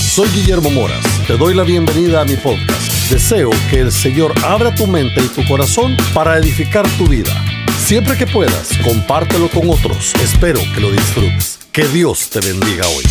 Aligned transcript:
Soy 0.00 0.28
Guillermo 0.28 0.70
Moras. 0.70 1.04
Te 1.26 1.36
doy 1.36 1.54
la 1.54 1.62
bienvenida 1.62 2.20
a 2.20 2.24
mi 2.24 2.36
podcast. 2.36 3.10
Deseo 3.10 3.50
que 3.70 3.80
el 3.80 3.92
Señor 3.92 4.32
abra 4.44 4.74
tu 4.74 4.86
mente 4.86 5.20
y 5.22 5.28
tu 5.28 5.46
corazón 5.46 5.96
para 6.14 6.38
edificar 6.38 6.86
tu 6.96 7.06
vida. 7.06 7.32
Siempre 7.78 8.16
que 8.16 8.26
puedas, 8.26 8.70
compártelo 8.82 9.48
con 9.48 9.68
otros. 9.68 10.14
Espero 10.16 10.60
que 10.74 10.80
lo 10.80 10.90
disfrutes. 10.90 11.58
Que 11.72 11.86
Dios 11.88 12.30
te 12.30 12.40
bendiga 12.40 12.86
hoy. 12.88 13.04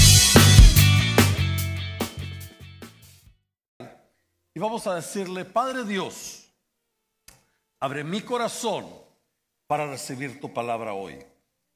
Y 4.55 4.59
vamos 4.59 4.86
a 4.88 4.95
decirle, 4.95 5.45
Padre 5.45 5.84
Dios, 5.86 6.45
abre 7.79 8.04
mi 8.04 8.21
corazón 8.21 8.86
para 9.68 9.89
recibir 9.89 10.39
tu 10.39 10.54
palabra 10.54 10.93
hoy. 10.93 11.18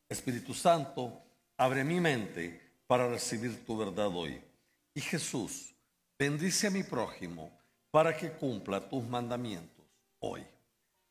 Espíritu 0.10 0.54
Santo, 0.54 1.22
abre 1.58 1.84
mi 1.84 2.00
mente 2.00 2.62
para 2.88 3.10
recibir 3.10 3.66
tu 3.66 3.78
verdad 3.78 4.08
hoy. 4.14 4.47
Y 4.98 5.02
Jesús, 5.02 5.76
bendice 6.18 6.66
a 6.66 6.72
mi 6.72 6.82
prójimo 6.82 7.52
para 7.92 8.18
que 8.18 8.32
cumpla 8.32 8.90
tus 8.90 9.08
mandamientos 9.08 9.86
hoy. 10.18 10.44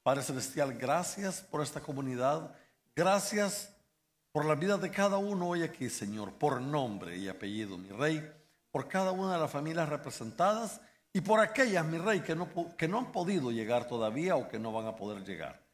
Padre 0.03 0.25
Celestial, 0.25 0.77
gracias 0.77 1.41
por 1.41 1.63
esta 1.63 1.81
comunidad. 1.81 2.53
Gracias 2.97 3.73
por 4.33 4.45
la 4.45 4.57
vida 4.57 4.77
de 4.77 4.91
cada 4.91 5.19
uno 5.19 5.51
hoy 5.51 5.63
aquí, 5.63 5.89
Señor, 5.89 6.33
por 6.33 6.61
nombre 6.61 7.17
y 7.17 7.29
apellido, 7.29 7.79
mi 7.79 7.91
Rey, 7.91 8.29
por 8.73 8.89
cada 8.89 9.13
una 9.13 9.35
de 9.35 9.39
las 9.39 9.53
familias 9.53 9.89
representadas 9.89 10.80
y 11.13 11.21
por 11.21 11.39
aquellas, 11.39 11.87
mi 11.87 11.99
Rey, 11.99 12.23
que 12.23 12.35
no, 12.35 12.49
que 12.77 12.89
no 12.89 12.99
han 12.99 13.13
podido 13.13 13.53
llegar 13.53 13.87
todavía 13.87 14.35
o 14.35 14.49
que 14.49 14.59
no 14.59 14.73
van 14.73 14.89
a 14.89 14.97
poder 14.97 15.23
llegar. 15.23 15.65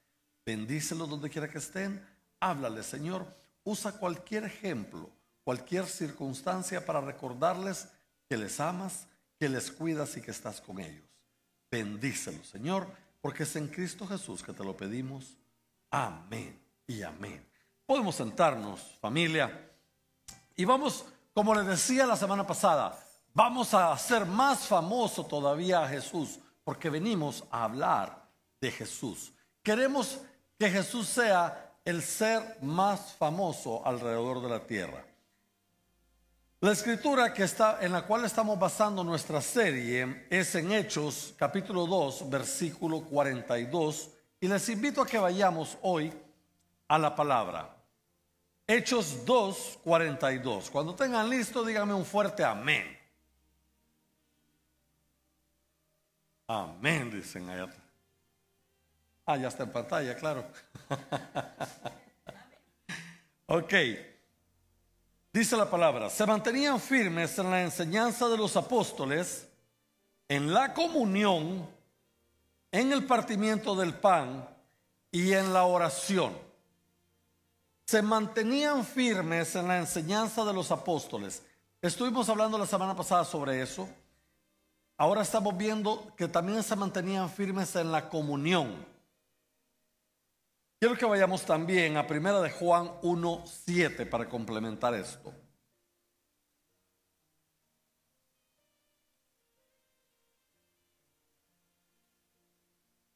Bendícelos 0.44 1.08
donde 1.08 1.30
quiera 1.30 1.48
que 1.48 1.56
estén. 1.56 2.06
Háblale, 2.40 2.82
Señor. 2.82 3.24
Usa 3.64 3.92
cualquier 3.92 4.44
ejemplo, 4.44 5.08
cualquier 5.44 5.86
circunstancia 5.86 6.84
para 6.84 7.00
recordarles 7.00 7.88
que 8.28 8.36
les 8.36 8.60
amas, 8.60 9.06
que 9.38 9.48
les 9.48 9.70
cuidas 9.70 10.16
y 10.16 10.22
que 10.22 10.30
estás 10.30 10.60
con 10.60 10.78
ellos. 10.80 11.04
Bendícelos, 11.70 12.46
Señor, 12.46 12.86
porque 13.20 13.44
es 13.44 13.56
en 13.56 13.68
Cristo 13.68 14.06
Jesús 14.06 14.42
que 14.42 14.52
te 14.52 14.64
lo 14.64 14.76
pedimos. 14.76 15.36
Amén 15.90 16.60
y 16.86 17.02
amén. 17.02 17.46
Podemos 17.86 18.14
sentarnos, 18.14 18.98
familia, 19.00 19.70
y 20.56 20.64
vamos, 20.64 21.04
como 21.34 21.54
les 21.54 21.66
decía 21.66 22.06
la 22.06 22.16
semana 22.16 22.46
pasada, 22.46 22.98
vamos 23.32 23.74
a 23.74 23.92
hacer 23.92 24.26
más 24.26 24.66
famoso 24.66 25.24
todavía 25.26 25.82
a 25.82 25.88
Jesús, 25.88 26.38
porque 26.64 26.90
venimos 26.90 27.44
a 27.50 27.64
hablar 27.64 28.28
de 28.60 28.70
Jesús. 28.70 29.32
Queremos 29.62 30.20
que 30.58 30.70
Jesús 30.70 31.08
sea 31.08 31.74
el 31.84 32.02
ser 32.02 32.58
más 32.62 33.14
famoso 33.14 33.84
alrededor 33.84 34.42
de 34.42 34.48
la 34.48 34.66
tierra. 34.66 35.04
La 36.62 36.70
escritura 36.70 37.34
que 37.34 37.42
está, 37.42 37.78
en 37.80 37.90
la 37.90 38.02
cual 38.02 38.24
estamos 38.24 38.56
basando 38.56 39.02
nuestra 39.02 39.40
serie 39.40 40.26
es 40.30 40.54
en 40.54 40.70
Hechos 40.70 41.34
capítulo 41.36 41.88
2, 41.88 42.30
versículo 42.30 43.00
42. 43.00 44.10
Y 44.38 44.46
les 44.46 44.68
invito 44.68 45.02
a 45.02 45.06
que 45.06 45.18
vayamos 45.18 45.76
hoy 45.82 46.12
a 46.86 47.00
la 47.00 47.16
palabra. 47.16 47.74
Hechos 48.64 49.26
2, 49.26 49.80
42. 49.82 50.70
Cuando 50.70 50.94
tengan 50.94 51.28
listo, 51.28 51.64
díganme 51.64 51.94
un 51.94 52.04
fuerte 52.04 52.44
amén. 52.44 52.96
Amén, 56.46 57.10
dicen 57.10 57.50
allá. 57.50 57.74
Ah, 59.26 59.36
ya 59.36 59.48
está 59.48 59.64
en 59.64 59.72
pantalla, 59.72 60.14
claro. 60.14 60.46
ok. 63.46 64.11
Dice 65.32 65.56
la 65.56 65.70
palabra, 65.70 66.10
se 66.10 66.26
mantenían 66.26 66.78
firmes 66.78 67.38
en 67.38 67.50
la 67.50 67.62
enseñanza 67.62 68.28
de 68.28 68.36
los 68.36 68.54
apóstoles, 68.54 69.48
en 70.28 70.52
la 70.52 70.74
comunión, 70.74 71.66
en 72.70 72.92
el 72.92 73.06
partimiento 73.06 73.74
del 73.74 73.94
pan 73.94 74.46
y 75.10 75.32
en 75.32 75.54
la 75.54 75.64
oración. 75.64 76.36
Se 77.86 78.02
mantenían 78.02 78.84
firmes 78.84 79.56
en 79.56 79.68
la 79.68 79.78
enseñanza 79.78 80.44
de 80.44 80.52
los 80.52 80.70
apóstoles. 80.70 81.42
Estuvimos 81.80 82.28
hablando 82.28 82.58
la 82.58 82.66
semana 82.66 82.94
pasada 82.94 83.24
sobre 83.24 83.62
eso. 83.62 83.88
Ahora 84.98 85.22
estamos 85.22 85.56
viendo 85.56 86.12
que 86.14 86.28
también 86.28 86.62
se 86.62 86.76
mantenían 86.76 87.30
firmes 87.30 87.74
en 87.76 87.90
la 87.90 88.10
comunión. 88.10 88.91
Quiero 90.82 90.96
que 90.96 91.04
vayamos 91.04 91.46
también 91.46 91.96
a 91.96 92.04
Primera 92.04 92.40
de 92.40 92.50
Juan 92.50 92.88
1.7 93.02 94.10
para 94.10 94.28
complementar 94.28 94.92
esto. 94.94 95.32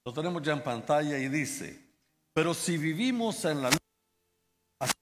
Lo 0.04 0.12
tenemos 0.12 0.44
ya 0.44 0.52
en 0.52 0.62
pantalla 0.62 1.18
y 1.18 1.28
dice, 1.28 1.90
pero 2.32 2.54
si 2.54 2.78
vivimos 2.78 3.44
en 3.44 3.62
la 3.62 3.70
luz, 3.70 4.92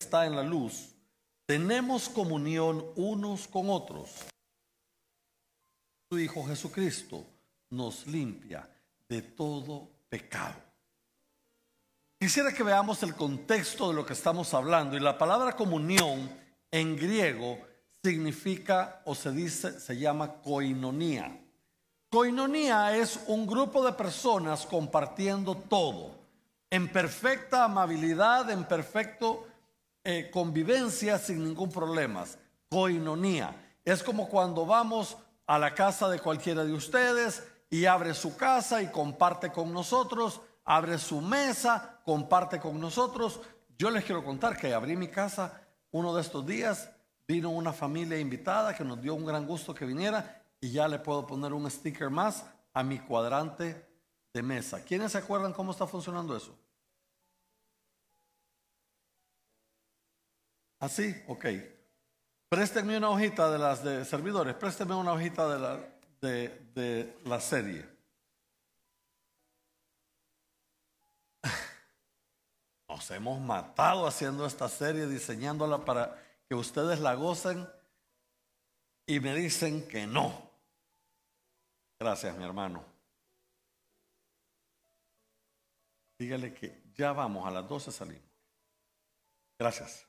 está 0.00 0.26
en 0.26 0.34
la 0.34 0.42
luz, 0.42 0.92
tenemos 1.46 2.08
comunión 2.08 2.84
unos 2.96 3.46
con 3.46 3.70
otros. 3.70 4.24
Su 6.10 6.18
Hijo 6.18 6.44
Jesucristo 6.48 7.24
nos 7.70 8.08
limpia 8.08 8.68
de 9.08 9.22
todo 9.22 9.88
pecado. 10.08 10.65
Quisiera 12.18 12.50
que 12.50 12.62
veamos 12.62 13.02
el 13.02 13.14
contexto 13.14 13.88
de 13.88 13.94
lo 13.94 14.06
que 14.06 14.14
estamos 14.14 14.54
hablando. 14.54 14.96
Y 14.96 15.00
la 15.00 15.18
palabra 15.18 15.52
comunión 15.52 16.30
en 16.70 16.96
griego 16.96 17.58
significa 18.02 19.02
o 19.04 19.14
se 19.14 19.32
dice, 19.32 19.78
se 19.78 19.98
llama 19.98 20.32
koinonía. 20.42 21.38
Koinonía 22.08 22.96
es 22.96 23.20
un 23.26 23.46
grupo 23.46 23.84
de 23.84 23.92
personas 23.92 24.64
compartiendo 24.64 25.56
todo, 25.56 26.14
en 26.70 26.90
perfecta 26.90 27.64
amabilidad, 27.64 28.50
en 28.50 28.64
perfecto 28.64 29.46
eh, 30.02 30.30
convivencia, 30.32 31.18
sin 31.18 31.44
ningún 31.44 31.70
problema. 31.70 32.24
Koinonía. 32.70 33.54
Es 33.84 34.02
como 34.02 34.28
cuando 34.28 34.64
vamos 34.64 35.18
a 35.46 35.58
la 35.58 35.74
casa 35.74 36.08
de 36.08 36.20
cualquiera 36.20 36.64
de 36.64 36.72
ustedes 36.72 37.42
y 37.68 37.84
abre 37.84 38.14
su 38.14 38.36
casa 38.36 38.80
y 38.80 38.90
comparte 38.90 39.52
con 39.52 39.72
nosotros 39.72 40.40
abre 40.66 40.98
su 40.98 41.20
mesa, 41.20 41.95
comparte 42.06 42.60
con 42.60 42.78
nosotros. 42.78 43.40
Yo 43.76 43.90
les 43.90 44.04
quiero 44.04 44.24
contar 44.24 44.56
que 44.56 44.72
abrí 44.72 44.96
mi 44.96 45.08
casa 45.08 45.60
uno 45.90 46.14
de 46.14 46.22
estos 46.22 46.46
días, 46.46 46.88
vino 47.26 47.50
una 47.50 47.72
familia 47.72 48.16
invitada 48.16 48.76
que 48.76 48.84
nos 48.84 49.02
dio 49.02 49.12
un 49.14 49.26
gran 49.26 49.44
gusto 49.44 49.74
que 49.74 49.84
viniera 49.84 50.40
y 50.60 50.70
ya 50.70 50.86
le 50.86 51.00
puedo 51.00 51.26
poner 51.26 51.52
un 51.52 51.68
sticker 51.68 52.08
más 52.08 52.46
a 52.72 52.84
mi 52.84 53.00
cuadrante 53.00 53.84
de 54.32 54.42
mesa. 54.42 54.84
¿Quiénes 54.84 55.12
se 55.12 55.18
acuerdan 55.18 55.52
cómo 55.52 55.72
está 55.72 55.84
funcionando 55.84 56.36
eso? 56.36 56.56
Así, 60.78 61.12
ok. 61.26 61.46
Préstenme 62.48 62.96
una 62.96 63.10
hojita 63.10 63.50
de 63.50 63.58
las 63.58 63.82
de 63.82 64.04
servidores, 64.04 64.54
préstenme 64.54 64.94
una 64.94 65.12
hojita 65.12 65.48
de 65.48 65.58
la, 65.58 65.80
de, 66.20 66.70
de 66.72 67.18
la 67.24 67.40
serie. 67.40 67.95
Nos 72.96 73.10
hemos 73.10 73.38
matado 73.38 74.06
haciendo 74.06 74.46
esta 74.46 74.70
serie, 74.70 75.06
diseñándola 75.06 75.84
para 75.84 76.18
que 76.48 76.54
ustedes 76.54 76.98
la 76.98 77.12
gocen 77.12 77.68
y 79.04 79.20
me 79.20 79.34
dicen 79.34 79.86
que 79.86 80.06
no. 80.06 80.50
Gracias, 82.00 82.34
mi 82.38 82.44
hermano. 82.44 82.82
Dígale 86.18 86.54
que 86.54 86.84
ya 86.94 87.12
vamos, 87.12 87.46
a 87.46 87.50
las 87.50 87.68
12 87.68 87.92
salimos. 87.92 88.30
Gracias. 89.58 90.06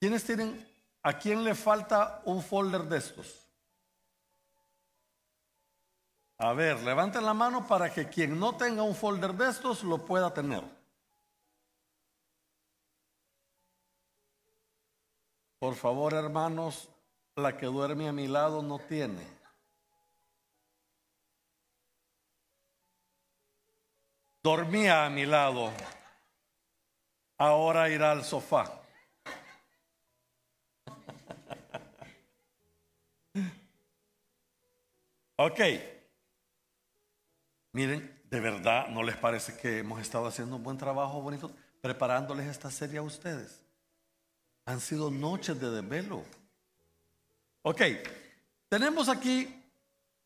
¿Quiénes 0.00 0.24
tienen, 0.24 0.66
a 1.02 1.18
quién 1.18 1.44
le 1.44 1.54
falta 1.54 2.22
un 2.24 2.42
folder 2.42 2.84
de 2.84 2.96
estos? 2.96 3.46
A 6.38 6.54
ver, 6.54 6.82
levanten 6.84 7.22
la 7.22 7.34
mano 7.34 7.68
para 7.68 7.92
que 7.92 8.08
quien 8.08 8.40
no 8.40 8.56
tenga 8.56 8.82
un 8.82 8.94
folder 8.94 9.34
de 9.34 9.50
estos 9.50 9.84
lo 9.84 10.06
pueda 10.06 10.32
tener. 10.32 10.81
Por 15.62 15.76
favor, 15.76 16.12
hermanos, 16.14 16.90
la 17.36 17.56
que 17.56 17.66
duerme 17.66 18.08
a 18.08 18.12
mi 18.12 18.26
lado 18.26 18.62
no 18.62 18.80
tiene. 18.80 19.24
Dormía 24.42 25.06
a 25.06 25.08
mi 25.08 25.24
lado. 25.24 25.70
Ahora 27.38 27.88
irá 27.88 28.10
al 28.10 28.24
sofá. 28.24 28.82
Ok. 35.36 35.60
Miren, 37.70 38.20
de 38.24 38.40
verdad, 38.40 38.88
¿no 38.88 39.04
les 39.04 39.16
parece 39.16 39.56
que 39.56 39.78
hemos 39.78 40.00
estado 40.00 40.26
haciendo 40.26 40.56
un 40.56 40.64
buen 40.64 40.76
trabajo 40.76 41.20
bonito 41.20 41.54
preparándoles 41.80 42.48
esta 42.48 42.68
serie 42.68 42.98
a 42.98 43.02
ustedes? 43.02 43.61
Han 44.64 44.80
sido 44.80 45.10
noches 45.10 45.60
de 45.60 45.70
desvelo. 45.70 46.22
Ok, 47.62 47.80
tenemos 48.68 49.08
aquí 49.08 49.48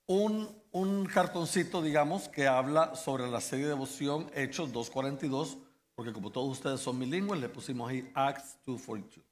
un, 0.06 0.48
un 0.72 1.06
cartoncito, 1.06 1.82
digamos, 1.82 2.28
que 2.28 2.46
habla 2.46 2.94
sobre 2.96 3.28
la 3.28 3.40
serie 3.40 3.64
de 3.64 3.72
devoción 3.72 4.30
Hechos 4.34 4.72
2.42, 4.72 5.58
porque 5.94 6.12
como 6.12 6.30
todos 6.30 6.50
ustedes 6.50 6.80
son 6.80 6.98
bilingües, 6.98 7.40
le 7.40 7.48
pusimos 7.48 7.90
ahí 7.90 8.10
Acts 8.14 8.58
2.42. 8.66 9.22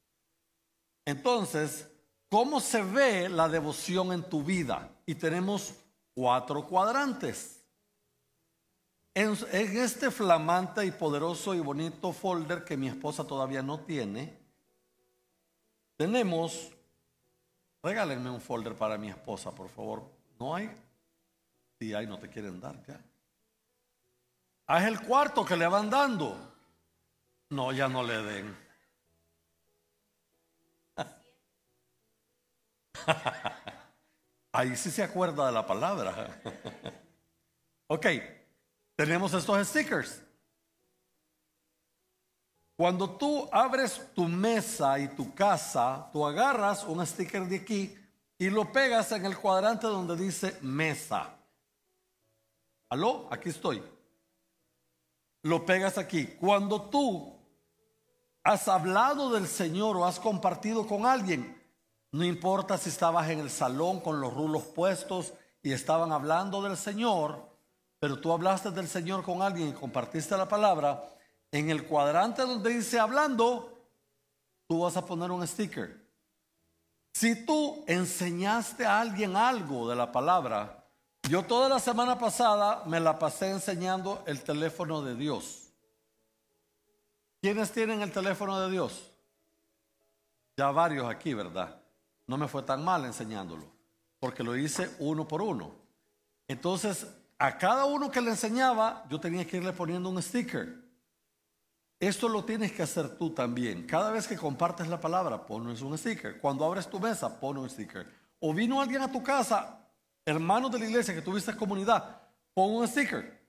Entonces, 1.04 1.88
¿cómo 2.30 2.60
se 2.60 2.82
ve 2.82 3.28
la 3.28 3.48
devoción 3.48 4.12
en 4.12 4.22
tu 4.22 4.42
vida? 4.42 4.90
Y 5.04 5.14
tenemos 5.14 5.74
cuatro 6.14 6.66
cuadrantes. 6.66 7.62
En, 9.14 9.36
en, 9.52 9.78
este 9.78 10.10
flamante 10.10 10.84
y 10.84 10.90
poderoso 10.90 11.54
y 11.54 11.60
bonito 11.60 12.12
folder 12.12 12.64
que 12.64 12.76
mi 12.76 12.88
esposa 12.88 13.24
todavía 13.24 13.62
no 13.62 13.80
tiene, 13.80 14.43
tenemos, 15.96 16.70
regálenme 17.82 18.30
un 18.30 18.40
folder 18.40 18.74
para 18.74 18.98
mi 18.98 19.08
esposa, 19.08 19.50
por 19.52 19.68
favor. 19.68 20.02
¿No 20.38 20.54
hay? 20.54 20.70
Si 21.78 21.94
hay, 21.94 22.06
no 22.06 22.18
te 22.18 22.28
quieren 22.28 22.60
dar 22.60 22.84
ya. 22.86 23.00
Ah, 24.66 24.80
es 24.80 24.86
el 24.86 25.00
cuarto 25.00 25.44
que 25.44 25.56
le 25.56 25.66
van 25.66 25.90
dando. 25.90 26.54
No, 27.50 27.72
ya 27.72 27.88
no 27.88 28.02
le 28.02 28.22
den. 28.22 28.56
Ahí 34.52 34.76
sí 34.76 34.90
se 34.90 35.02
acuerda 35.02 35.46
de 35.46 35.52
la 35.52 35.66
palabra. 35.66 36.40
ok, 37.88 38.06
tenemos 38.96 39.34
estos 39.34 39.68
stickers. 39.68 40.22
Cuando 42.76 43.10
tú 43.10 43.48
abres 43.52 44.00
tu 44.14 44.24
mesa 44.24 44.98
y 44.98 45.08
tu 45.08 45.32
casa, 45.34 46.08
tú 46.12 46.26
agarras 46.26 46.84
un 46.84 47.06
sticker 47.06 47.46
de 47.46 47.56
aquí 47.56 47.96
y 48.36 48.50
lo 48.50 48.72
pegas 48.72 49.12
en 49.12 49.24
el 49.24 49.38
cuadrante 49.38 49.86
donde 49.86 50.16
dice 50.16 50.58
mesa. 50.60 51.36
¿Aló? 52.88 53.28
Aquí 53.30 53.50
estoy. 53.50 53.82
Lo 55.42 55.64
pegas 55.64 55.98
aquí. 55.98 56.26
Cuando 56.26 56.82
tú 56.82 57.38
has 58.42 58.66
hablado 58.66 59.30
del 59.30 59.46
Señor 59.46 59.96
o 59.96 60.04
has 60.04 60.18
compartido 60.18 60.86
con 60.86 61.06
alguien, 61.06 61.62
no 62.10 62.24
importa 62.24 62.76
si 62.76 62.88
estabas 62.88 63.30
en 63.30 63.38
el 63.38 63.50
salón 63.50 64.00
con 64.00 64.20
los 64.20 64.34
rulos 64.34 64.64
puestos 64.64 65.32
y 65.62 65.72
estaban 65.72 66.12
hablando 66.12 66.60
del 66.62 66.76
Señor, 66.76 67.48
pero 67.98 68.20
tú 68.20 68.32
hablaste 68.32 68.70
del 68.70 68.88
Señor 68.88 69.22
con 69.22 69.42
alguien 69.42 69.68
y 69.68 69.72
compartiste 69.72 70.36
la 70.36 70.48
palabra, 70.48 71.13
en 71.54 71.70
el 71.70 71.86
cuadrante 71.86 72.42
donde 72.42 72.70
dice 72.70 72.98
hablando, 72.98 73.78
tú 74.66 74.80
vas 74.80 74.96
a 74.96 75.06
poner 75.06 75.30
un 75.30 75.46
sticker. 75.46 76.04
Si 77.12 77.46
tú 77.46 77.84
enseñaste 77.86 78.84
a 78.84 79.00
alguien 79.00 79.36
algo 79.36 79.88
de 79.88 79.94
la 79.94 80.10
palabra, 80.10 80.84
yo 81.22 81.44
toda 81.44 81.68
la 81.68 81.78
semana 81.78 82.18
pasada 82.18 82.82
me 82.86 82.98
la 82.98 83.20
pasé 83.20 83.50
enseñando 83.50 84.24
el 84.26 84.42
teléfono 84.42 85.00
de 85.02 85.14
Dios. 85.14 85.68
¿Quiénes 87.40 87.70
tienen 87.70 88.02
el 88.02 88.10
teléfono 88.10 88.60
de 88.60 88.72
Dios? 88.72 89.12
Ya 90.56 90.72
varios 90.72 91.08
aquí, 91.08 91.34
¿verdad? 91.34 91.80
no 92.26 92.36
me 92.36 92.48
fue 92.48 92.62
tan 92.62 92.84
mal 92.84 93.04
enseñándolo, 93.04 93.64
porque 94.18 94.42
lo 94.42 94.56
hice 94.56 94.90
uno 94.98 95.28
por 95.28 95.40
uno. 95.40 95.72
Entonces, 96.48 97.06
a 97.38 97.58
cada 97.58 97.84
uno 97.84 98.10
que 98.10 98.20
le 98.20 98.30
enseñaba, 98.30 99.04
yo 99.08 99.20
tenía 99.20 99.46
que 99.46 99.58
irle 99.58 99.72
poniendo 99.72 100.08
un 100.08 100.20
sticker. 100.20 100.83
Esto 102.08 102.28
lo 102.28 102.44
tienes 102.44 102.70
que 102.70 102.82
hacer 102.82 103.16
tú 103.16 103.30
también. 103.30 103.86
Cada 103.86 104.10
vez 104.10 104.28
que 104.28 104.36
compartes 104.36 104.88
la 104.88 105.00
palabra, 105.00 105.46
pones 105.46 105.80
un 105.80 105.96
sticker. 105.96 106.38
Cuando 106.38 106.62
abres 106.66 106.86
tu 106.86 107.00
mesa, 107.00 107.40
pon 107.40 107.56
un 107.56 107.70
sticker. 107.70 108.06
O 108.40 108.52
vino 108.52 108.78
alguien 108.78 109.00
a 109.00 109.10
tu 109.10 109.22
casa, 109.22 109.78
hermanos 110.22 110.70
de 110.70 110.80
la 110.80 110.84
iglesia 110.84 111.14
que 111.14 111.22
tuviste 111.22 111.56
comunidad, 111.56 112.20
pon 112.52 112.74
un 112.74 112.86
sticker. 112.86 113.40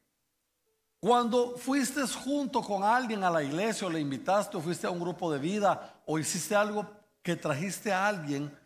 Cuando 1.01 1.57
fuiste 1.57 2.01
junto 2.07 2.61
con 2.61 2.81
alguien 2.81 3.25
a 3.25 3.29
la 3.29 3.43
iglesia 3.43 3.87
o 3.87 3.89
le 3.89 3.99
invitaste 3.99 4.55
o 4.55 4.61
fuiste 4.61 4.87
a 4.87 4.89
un 4.89 5.01
grupo 5.01 5.29
de 5.29 5.39
vida 5.39 6.01
o 6.05 6.17
hiciste 6.17 6.55
algo 6.55 6.89
que 7.21 7.35
trajiste 7.35 7.91
a 7.91 8.07
alguien, 8.07 8.57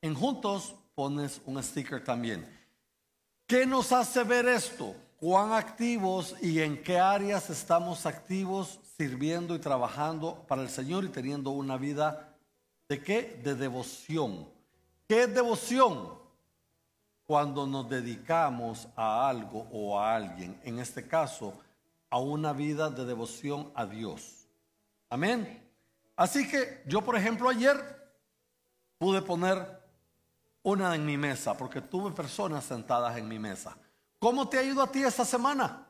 en 0.00 0.14
juntos 0.14 0.74
pones 0.94 1.42
un 1.44 1.62
sticker 1.62 2.02
también. 2.02 2.48
¿Qué 3.46 3.66
nos 3.66 3.92
hace 3.92 4.24
ver 4.24 4.48
esto? 4.48 4.94
¿Cuán 5.24 5.54
activos 5.54 6.36
y 6.42 6.60
en 6.60 6.82
qué 6.82 6.98
áreas 6.98 7.48
estamos 7.48 8.04
activos 8.04 8.78
sirviendo 8.98 9.54
y 9.54 9.58
trabajando 9.58 10.44
para 10.46 10.60
el 10.60 10.68
Señor 10.68 11.02
y 11.02 11.08
teniendo 11.08 11.48
una 11.48 11.78
vida 11.78 12.36
de 12.90 13.02
qué? 13.02 13.40
De 13.42 13.54
devoción. 13.54 14.46
¿Qué 15.08 15.22
es 15.22 15.34
devoción? 15.34 16.18
Cuando 17.24 17.66
nos 17.66 17.88
dedicamos 17.88 18.86
a 18.96 19.26
algo 19.26 19.66
o 19.72 19.98
a 19.98 20.14
alguien, 20.14 20.60
en 20.62 20.78
este 20.78 21.08
caso, 21.08 21.54
a 22.10 22.18
una 22.18 22.52
vida 22.52 22.90
de 22.90 23.06
devoción 23.06 23.72
a 23.74 23.86
Dios. 23.86 24.46
Amén. 25.08 25.66
Así 26.16 26.46
que 26.46 26.82
yo, 26.86 27.00
por 27.00 27.16
ejemplo, 27.16 27.48
ayer 27.48 27.78
pude 28.98 29.22
poner 29.22 29.80
una 30.62 30.94
en 30.94 31.06
mi 31.06 31.16
mesa, 31.16 31.56
porque 31.56 31.80
tuve 31.80 32.10
personas 32.10 32.64
sentadas 32.64 33.16
en 33.16 33.26
mi 33.26 33.38
mesa. 33.38 33.74
¿Cómo 34.24 34.48
te 34.48 34.56
ha 34.56 34.62
ido 34.62 34.80
a 34.80 34.90
ti 34.90 35.02
esta 35.02 35.22
semana? 35.22 35.86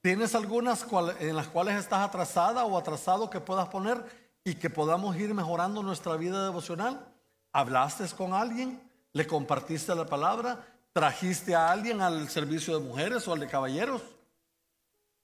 ¿Tienes 0.00 0.34
algunas 0.34 0.86
en 1.20 1.36
las 1.36 1.46
cuales 1.46 1.74
estás 1.74 1.98
atrasada 1.98 2.64
o 2.64 2.78
atrasado 2.78 3.28
que 3.28 3.38
puedas 3.38 3.68
poner 3.68 4.02
y 4.42 4.54
que 4.54 4.70
podamos 4.70 5.14
ir 5.16 5.34
mejorando 5.34 5.82
nuestra 5.82 6.16
vida 6.16 6.42
devocional? 6.42 7.06
¿Hablaste 7.52 8.08
con 8.16 8.32
alguien? 8.32 8.80
¿Le 9.12 9.26
compartiste 9.26 9.94
la 9.94 10.06
palabra? 10.06 10.64
¿Trajiste 10.94 11.54
a 11.54 11.70
alguien 11.70 12.00
al 12.00 12.30
servicio 12.30 12.78
de 12.78 12.88
mujeres 12.88 13.28
o 13.28 13.34
al 13.34 13.40
de 13.40 13.46
caballeros? 13.46 14.00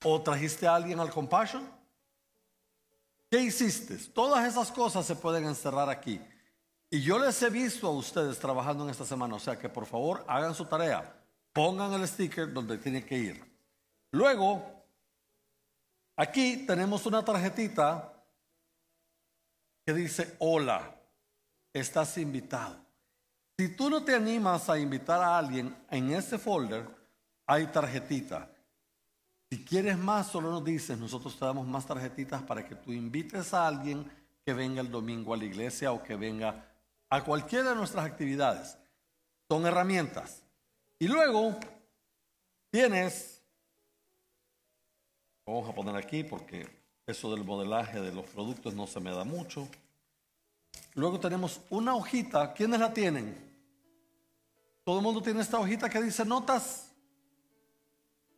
¿O 0.04 0.20
trajiste 0.20 0.66
a 0.66 0.74
alguien 0.74 1.00
al 1.00 1.08
compassion? 1.08 1.66
¿Qué 3.30 3.40
hiciste? 3.40 3.96
Todas 4.12 4.46
esas 4.46 4.70
cosas 4.70 5.06
se 5.06 5.16
pueden 5.16 5.46
encerrar 5.46 5.88
aquí. 5.88 6.20
Y 6.90 7.00
yo 7.00 7.18
les 7.18 7.42
he 7.42 7.48
visto 7.48 7.86
a 7.86 7.92
ustedes 7.92 8.38
trabajando 8.38 8.84
en 8.84 8.90
esta 8.90 9.06
semana, 9.06 9.36
o 9.36 9.40
sea 9.40 9.58
que 9.58 9.70
por 9.70 9.86
favor 9.86 10.22
hagan 10.28 10.54
su 10.54 10.66
tarea, 10.66 11.21
pongan 11.52 11.92
el 11.92 12.06
sticker 12.06 12.52
donde 12.52 12.78
tienen 12.78 13.04
que 13.04 13.18
ir. 13.18 13.44
Luego, 14.12 14.84
aquí 16.16 16.66
tenemos 16.66 17.06
una 17.06 17.24
tarjetita 17.24 18.12
que 19.84 19.92
dice, 19.92 20.36
hola, 20.38 20.94
estás 21.72 22.16
invitado. 22.18 22.76
Si 23.58 23.76
tú 23.76 23.90
no 23.90 24.04
te 24.04 24.14
animas 24.14 24.68
a 24.68 24.78
invitar 24.78 25.20
a 25.20 25.38
alguien 25.38 25.76
en 25.90 26.12
ese 26.12 26.38
folder, 26.38 26.88
hay 27.46 27.66
tarjetita. 27.66 28.50
Si 29.50 29.64
quieres 29.64 29.98
más, 29.98 30.28
solo 30.28 30.50
nos 30.50 30.64
dices, 30.64 30.98
nosotros 30.98 31.38
te 31.38 31.44
damos 31.44 31.66
más 31.66 31.86
tarjetitas 31.86 32.42
para 32.42 32.66
que 32.66 32.74
tú 32.74 32.92
invites 32.92 33.52
a 33.52 33.66
alguien 33.66 34.10
que 34.44 34.54
venga 34.54 34.80
el 34.80 34.90
domingo 34.90 35.34
a 35.34 35.36
la 35.36 35.44
iglesia 35.44 35.92
o 35.92 36.02
que 36.02 36.16
venga 36.16 36.66
a 37.10 37.22
cualquiera 37.22 37.70
de 37.70 37.76
nuestras 37.76 38.06
actividades. 38.06 38.78
Son 39.50 39.66
herramientas. 39.66 40.42
Y 41.02 41.08
luego 41.08 41.56
tienes, 42.70 43.42
vamos 45.44 45.68
a 45.68 45.74
poner 45.74 45.96
aquí 45.96 46.22
porque 46.22 46.64
eso 47.04 47.34
del 47.34 47.42
modelaje 47.42 48.00
de 48.00 48.12
los 48.12 48.24
productos 48.26 48.72
no 48.74 48.86
se 48.86 49.00
me 49.00 49.10
da 49.10 49.24
mucho. 49.24 49.66
Luego 50.94 51.18
tenemos 51.18 51.60
una 51.70 51.96
hojita. 51.96 52.54
¿Quiénes 52.54 52.78
la 52.78 52.94
tienen? 52.94 53.36
Todo 54.84 54.98
el 54.98 55.02
mundo 55.02 55.20
tiene 55.20 55.40
esta 55.40 55.58
hojita 55.58 55.90
que 55.90 56.00
dice 56.00 56.24
notas. 56.24 56.92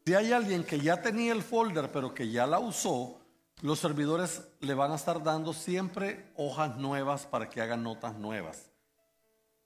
Si 0.06 0.14
hay 0.14 0.33
alguien 0.33 0.64
que 0.64 0.80
ya 0.80 1.02
tenía 1.02 1.35
el 1.35 1.42
folder 1.42 1.92
pero 1.92 2.14
que 2.14 2.30
ya 2.30 2.47
la 2.47 2.61
usó, 2.61 3.21
los 3.61 3.78
servidores 3.78 4.40
le 4.61 4.73
van 4.73 4.90
a 4.90 4.97
estar 4.97 5.23
dando 5.23 5.52
siempre 5.52 6.33
hojas 6.35 6.78
nuevas 6.78 7.26
para 7.26 7.50
que 7.50 7.61
hagan 7.61 7.83
notas 7.83 8.16
nuevas. 8.16 8.71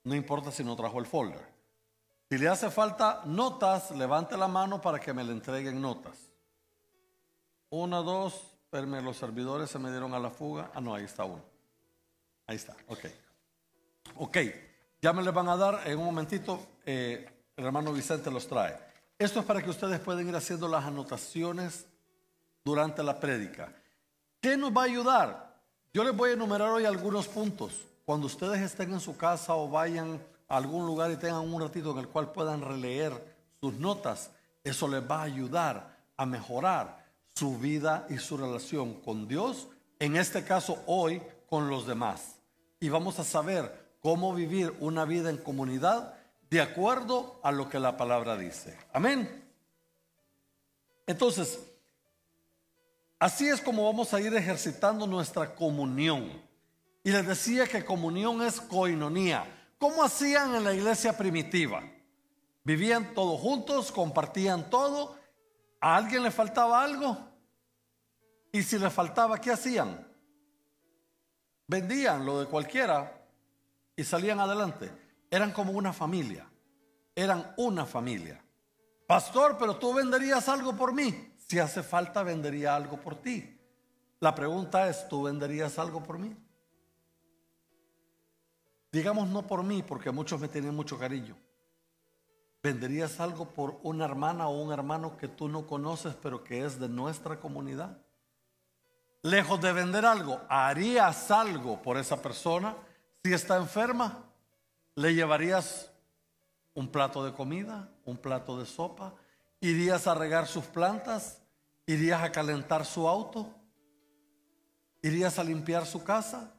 No 0.03 0.15
importa 0.15 0.51
si 0.51 0.65
no 0.65 0.75
trajo 0.75 0.99
el 0.99 1.05
folder. 1.05 1.58
Si 2.29 2.37
le 2.37 2.47
hace 2.47 2.69
falta 2.69 3.23
notas, 3.25 3.89
levante 3.91 4.37
la 4.37 4.47
mano 4.47 4.79
para 4.79 4.99
que 4.99 5.13
me 5.13 5.23
le 5.23 5.31
entreguen 5.31 5.81
notas. 5.81 6.15
Una, 7.69 7.97
dos, 7.97 8.49
Perme, 8.69 9.01
los 9.01 9.17
servidores 9.17 9.71
se 9.71 9.79
me 9.79 9.89
dieron 9.89 10.13
a 10.13 10.19
la 10.19 10.29
fuga. 10.29 10.69
Ah, 10.75 10.81
no, 10.81 10.93
ahí 10.93 11.05
está 11.05 11.23
uno. 11.23 11.41
Ahí 12.45 12.55
está, 12.55 12.75
ok. 12.87 13.05
Ok, 14.17 14.37
ya 15.01 15.11
me 15.11 15.23
le 15.23 15.31
van 15.31 15.49
a 15.49 15.57
dar 15.57 15.81
en 15.87 15.97
un 15.97 16.05
momentito. 16.05 16.67
Eh, 16.85 17.27
el 17.57 17.65
hermano 17.65 17.91
Vicente 17.91 18.29
los 18.29 18.47
trae. 18.47 18.77
Esto 19.17 19.39
es 19.39 19.45
para 19.45 19.63
que 19.63 19.71
ustedes 19.71 19.99
puedan 19.99 20.27
ir 20.27 20.35
haciendo 20.35 20.67
las 20.67 20.85
anotaciones 20.85 21.87
durante 22.63 23.01
la 23.01 23.19
prédica. 23.19 23.73
¿Qué 24.39 24.55
nos 24.55 24.71
va 24.71 24.83
a 24.83 24.85
ayudar? 24.85 25.55
Yo 25.91 26.03
les 26.03 26.15
voy 26.15 26.29
a 26.29 26.33
enumerar 26.33 26.69
hoy 26.69 26.85
algunos 26.85 27.27
puntos. 27.27 27.73
Cuando 28.05 28.27
ustedes 28.27 28.61
estén 28.61 28.93
en 28.93 28.99
su 28.99 29.17
casa 29.17 29.55
o 29.55 29.67
vayan 29.67 30.21
a 30.49 30.57
algún 30.57 30.85
lugar 30.85 31.11
y 31.11 31.17
tengan 31.17 31.51
un 31.51 31.61
ratito 31.61 31.91
en 31.91 31.99
el 31.99 32.09
cual 32.09 32.31
puedan 32.31 32.61
releer 32.61 33.37
sus 33.61 33.75
notas, 33.75 34.31
eso 34.63 34.87
les 34.87 35.01
va 35.01 35.21
a 35.21 35.23
ayudar 35.23 35.97
a 36.17 36.25
mejorar 36.25 37.05
su 37.35 37.57
vida 37.57 38.05
y 38.09 38.17
su 38.17 38.35
relación 38.35 38.95
con 38.95 39.27
Dios, 39.27 39.67
en 39.99 40.17
este 40.17 40.43
caso 40.43 40.83
hoy 40.87 41.21
con 41.47 41.69
los 41.69 41.87
demás. 41.87 42.35
Y 42.79 42.89
vamos 42.89 43.19
a 43.19 43.23
saber 43.23 43.95
cómo 44.01 44.33
vivir 44.33 44.75
una 44.79 45.05
vida 45.05 45.29
en 45.29 45.37
comunidad 45.37 46.15
de 46.49 46.61
acuerdo 46.61 47.39
a 47.43 47.51
lo 47.51 47.69
que 47.69 47.79
la 47.79 47.95
palabra 47.95 48.35
dice. 48.35 48.77
Amén. 48.91 49.45
Entonces, 51.05 51.59
así 53.19 53.47
es 53.47 53.61
como 53.61 53.85
vamos 53.85 54.13
a 54.13 54.21
ir 54.21 54.33
ejercitando 54.33 55.05
nuestra 55.05 55.55
comunión. 55.55 56.31
Y 57.03 57.11
les 57.11 57.25
decía 57.25 57.67
que 57.67 57.85
comunión 57.85 58.41
es 58.41 58.59
coinonía. 58.59 59.58
¿Cómo 59.79 60.03
hacían 60.03 60.55
en 60.55 60.65
la 60.65 60.73
iglesia 60.73 61.17
primitiva? 61.17 61.81
Vivían 62.65 63.13
todos 63.13 63.39
juntos, 63.39 63.91
compartían 63.93 64.69
todo. 64.69 65.17
¿A 65.79 65.95
alguien 65.95 66.21
le 66.21 66.31
faltaba 66.31 66.83
algo? 66.83 67.17
Y 68.51 68.61
si 68.61 68.77
le 68.77 68.89
faltaba, 68.89 69.39
¿qué 69.39 69.51
hacían? 69.51 70.05
Vendían 71.65 72.25
lo 72.25 72.41
de 72.41 72.47
cualquiera 72.47 73.25
y 73.95 74.03
salían 74.03 74.41
adelante. 74.41 74.91
Eran 75.31 75.53
como 75.53 75.71
una 75.71 75.93
familia. 75.93 76.45
Eran 77.15 77.53
una 77.55 77.85
familia. 77.85 78.43
Pastor, 79.07 79.57
pero 79.57 79.77
tú 79.77 79.93
venderías 79.93 80.49
algo 80.49 80.75
por 80.75 80.93
mí. 80.93 81.33
Si 81.37 81.57
hace 81.57 81.83
falta, 81.83 82.21
vendería 82.21 82.75
algo 82.75 82.97
por 82.99 83.15
ti. 83.15 83.57
La 84.19 84.35
pregunta 84.35 84.89
es, 84.89 85.07
¿tú 85.07 85.23
venderías 85.23 85.79
algo 85.79 86.03
por 86.03 86.19
mí? 86.19 86.35
Digamos 88.91 89.29
no 89.29 89.45
por 89.45 89.63
mí, 89.63 89.83
porque 89.83 90.11
muchos 90.11 90.39
me 90.39 90.47
tienen 90.47 90.75
mucho 90.75 90.97
cariño. 90.97 91.37
¿Venderías 92.61 93.19
algo 93.19 93.45
por 93.45 93.79
una 93.83 94.05
hermana 94.05 94.47
o 94.47 94.61
un 94.61 94.73
hermano 94.73 95.15
que 95.15 95.27
tú 95.27 95.47
no 95.47 95.65
conoces, 95.65 96.15
pero 96.15 96.43
que 96.43 96.65
es 96.65 96.79
de 96.79 96.89
nuestra 96.89 97.39
comunidad? 97.39 97.97
Lejos 99.21 99.61
de 99.61 99.71
vender 99.71 100.05
algo, 100.05 100.41
¿harías 100.49 101.29
algo 101.29 101.81
por 101.81 101.97
esa 101.97 102.21
persona? 102.21 102.75
Si 103.23 103.33
está 103.33 103.57
enferma, 103.57 104.23
¿le 104.95 105.13
llevarías 105.13 105.91
un 106.73 106.89
plato 106.89 107.23
de 107.23 107.33
comida, 107.33 107.89
un 108.05 108.17
plato 108.17 108.57
de 108.57 108.65
sopa? 108.65 109.13
¿Irías 109.61 110.07
a 110.07 110.15
regar 110.15 110.47
sus 110.47 110.65
plantas? 110.65 111.41
¿Irías 111.85 112.23
a 112.23 112.31
calentar 112.31 112.85
su 112.85 113.07
auto? 113.07 113.53
¿Irías 115.01 115.37
a 115.37 115.43
limpiar 115.43 115.85
su 115.85 116.03
casa? 116.03 116.53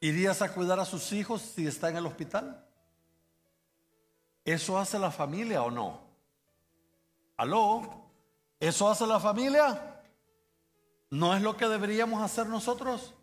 ¿Irías 0.00 0.42
a 0.42 0.52
cuidar 0.52 0.78
a 0.80 0.84
sus 0.84 1.12
hijos 1.12 1.42
si 1.42 1.66
está 1.66 1.88
en 1.88 1.96
el 1.96 2.06
hospital? 2.06 2.64
¿Eso 4.44 4.78
hace 4.78 4.98
la 4.98 5.10
familia 5.10 5.62
o 5.62 5.70
no? 5.70 6.00
¿Aló? 7.36 8.10
¿Eso 8.60 8.88
hace 8.88 9.06
la 9.06 9.18
familia? 9.18 10.02
¿No 11.10 11.34
es 11.34 11.42
lo 11.42 11.56
que 11.56 11.66
deberíamos 11.66 12.22
hacer 12.22 12.46
nosotros? 12.46 13.14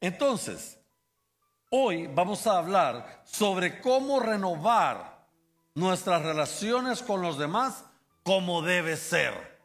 Entonces, 0.00 0.78
Hoy 1.70 2.06
vamos 2.06 2.46
a 2.46 2.58
hablar 2.58 3.22
sobre 3.24 3.80
cómo 3.80 4.20
renovar 4.20 5.26
nuestras 5.74 6.22
relaciones 6.22 7.02
con 7.02 7.22
los 7.22 7.38
demás 7.38 7.84
como 8.22 8.62
debe 8.62 8.96
ser, 8.96 9.58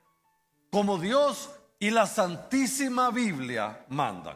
como 0.72 0.98
Dios 0.98 1.52
y 1.78 1.92
la 1.92 2.08
Santísima 2.08 3.12
Biblia 3.12 3.86
mandan. 3.90 4.36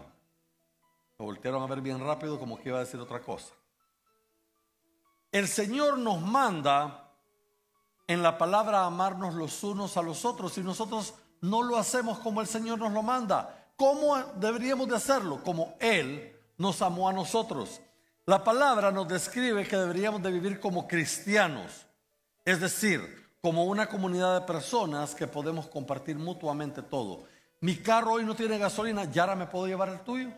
Me 1.18 1.26
voltearon 1.26 1.64
a 1.64 1.68
ver 1.68 1.82
bien 1.82 2.00
rápido 2.00 2.38
como 2.38 2.58
que 2.58 2.70
iba 2.70 2.78
a 2.78 2.82
decir 2.82 3.00
otra 3.00 3.22
cosa. 3.22 3.54
El 5.32 5.48
Señor 5.48 5.98
nos 5.98 6.22
manda 6.22 7.12
en 8.08 8.22
la 8.22 8.38
palabra 8.38 8.86
amarnos 8.86 9.34
los 9.34 9.64
unos 9.64 9.98
a 9.98 10.02
los 10.02 10.26
otros 10.26 10.58
y 10.58 10.62
nosotros 10.62 11.16
no 11.42 11.64
lo 11.64 11.78
hacemos 11.78 12.20
como 12.20 12.42
el 12.42 12.48
Señor 12.48 12.80
nos 12.80 12.92
lo 12.92 13.02
manda. 13.02 13.72
¿Cómo 13.76 14.18
deberíamos 14.36 14.88
de 14.88 14.96
hacerlo? 14.96 15.42
Como 15.44 15.76
Él 15.80 16.36
nos 16.58 16.82
amó 16.82 17.10
a 17.10 17.14
nosotros. 17.14 17.82
La 18.26 18.44
palabra 18.44 18.92
nos 18.92 19.08
describe 19.08 19.68
que 19.68 19.78
deberíamos 19.78 20.22
de 20.24 20.32
vivir 20.32 20.60
como 20.60 20.88
cristianos, 20.88 21.86
es 22.44 22.60
decir, 22.60 23.30
como 23.42 23.66
una 23.66 23.88
comunidad 23.88 24.40
de 24.40 24.48
personas 24.48 25.14
que 25.14 25.28
podemos 25.28 25.68
compartir 25.68 26.18
mutuamente 26.18 26.82
todo. 26.82 27.26
Mi 27.62 27.78
carro 27.78 28.14
hoy 28.14 28.26
no 28.26 28.36
tiene 28.36 28.58
gasolina, 28.58 29.06
¿ya 29.06 29.24
ahora 29.24 29.36
me 29.36 29.46
puedo 29.46 29.68
llevar 29.68 29.90
el 29.90 30.00
tuyo? 30.00 30.32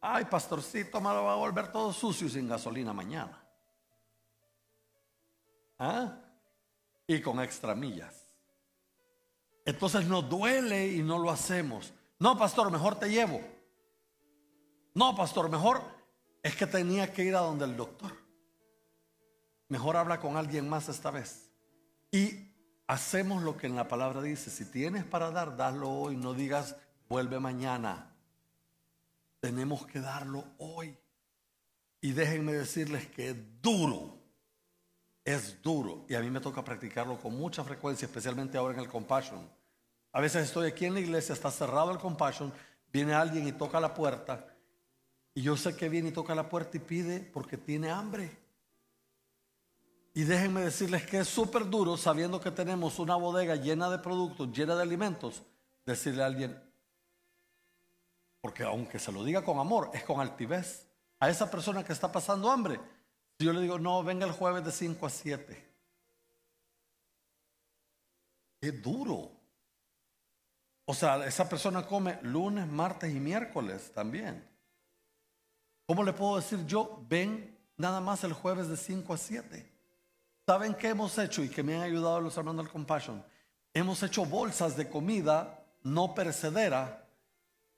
Ay, 0.00 0.24
pastorcito, 0.24 1.00
me 1.00 1.10
lo 1.10 1.24
va 1.24 1.34
a 1.34 1.36
volver 1.36 1.70
todo 1.70 1.92
sucio 1.92 2.28
sin 2.28 2.48
gasolina 2.48 2.92
mañana. 2.92 3.42
¿Ah? 5.78 6.18
Y 7.06 7.20
con 7.20 7.40
extra 7.40 7.74
millas. 7.74 8.26
Entonces 9.64 10.06
nos 10.06 10.28
duele 10.28 10.88
y 10.88 11.02
no 11.02 11.18
lo 11.18 11.30
hacemos. 11.30 11.92
No, 12.18 12.38
pastor, 12.38 12.70
mejor 12.70 12.98
te 12.98 13.10
llevo. 13.10 13.40
No, 14.94 15.14
pastor, 15.14 15.48
mejor 15.48 15.82
es 16.42 16.56
que 16.56 16.66
tenía 16.66 17.12
que 17.12 17.24
ir 17.24 17.36
a 17.36 17.40
donde 17.40 17.64
el 17.64 17.76
doctor. 17.76 18.12
Mejor 19.68 19.96
habla 19.96 20.18
con 20.18 20.36
alguien 20.36 20.68
más 20.68 20.88
esta 20.88 21.10
vez. 21.10 21.50
Y 22.10 22.52
hacemos 22.86 23.42
lo 23.42 23.56
que 23.56 23.66
en 23.66 23.76
la 23.76 23.86
palabra 23.86 24.20
dice. 24.20 24.50
Si 24.50 24.64
tienes 24.64 25.04
para 25.04 25.30
dar, 25.30 25.56
dalo 25.56 25.90
hoy. 25.90 26.16
No 26.16 26.34
digas, 26.34 26.76
vuelve 27.08 27.38
mañana. 27.38 28.09
Tenemos 29.40 29.86
que 29.86 30.00
darlo 30.00 30.44
hoy. 30.58 30.96
Y 32.00 32.12
déjenme 32.12 32.52
decirles 32.52 33.06
que 33.08 33.30
es 33.30 33.36
duro. 33.60 34.18
Es 35.24 35.60
duro. 35.60 36.04
Y 36.08 36.14
a 36.14 36.20
mí 36.20 36.30
me 36.30 36.40
toca 36.40 36.64
practicarlo 36.64 37.18
con 37.18 37.36
mucha 37.36 37.64
frecuencia, 37.64 38.06
especialmente 38.06 38.56
ahora 38.56 38.74
en 38.74 38.80
el 38.80 38.88
compassion. 38.88 39.48
A 40.12 40.20
veces 40.20 40.44
estoy 40.44 40.68
aquí 40.68 40.86
en 40.86 40.94
la 40.94 41.00
iglesia, 41.00 41.32
está 41.32 41.50
cerrado 41.50 41.90
el 41.90 41.98
compassion, 41.98 42.52
viene 42.92 43.12
alguien 43.12 43.46
y 43.46 43.52
toca 43.52 43.80
la 43.80 43.94
puerta 43.94 44.46
y 45.34 45.42
yo 45.42 45.56
sé 45.56 45.76
que 45.76 45.88
viene 45.88 46.08
y 46.08 46.12
toca 46.12 46.34
la 46.34 46.48
puerta 46.48 46.76
y 46.76 46.80
pide 46.80 47.20
porque 47.20 47.56
tiene 47.56 47.90
hambre. 47.90 48.36
Y 50.12 50.24
déjenme 50.24 50.62
decirles 50.62 51.06
que 51.06 51.20
es 51.20 51.28
súper 51.28 51.68
duro 51.70 51.96
sabiendo 51.96 52.40
que 52.40 52.50
tenemos 52.50 52.98
una 52.98 53.14
bodega 53.14 53.54
llena 53.54 53.88
de 53.88 53.98
productos, 53.98 54.50
llena 54.52 54.74
de 54.74 54.82
alimentos, 54.82 55.42
decirle 55.86 56.24
a 56.24 56.26
alguien, 56.26 56.60
porque 58.40 58.62
aunque 58.62 58.98
se 58.98 59.12
lo 59.12 59.24
diga 59.24 59.44
con 59.44 59.58
amor, 59.58 59.90
es 59.92 60.04
con 60.04 60.20
altivez, 60.20 60.86
a 61.18 61.28
esa 61.28 61.50
persona 61.50 61.84
que 61.84 61.92
está 61.92 62.10
pasando 62.10 62.50
hambre. 62.50 62.80
Si 63.38 63.44
yo 63.44 63.52
le 63.52 63.60
digo, 63.60 63.78
no, 63.78 64.02
venga 64.02 64.26
el 64.26 64.32
jueves 64.32 64.64
de 64.64 64.72
5 64.72 65.06
a 65.06 65.10
7. 65.10 65.70
Es 68.62 68.82
duro. 68.82 69.30
O 70.86 70.94
sea, 70.94 71.24
esa 71.26 71.48
persona 71.48 71.86
come 71.86 72.18
lunes, 72.22 72.66
martes 72.66 73.14
y 73.14 73.20
miércoles 73.20 73.92
también. 73.94 74.46
¿Cómo 75.86 76.02
le 76.02 76.12
puedo 76.12 76.36
decir 76.36 76.64
yo? 76.66 77.04
Ven 77.08 77.58
nada 77.76 78.00
más 78.00 78.24
el 78.24 78.32
jueves 78.32 78.68
de 78.68 78.76
5 78.76 79.12
a 79.12 79.18
7. 79.18 79.72
¿Saben 80.46 80.74
qué 80.74 80.88
hemos 80.88 81.16
hecho 81.18 81.44
y 81.44 81.48
que 81.48 81.62
me 81.62 81.76
han 81.76 81.82
ayudado 81.82 82.20
los 82.20 82.36
hermanos 82.36 82.64
del 82.64 82.72
Compassion? 82.72 83.24
Hemos 83.72 84.02
hecho 84.02 84.24
bolsas 84.24 84.76
de 84.76 84.88
comida 84.88 85.64
no 85.82 86.14
perecedera 86.14 87.06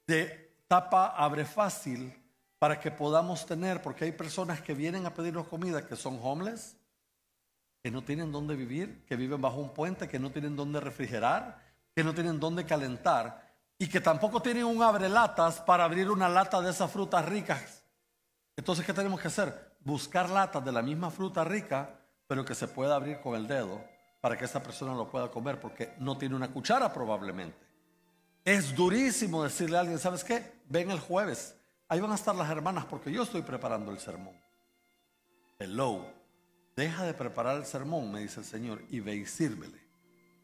de 0.06 0.51
tapa 0.72 1.08
abre 1.08 1.44
fácil 1.44 2.12
para 2.58 2.80
que 2.80 2.90
podamos 2.90 3.44
tener, 3.44 3.82
porque 3.82 4.04
hay 4.06 4.12
personas 4.12 4.60
que 4.62 4.72
vienen 4.72 5.04
a 5.04 5.12
pedirnos 5.12 5.46
comida 5.48 5.86
que 5.86 5.96
son 5.96 6.18
homeless, 6.22 6.76
que 7.82 7.90
no 7.90 8.02
tienen 8.02 8.32
dónde 8.32 8.56
vivir, 8.56 9.04
que 9.04 9.16
viven 9.16 9.40
bajo 9.40 9.56
un 9.56 9.74
puente, 9.74 10.08
que 10.08 10.18
no 10.18 10.30
tienen 10.30 10.56
dónde 10.56 10.80
refrigerar, 10.80 11.60
que 11.94 12.02
no 12.02 12.14
tienen 12.14 12.40
dónde 12.40 12.64
calentar 12.64 13.52
y 13.76 13.86
que 13.88 14.00
tampoco 14.00 14.40
tienen 14.40 14.64
un 14.64 14.82
abrelatas 14.82 15.60
para 15.60 15.84
abrir 15.84 16.10
una 16.10 16.28
lata 16.28 16.60
de 16.60 16.70
esas 16.70 16.90
frutas 16.90 17.24
ricas 17.26 17.82
entonces, 18.56 18.84
¿qué 18.84 18.92
tenemos 18.92 19.20
que 19.20 19.28
hacer? 19.28 19.76
Buscar 19.80 20.28
latas 20.28 20.64
de 20.64 20.72
la 20.72 20.82
misma 20.82 21.10
fruta 21.10 21.44
rica, 21.44 21.98
pero 22.26 22.44
que 22.44 22.54
se 22.54 22.68
pueda 22.68 22.96
abrir 22.96 23.20
con 23.20 23.34
el 23.34 23.46
dedo 23.46 23.82
para 24.20 24.36
que 24.36 24.44
esa 24.44 24.62
persona 24.62 24.94
lo 24.94 25.10
pueda 25.10 25.30
comer, 25.30 25.58
porque 25.58 25.94
no 25.98 26.16
tiene 26.16 26.36
una 26.36 26.52
cuchara 26.52 26.92
probablemente. 26.92 27.58
Es 28.44 28.74
durísimo 28.74 29.42
decirle 29.42 29.76
a 29.76 29.80
alguien, 29.80 29.98
¿sabes 29.98 30.22
qué? 30.22 30.61
Ven 30.72 30.90
el 30.90 31.00
jueves. 31.00 31.54
Ahí 31.86 32.00
van 32.00 32.12
a 32.12 32.14
estar 32.14 32.34
las 32.34 32.48
hermanas 32.48 32.86
porque 32.86 33.12
yo 33.12 33.24
estoy 33.24 33.42
preparando 33.42 33.90
el 33.90 33.98
sermón. 33.98 34.34
Hello. 35.58 36.06
Deja 36.74 37.04
de 37.04 37.12
preparar 37.12 37.58
el 37.58 37.66
sermón, 37.66 38.10
me 38.10 38.20
dice 38.20 38.40
el 38.40 38.46
Señor, 38.46 38.82
y 38.88 39.00
ve 39.00 39.16
y 39.16 39.26
sírvele. 39.26 39.78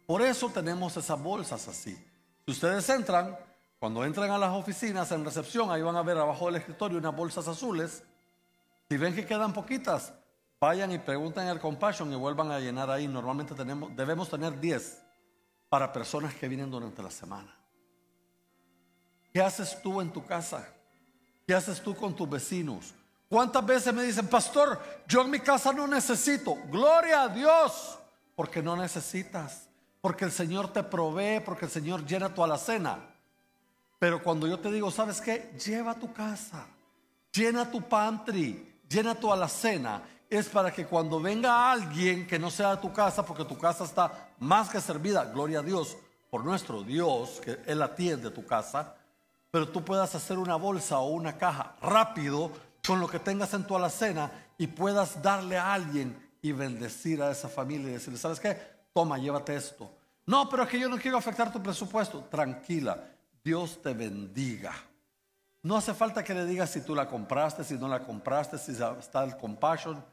Por 0.07 0.21
eso 0.21 0.51
tenemos 0.51 0.95
esas 0.99 1.19
bolsas 1.19 1.67
así. 1.67 1.97
Si 2.45 2.53
ustedes 2.53 2.87
entran, 2.91 3.39
cuando 3.79 4.05
entran 4.05 4.31
a 4.31 4.37
las 4.37 4.53
oficinas 4.53 5.11
en 5.13 5.25
recepción, 5.25 5.71
ahí 5.71 5.81
van 5.81 5.97
a 5.97 6.03
ver 6.03 6.19
abajo 6.19 6.45
del 6.45 6.57
escritorio 6.57 6.99
unas 6.99 7.17
bolsas 7.17 7.49
azules. 7.49 8.03
Si 8.87 8.99
ven 8.99 9.15
que 9.15 9.25
quedan 9.25 9.55
poquitas, 9.55 10.13
vayan 10.61 10.93
y 10.93 10.99
pregunten 10.99 11.49
al 11.49 11.59
Compassion 11.59 12.13
y 12.13 12.17
vuelvan 12.17 12.51
a 12.51 12.61
llenar 12.61 12.91
ahí. 12.91 13.09
Normalmente 13.09 13.55
tenemos, 13.55 13.97
debemos 13.97 14.29
tener 14.29 14.61
10 14.61 15.03
para 15.71 15.91
personas 15.91 16.35
que 16.35 16.49
vienen 16.49 16.71
durante 16.71 17.03
la 17.03 17.11
semana. 17.11 17.58
¿Qué 19.33 19.41
haces 19.43 19.81
tú 19.83 20.01
en 20.01 20.13
tu 20.13 20.25
casa? 20.25 20.69
¿Qué 21.47 21.55
haces 21.55 21.81
tú 21.81 21.95
con 21.95 22.15
tus 22.15 22.29
vecinos? 22.29 22.95
¿Cuántas 23.29 23.65
veces 23.65 23.93
me 23.93 24.03
dicen, 24.03 24.27
pastor, 24.27 24.81
yo 25.07 25.23
en 25.23 25.31
mi 25.31 25.41
casa 25.41 25.73
no 25.73 25.87
necesito? 25.87 26.57
Gloria 26.71 27.23
a 27.23 27.29
Dios, 27.29 27.99
porque 28.35 28.63
no 28.63 28.75
necesitas, 28.77 29.69
porque 30.01 30.25
el 30.25 30.33
Señor 30.33 30.73
te 30.73 30.83
provee, 30.83 31.41
porque 31.41 31.67
el 31.67 31.71
Señor 31.71 32.07
llena 32.07 32.33
tu 32.33 32.43
alacena. 32.43 32.99
Pero 33.99 34.23
cuando 34.23 34.47
yo 34.47 34.59
te 34.59 34.71
digo, 34.71 34.91
¿sabes 34.91 35.21
qué? 35.21 35.53
Lleva 35.65 35.95
tu 35.95 36.13
casa. 36.13 36.67
llena 37.33 37.71
tu 37.71 37.83
pantry, 37.83 38.81
llena 38.89 39.15
tu 39.15 39.33
alacena. 39.33 40.03
Es 40.29 40.49
para 40.49 40.73
que 40.73 40.87
cuando 40.87 41.21
venga 41.21 41.71
alguien 41.71 42.27
que 42.27 42.39
no 42.39 42.51
sea 42.51 42.77
de 42.77 42.83
tu 42.83 42.93
casa, 42.93 43.25
porque 43.25 43.45
tu 43.45 43.57
casa 43.57 43.85
está 43.85 44.31
más 44.39 44.69
que 44.69 44.81
servida, 44.81 45.25
gloria 45.25 45.61
a 45.61 45.63
Dios, 45.63 45.97
por 46.31 46.45
nuestro 46.45 46.83
Dios, 46.83 47.41
que 47.43 47.59
Él 47.67 47.81
atiende 47.83 48.31
tu 48.31 48.45
casa, 48.45 48.95
pero 49.51 49.69
tú 49.69 49.85
puedas 49.85 50.15
hacer 50.15 50.39
una 50.39 50.57
bolsa 50.57 50.99
o 50.99 51.09
una 51.09 51.37
caja 51.37 51.77
rápido 51.81 52.53
con 52.87 53.01
lo 53.01 53.09
que 53.09 53.19
tengas 53.19 53.55
en 53.55 53.67
tu 53.67 53.77
alacena 53.77 54.31
y 54.57 54.67
puedas 54.67 55.23
darle 55.23 55.57
a 55.57 55.73
alguien 55.73 56.17
y 56.41 56.53
bendecir 56.53 57.23
a 57.23 57.31
esa 57.31 57.49
familia 57.49 57.89
y 57.89 57.95
decirle, 57.95 58.19
¿sabes 58.19 58.41
qué? 58.41 58.57
Toma, 58.93 59.19
llévate 59.19 59.55
esto. 59.55 59.91
No, 60.27 60.49
pero 60.49 60.65
es 60.65 60.69
que 60.69 60.79
yo 60.79 60.89
no 60.89 60.99
quiero 60.99 61.17
afectar 61.17 61.53
tu 61.53 61.63
presupuesto. 61.63 62.25
Tranquila, 62.31 63.03
Dios 63.43 63.81
te 63.83 63.95
bendiga. 63.95 64.73
No 65.63 65.77
hace 65.77 65.95
falta 65.95 66.23
que 66.23 66.35
le 66.35 66.47
digas 66.47 66.71
si 66.71 66.83
tú 66.83 66.95
la 66.95 67.09
compraste, 67.09 67.65
si 67.65 67.75
no 67.75 67.89
la 67.89 68.03
compraste, 68.03 68.59
si 68.59 68.73
está 68.73 69.25
el 69.25 69.37
compassion. 69.37 70.05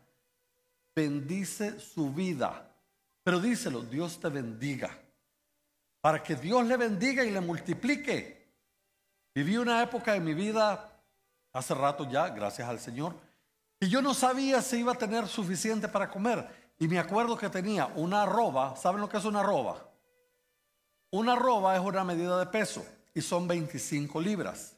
Bendice 0.95 1.79
su 1.79 2.11
vida. 2.11 2.69
Pero 3.23 3.39
díselo, 3.39 3.81
Dios 3.81 4.19
te 4.19 4.29
bendiga. 4.29 4.89
Para 6.01 6.21
que 6.21 6.35
Dios 6.35 6.65
le 6.65 6.77
bendiga 6.77 7.23
y 7.23 7.31
le 7.31 7.41
multiplique. 7.41 8.34
Viví 9.35 9.57
una 9.57 9.83
época 9.83 10.13
de 10.13 10.21
mi 10.21 10.33
vida, 10.33 10.89
hace 11.51 11.73
rato 11.73 12.09
ya, 12.09 12.29
gracias 12.29 12.69
al 12.69 12.79
Señor, 12.79 13.13
y 13.81 13.89
yo 13.89 14.01
no 14.01 14.13
sabía 14.13 14.61
si 14.61 14.77
iba 14.77 14.93
a 14.93 14.97
tener 14.97 15.27
suficiente 15.27 15.89
para 15.89 16.09
comer. 16.09 16.47
Y 16.79 16.87
me 16.87 16.99
acuerdo 16.99 17.37
que 17.37 17.49
tenía 17.49 17.87
una 17.95 18.23
arroba. 18.23 18.77
¿Saben 18.77 19.01
lo 19.01 19.09
que 19.09 19.17
es 19.17 19.25
una 19.25 19.41
arroba? 19.41 19.89
Una 21.11 21.33
arroba 21.33 21.75
es 21.75 21.81
una 21.81 22.03
medida 22.05 22.39
de 22.39 22.45
peso 22.45 22.85
y 23.13 23.21
son 23.21 23.47
25 23.47 24.21
libras. 24.21 24.77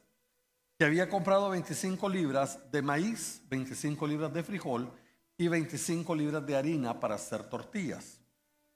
Que 0.76 0.84
había 0.84 1.08
comprado 1.08 1.50
25 1.50 2.08
libras 2.08 2.70
de 2.70 2.82
maíz, 2.82 3.42
25 3.48 4.06
libras 4.06 4.32
de 4.32 4.42
frijol 4.42 4.92
y 5.36 5.48
25 5.48 6.14
libras 6.14 6.44
de 6.44 6.56
harina 6.56 6.98
para 6.98 7.14
hacer 7.14 7.44
tortillas. 7.44 8.20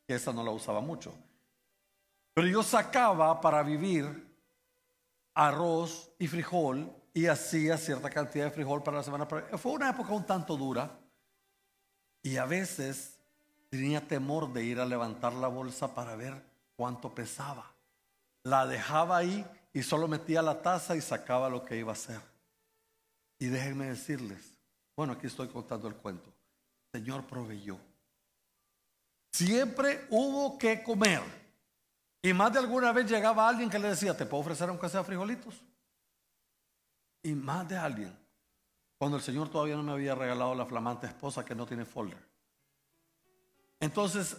Que 0.07 0.15
esa 0.15 0.33
no 0.33 0.45
la 0.45 0.51
usaba 0.53 0.81
mucho. 0.81 1.12
Pero 2.35 2.47
yo 2.47 2.62
sacaba 2.62 3.41
para 3.41 3.62
vivir 3.62 4.32
arroz 5.35 6.11
y 6.19 6.29
frijol 6.29 6.93
y 7.15 7.27
hacía 7.27 7.77
cierta 7.77 8.11
cantidad 8.11 8.47
de 8.47 8.51
frijol 8.51 8.83
para 8.83 8.99
la 8.99 9.03
semana. 9.03 9.27
Fue 9.27 9.73
una 9.73 9.91
época 9.91 10.12
un 10.12 10.27
tanto 10.27 10.57
dura 10.57 10.99
y 12.23 12.37
a 12.37 12.45
veces 12.45 13.19
tenía 13.69 14.07
temor 14.07 14.53
de 14.53 14.65
ir 14.65 14.81
a 14.81 14.87
levantar 14.87 15.33
la 15.33 15.49
bolsa 15.49 15.95
para 15.95 16.15
ver 16.17 16.43
cuánto 16.77 17.15
pesaba. 17.15 17.73
La 18.45 18.67
dejaba 18.67 19.17
ahí 19.17 19.47
y 19.73 19.83
solo 19.83 20.09
metía 20.09 20.43
la 20.43 20.62
taza 20.62 20.97
y 20.97 21.01
sacaba 21.01 21.49
lo 21.49 21.65
que 21.65 21.77
iba 21.77 21.91
a 21.91 21.95
hacer. 21.95 22.21
Y 23.39 23.47
déjenme 23.47 23.87
decirles, 23.87 24.59
bueno, 24.97 25.15
aquí 25.15 25.27
estoy 25.27 25.49
contando 25.49 25.89
el 25.89 25.95
cuento. 25.95 26.33
Señor 26.93 27.25
proveyó. 27.25 27.79
Siempre 29.33 30.07
hubo 30.11 30.59
que 30.59 30.83
comer. 30.83 31.41
Y 32.23 32.33
más 32.33 32.52
de 32.52 32.61
alguna 32.61 32.93
vez 32.93 33.11
llegaba 33.11 33.49
alguien 33.49 33.69
que 33.69 33.81
le 33.81 33.88
decía, 33.88 34.17
¿te 34.17 34.25
puedo 34.25 34.43
ofrecer 34.43 34.69
aunque 34.69 34.88
sea 34.88 35.02
frijolitos? 35.02 35.61
Y 37.25 37.33
más 37.33 37.69
de 37.69 37.76
alguien, 37.76 38.17
cuando 38.97 39.17
el 39.17 39.23
Señor 39.23 39.49
todavía 39.49 39.75
no 39.75 39.83
me 39.83 39.93
había 39.93 40.14
regalado 40.14 40.55
la 40.55 40.64
flamante 40.64 41.09
esposa 41.09 41.45
que 41.45 41.57
no 41.57 41.67
tiene 41.67 41.85
folder. 41.85 42.25
Entonces, 43.81 44.37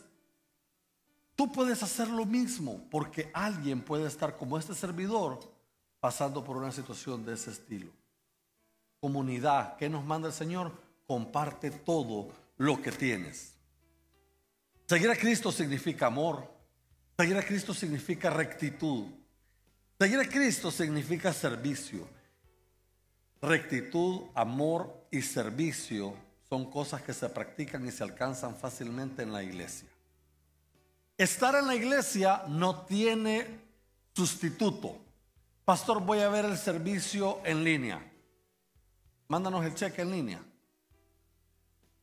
tú 1.36 1.52
puedes 1.52 1.84
hacer 1.84 2.08
lo 2.08 2.26
mismo 2.26 2.88
porque 2.90 3.30
alguien 3.34 3.82
puede 3.82 4.08
estar 4.08 4.38
como 4.38 4.58
este 4.58 4.74
servidor 4.74 5.40
pasando 6.00 6.44
por 6.44 6.56
una 6.56 6.72
situación 6.72 7.26
de 7.26 7.34
ese 7.34 7.52
estilo. 7.52 7.92
Comunidad, 9.02 9.76
¿qué 9.76 9.90
nos 9.90 10.06
manda 10.06 10.30
el 10.30 10.34
Señor? 10.34 10.72
Comparte 11.06 11.72
todo 11.72 12.30
lo 12.56 12.82
que 12.82 12.94
tienes. 12.94 13.56
Seguir 14.86 15.10
a 15.10 15.18
Cristo 15.18 15.52
significa 15.52 16.08
amor. 16.08 16.53
Seguir 17.18 17.38
a 17.38 17.44
Cristo 17.44 17.74
significa 17.74 18.30
rectitud. 18.30 19.06
Seguir 20.00 20.20
a 20.20 20.28
Cristo 20.28 20.72
significa 20.72 21.32
servicio. 21.32 22.08
Rectitud, 23.42 24.24
amor 24.34 25.08
y 25.12 25.22
servicio 25.22 26.16
son 26.50 26.70
cosas 26.70 27.02
que 27.02 27.14
se 27.14 27.30
practican 27.30 27.86
y 27.88 27.92
se 27.92 28.04
alcanzan 28.04 28.56
fácilmente 28.56 29.22
en 29.22 29.32
la 29.32 29.44
iglesia. 29.44 29.88
Estar 31.18 31.56
en 31.56 31.68
la 31.68 31.76
iglesia 31.76 32.44
no 32.48 32.86
tiene 32.86 33.60
sustituto. 34.16 34.98
Pastor, 35.66 36.02
voy 36.02 36.20
a 36.20 36.30
ver 36.30 36.46
el 36.46 36.58
servicio 36.58 37.40
en 37.46 37.64
línea. 37.64 38.12
Mándanos 39.28 39.64
el 39.66 39.76
cheque 39.76 40.02
en 40.02 40.12
línea. 40.12 40.44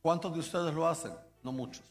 ¿Cuántos 0.01 0.33
de 0.33 0.39
ustedes 0.39 0.73
lo 0.73 0.87
hacen? 0.87 1.13
No 1.43 1.51
muchos. 1.51 1.83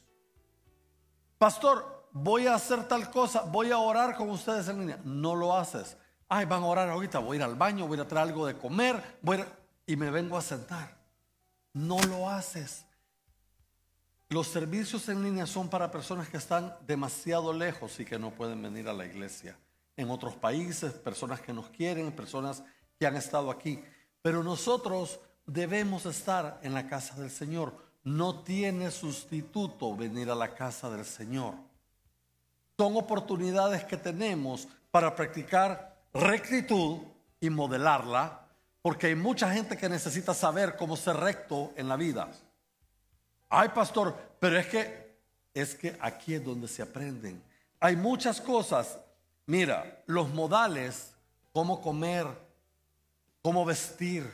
Pastor, 1.39 2.00
voy 2.13 2.47
a 2.47 2.55
hacer 2.55 2.87
tal 2.89 3.11
cosa, 3.11 3.43
voy 3.43 3.71
a 3.71 3.79
orar 3.79 4.17
con 4.17 4.31
ustedes 4.31 4.69
en 4.69 4.81
línea. 4.81 5.01
No 5.05 5.35
lo 5.35 5.57
haces 5.57 5.97
ay, 6.31 6.47
van 6.47 6.63
a 6.63 6.67
orar 6.67 6.89
ahorita, 6.89 7.19
voy 7.19 7.35
a 7.35 7.39
ir 7.39 7.43
al 7.43 7.57
baño, 7.57 7.87
voy 7.87 7.99
a 7.99 8.07
traer 8.07 8.29
algo 8.29 8.47
de 8.47 8.57
comer, 8.57 9.19
voy 9.21 9.45
y 9.85 9.97
me 9.97 10.11
vengo 10.11 10.39
a 10.39 10.41
sentar. 10.41 10.97
No 11.75 12.01
lo 12.05 12.31
haces. 12.31 12.87
Los 14.29 14.47
servicios 14.47 15.09
en 15.09 15.25
línea 15.25 15.45
son 15.45 15.69
para 15.69 15.91
personas 15.91 16.29
que 16.29 16.37
están 16.37 16.73
demasiado 16.87 17.53
lejos 17.53 17.99
y 17.99 18.05
que 18.05 18.19
no 18.19 18.31
pueden 18.31 18.63
venir 18.63 18.89
a 18.89 18.93
la 18.93 19.05
iglesia. 19.05 19.59
En 19.97 20.09
otros 20.09 20.37
países, 20.37 20.93
personas 20.93 21.41
que 21.41 21.53
nos 21.53 21.69
quieren, 21.69 22.13
personas 22.13 22.63
que 22.97 23.09
han 23.09 23.17
estado 23.17 23.51
aquí. 23.51 23.83
Pero 24.23 24.45
nosotros 24.45 25.19
debemos 25.47 26.07
estar 26.07 26.61
en 26.63 26.75
la 26.75 26.87
casa 26.87 27.17
del 27.21 27.31
Señor. 27.31 27.75
No 28.05 28.45
tiene 28.45 28.93
sustituto 28.93 29.97
venir 29.97 30.31
a 30.31 30.37
la 30.37 30.55
casa 30.55 30.89
del 30.91 31.05
Señor. 31.05 31.55
Son 32.81 32.97
oportunidades 32.97 33.85
que 33.85 33.99
tenemos 33.99 34.67
para 34.91 35.15
practicar 35.15 35.99
rectitud 36.15 37.01
y 37.39 37.51
modelarla, 37.51 38.41
porque 38.81 39.09
hay 39.09 39.15
mucha 39.15 39.53
gente 39.53 39.77
que 39.77 39.87
necesita 39.87 40.33
saber 40.33 40.77
cómo 40.77 40.97
ser 40.97 41.17
recto 41.17 41.75
en 41.77 41.89
la 41.91 41.97
vida. 41.97 42.31
Ay, 43.51 43.69
pastor, 43.69 44.17
pero 44.41 44.59
es 44.59 44.67
que 44.69 45.19
es 45.53 45.75
que 45.75 45.95
aquí 46.01 46.33
es 46.33 46.43
donde 46.43 46.67
se 46.69 46.81
aprenden. 46.81 47.43
Hay 47.81 47.97
muchas 47.97 48.41
cosas. 48.41 48.97
Mira, 49.45 50.03
los 50.07 50.31
modales, 50.31 51.13
cómo 51.53 51.83
comer, 51.83 52.29
cómo 53.43 53.67
vestir, 53.67 54.25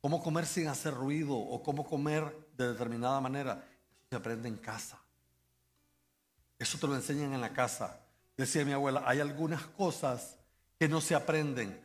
cómo 0.00 0.22
comer 0.22 0.46
sin 0.46 0.68
hacer 0.68 0.94
ruido 0.94 1.36
o 1.36 1.60
cómo 1.60 1.84
comer 1.84 2.22
de 2.56 2.68
determinada 2.68 3.20
manera, 3.20 3.64
se 4.08 4.14
aprende 4.14 4.48
en 4.48 4.58
casa. 4.58 4.96
Eso 6.60 6.78
te 6.78 6.86
lo 6.86 6.94
enseñan 6.94 7.32
en 7.32 7.40
la 7.40 7.54
casa. 7.54 7.98
Decía 8.36 8.66
mi 8.66 8.72
abuela, 8.72 9.02
hay 9.06 9.18
algunas 9.18 9.62
cosas 9.62 10.36
que 10.78 10.88
no 10.88 11.00
se 11.00 11.14
aprenden, 11.14 11.82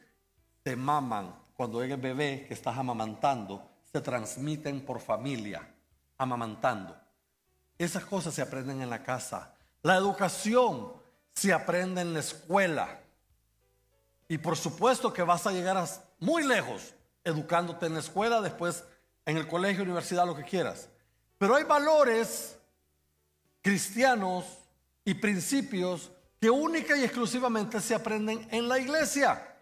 se 0.64 0.76
maman 0.76 1.34
cuando 1.56 1.82
el 1.82 1.96
bebé 1.96 2.46
que 2.46 2.54
estás 2.54 2.78
amamantando, 2.78 3.72
se 3.90 4.02
transmiten 4.02 4.82
por 4.82 5.00
familia, 5.00 5.66
amamantando. 6.18 6.94
Esas 7.78 8.04
cosas 8.04 8.34
se 8.34 8.42
aprenden 8.42 8.82
en 8.82 8.90
la 8.90 9.02
casa. 9.02 9.56
La 9.82 9.96
educación 9.96 10.92
se 11.34 11.54
aprende 11.54 12.02
en 12.02 12.14
la 12.14 12.20
escuela. 12.20 13.00
Y 14.28 14.38
por 14.38 14.58
supuesto 14.58 15.14
que 15.14 15.24
vas 15.24 15.48
a 15.48 15.52
llegar 15.52 15.88
muy 16.20 16.44
lejos 16.44 16.94
educándote 17.24 17.86
en 17.86 17.94
la 17.94 18.00
escuela, 18.02 18.42
después 18.42 18.84
en 19.26 19.38
el 19.38 19.48
colegio, 19.48 19.84
universidad, 19.84 20.26
lo 20.26 20.36
que 20.36 20.44
quieras. 20.44 20.90
Pero 21.38 21.56
hay 21.56 21.64
valores 21.64 22.58
cristianos 23.62 24.65
y 25.06 25.14
principios 25.14 26.12
que 26.42 26.50
única 26.50 26.98
y 26.98 27.04
exclusivamente 27.04 27.80
se 27.80 27.96
aprenden 27.96 28.48
en 28.52 28.68
la 28.68 28.80
iglesia. 28.80 29.56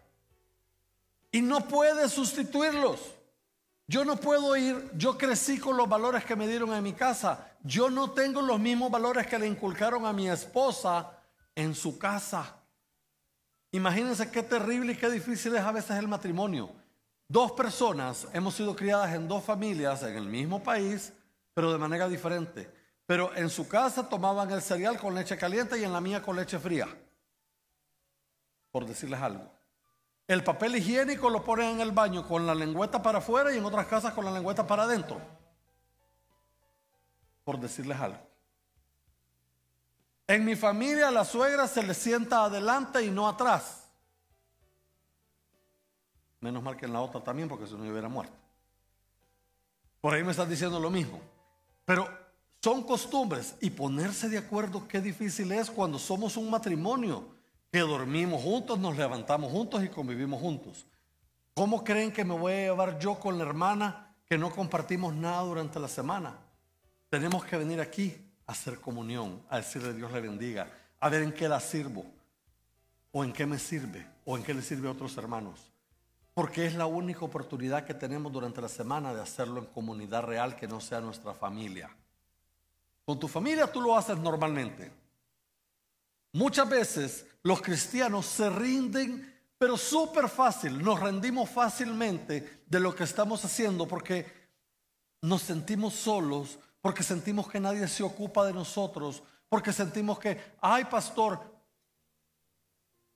Y 1.30 1.42
no 1.42 1.60
puedes 1.68 2.12
sustituirlos. 2.12 3.14
Yo 3.86 4.04
no 4.04 4.16
puedo 4.16 4.56
ir, 4.56 4.90
yo 4.96 5.18
crecí 5.18 5.58
con 5.58 5.76
los 5.76 5.88
valores 5.88 6.24
que 6.24 6.34
me 6.34 6.48
dieron 6.48 6.72
en 6.72 6.82
mi 6.82 6.94
casa. 6.94 7.52
Yo 7.62 7.90
no 7.90 8.10
tengo 8.12 8.40
los 8.40 8.58
mismos 8.58 8.90
valores 8.90 9.26
que 9.26 9.38
le 9.38 9.46
inculcaron 9.46 10.06
a 10.06 10.12
mi 10.12 10.28
esposa 10.28 11.18
en 11.54 11.74
su 11.74 11.98
casa. 11.98 12.56
Imagínense 13.72 14.30
qué 14.30 14.42
terrible 14.42 14.92
y 14.92 14.96
qué 14.96 15.10
difícil 15.10 15.54
es 15.56 15.62
a 15.62 15.72
veces 15.72 15.98
el 15.98 16.08
matrimonio. 16.08 16.70
Dos 17.28 17.52
personas 17.52 18.26
hemos 18.32 18.54
sido 18.54 18.74
criadas 18.74 19.12
en 19.14 19.28
dos 19.28 19.44
familias 19.44 20.02
en 20.02 20.16
el 20.16 20.26
mismo 20.26 20.62
país, 20.62 21.12
pero 21.52 21.72
de 21.72 21.78
manera 21.78 22.08
diferente. 22.08 22.70
Pero 23.06 23.34
en 23.36 23.50
su 23.50 23.68
casa 23.68 24.08
tomaban 24.08 24.50
el 24.50 24.62
cereal 24.62 24.98
con 24.98 25.14
leche 25.14 25.36
caliente 25.36 25.78
y 25.78 25.84
en 25.84 25.92
la 25.92 26.00
mía 26.00 26.22
con 26.22 26.36
leche 26.36 26.58
fría. 26.58 26.88
Por 28.70 28.86
decirles 28.86 29.20
algo. 29.20 29.52
El 30.26 30.42
papel 30.42 30.76
higiénico 30.76 31.28
lo 31.28 31.44
ponen 31.44 31.72
en 31.72 31.80
el 31.82 31.92
baño 31.92 32.26
con 32.26 32.46
la 32.46 32.54
lengüeta 32.54 33.02
para 33.02 33.18
afuera 33.18 33.54
y 33.54 33.58
en 33.58 33.64
otras 33.64 33.86
casas 33.86 34.14
con 34.14 34.24
la 34.24 34.30
lengüeta 34.30 34.66
para 34.66 34.84
adentro. 34.84 35.20
Por 37.44 37.60
decirles 37.60 38.00
algo. 38.00 38.18
En 40.26 40.42
mi 40.46 40.56
familia 40.56 41.10
la 41.10 41.26
suegra 41.26 41.68
se 41.68 41.82
le 41.82 41.92
sienta 41.92 42.44
adelante 42.44 43.04
y 43.04 43.10
no 43.10 43.28
atrás. 43.28 43.86
Menos 46.40 46.62
mal 46.62 46.76
que 46.76 46.86
en 46.86 46.94
la 46.94 47.02
otra 47.02 47.22
también 47.22 47.48
porque 47.48 47.66
si 47.66 47.74
no 47.74 47.82
hubiera 47.82 48.08
muerto. 48.08 48.34
Por 50.00 50.14
ahí 50.14 50.24
me 50.24 50.30
están 50.30 50.48
diciendo 50.48 50.80
lo 50.80 50.90
mismo. 50.90 51.20
Pero 51.84 52.23
son 52.64 52.82
costumbres 52.82 53.56
y 53.60 53.68
ponerse 53.68 54.26
de 54.30 54.38
acuerdo 54.38 54.88
qué 54.88 54.98
difícil 55.02 55.52
es 55.52 55.70
cuando 55.70 55.98
somos 55.98 56.38
un 56.38 56.48
matrimonio, 56.48 57.28
que 57.70 57.80
dormimos 57.80 58.42
juntos, 58.42 58.78
nos 58.78 58.96
levantamos 58.96 59.52
juntos 59.52 59.84
y 59.84 59.90
convivimos 59.90 60.40
juntos. 60.40 60.86
¿Cómo 61.52 61.84
creen 61.84 62.10
que 62.10 62.24
me 62.24 62.32
voy 62.32 62.54
a 62.54 62.56
llevar 62.56 62.98
yo 62.98 63.20
con 63.20 63.36
la 63.36 63.44
hermana 63.44 64.16
que 64.24 64.38
no 64.38 64.50
compartimos 64.50 65.14
nada 65.14 65.42
durante 65.42 65.78
la 65.78 65.88
semana? 65.88 66.38
Tenemos 67.10 67.44
que 67.44 67.58
venir 67.58 67.82
aquí 67.82 68.16
a 68.46 68.52
hacer 68.52 68.80
comunión, 68.80 69.42
a 69.50 69.58
decirle 69.58 69.92
Dios 69.92 70.10
le 70.10 70.22
bendiga, 70.22 70.66
a 71.00 71.10
ver 71.10 71.22
en 71.22 71.34
qué 71.34 71.46
la 71.50 71.60
sirvo, 71.60 72.06
o 73.12 73.24
en 73.24 73.34
qué 73.34 73.44
me 73.44 73.58
sirve, 73.58 74.06
o 74.24 74.38
en 74.38 74.42
qué 74.42 74.54
le 74.54 74.62
sirve 74.62 74.88
a 74.88 74.92
otros 74.92 75.14
hermanos. 75.18 75.70
Porque 76.32 76.64
es 76.64 76.74
la 76.74 76.86
única 76.86 77.26
oportunidad 77.26 77.84
que 77.84 77.92
tenemos 77.92 78.32
durante 78.32 78.62
la 78.62 78.70
semana 78.70 79.12
de 79.12 79.20
hacerlo 79.20 79.60
en 79.60 79.66
comunidad 79.66 80.22
real 80.22 80.56
que 80.56 80.66
no 80.66 80.80
sea 80.80 81.02
nuestra 81.02 81.34
familia. 81.34 81.94
Con 83.04 83.18
tu 83.18 83.28
familia 83.28 83.70
tú 83.70 83.80
lo 83.80 83.96
haces 83.96 84.16
normalmente. 84.18 84.90
Muchas 86.32 86.68
veces 86.68 87.26
los 87.42 87.60
cristianos 87.60 88.26
se 88.26 88.50
rinden, 88.50 89.32
pero 89.58 89.76
súper 89.76 90.28
fácil, 90.28 90.82
nos 90.82 90.98
rendimos 90.98 91.48
fácilmente 91.50 92.62
de 92.66 92.80
lo 92.80 92.94
que 92.94 93.04
estamos 93.04 93.44
haciendo 93.44 93.86
porque 93.86 94.26
nos 95.22 95.42
sentimos 95.42 95.94
solos, 95.94 96.58
porque 96.80 97.02
sentimos 97.02 97.48
que 97.48 97.60
nadie 97.60 97.86
se 97.88 98.02
ocupa 98.02 98.44
de 98.44 98.52
nosotros, 98.52 99.22
porque 99.48 99.72
sentimos 99.72 100.18
que, 100.18 100.38
ay 100.60 100.84
pastor, 100.86 101.40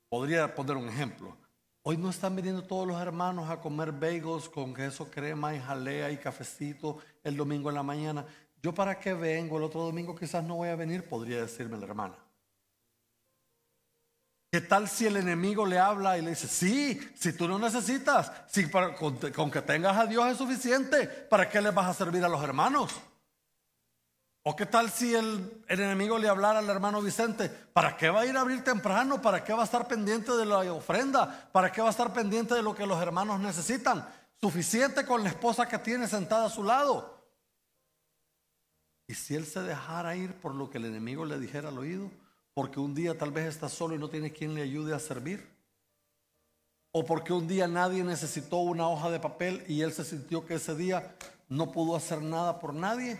podría 0.08 0.54
poner 0.54 0.76
un 0.76 0.88
ejemplo, 0.88 1.36
Hoy 1.90 1.96
no 1.96 2.10
están 2.10 2.36
viniendo 2.36 2.62
todos 2.64 2.86
los 2.86 3.00
hermanos 3.00 3.48
a 3.48 3.62
comer 3.62 3.92
bagels 3.92 4.50
con 4.50 4.74
queso 4.74 5.10
crema 5.10 5.54
y 5.54 5.58
jalea 5.58 6.10
y 6.10 6.18
cafecito 6.18 6.98
el 7.24 7.34
domingo 7.34 7.70
en 7.70 7.76
la 7.76 7.82
mañana. 7.82 8.26
Yo 8.62 8.74
para 8.74 8.98
qué 8.98 9.14
vengo 9.14 9.58
el 9.58 9.64
otro 9.64 9.82
domingo 9.82 10.16
quizás 10.16 10.42
no 10.42 10.56
voy 10.56 10.68
a 10.68 10.76
venir, 10.76 11.08
podría 11.08 11.40
decirme 11.42 11.76
la 11.76 11.86
hermana. 11.86 12.16
¿Qué 14.50 14.62
tal 14.62 14.88
si 14.88 15.06
el 15.06 15.18
enemigo 15.18 15.66
le 15.66 15.78
habla 15.78 16.16
y 16.16 16.22
le 16.22 16.30
dice, 16.30 16.48
sí, 16.48 16.98
si 17.14 17.34
tú 17.34 17.46
no 17.46 17.58
necesitas, 17.58 18.32
si 18.46 18.70
con, 18.70 18.94
con 19.34 19.50
que 19.50 19.60
tengas 19.60 19.96
a 19.96 20.06
Dios 20.06 20.26
es 20.28 20.38
suficiente, 20.38 21.06
¿para 21.06 21.48
qué 21.50 21.60
le 21.60 21.70
vas 21.70 21.86
a 21.86 21.94
servir 21.94 22.24
a 22.24 22.28
los 22.28 22.42
hermanos? 22.42 22.94
¿O 24.50 24.56
qué 24.56 24.64
tal 24.64 24.90
si 24.90 25.14
el, 25.14 25.62
enemigo 25.68 26.18
le 26.18 26.26
hablara 26.26 26.60
al 26.60 26.70
hermano 26.70 27.02
Vicente? 27.02 27.50
¿Para 27.50 27.98
qué 27.98 28.08
va 28.08 28.20
a 28.20 28.26
ir 28.26 28.34
a 28.34 28.40
abrir 28.40 28.64
temprano? 28.64 29.20
¿Para 29.20 29.44
qué 29.44 29.52
va 29.52 29.60
a 29.60 29.64
estar 29.66 29.86
pendiente 29.86 30.32
de 30.32 30.46
la 30.46 30.60
ofrenda? 30.72 31.50
¿Para 31.52 31.70
qué 31.70 31.82
va 31.82 31.88
a 31.88 31.90
estar 31.90 32.14
pendiente 32.14 32.54
de 32.54 32.62
lo 32.62 32.74
que 32.74 32.86
los 32.86 32.98
hermanos 33.02 33.40
necesitan? 33.40 34.08
Suficiente 34.40 35.04
con 35.04 35.22
la 35.22 35.28
esposa 35.28 35.68
que 35.68 35.76
tiene 35.76 36.08
sentada 36.08 36.46
a 36.46 36.50
su 36.50 36.64
lado. 36.64 37.17
¿Y 39.08 39.14
si 39.14 39.34
él 39.34 39.46
se 39.46 39.62
dejara 39.62 40.14
ir 40.14 40.34
por 40.34 40.54
lo 40.54 40.68
que 40.68 40.76
el 40.76 40.84
enemigo 40.84 41.24
le 41.24 41.40
dijera 41.40 41.70
al 41.70 41.78
oído? 41.78 42.10
Porque 42.52 42.78
un 42.78 42.94
día 42.94 43.16
tal 43.16 43.32
vez 43.32 43.46
está 43.46 43.70
solo 43.70 43.94
y 43.94 43.98
no 43.98 44.10
tiene 44.10 44.32
quien 44.32 44.54
le 44.54 44.60
ayude 44.60 44.94
a 44.94 44.98
servir. 44.98 45.48
O 46.92 47.06
porque 47.06 47.32
un 47.32 47.48
día 47.48 47.66
nadie 47.66 48.04
necesitó 48.04 48.58
una 48.58 48.86
hoja 48.86 49.10
de 49.10 49.18
papel 49.18 49.64
y 49.66 49.80
él 49.80 49.92
se 49.92 50.04
sintió 50.04 50.44
que 50.44 50.54
ese 50.54 50.74
día 50.74 51.16
no 51.48 51.72
pudo 51.72 51.96
hacer 51.96 52.20
nada 52.20 52.60
por 52.60 52.74
nadie. 52.74 53.18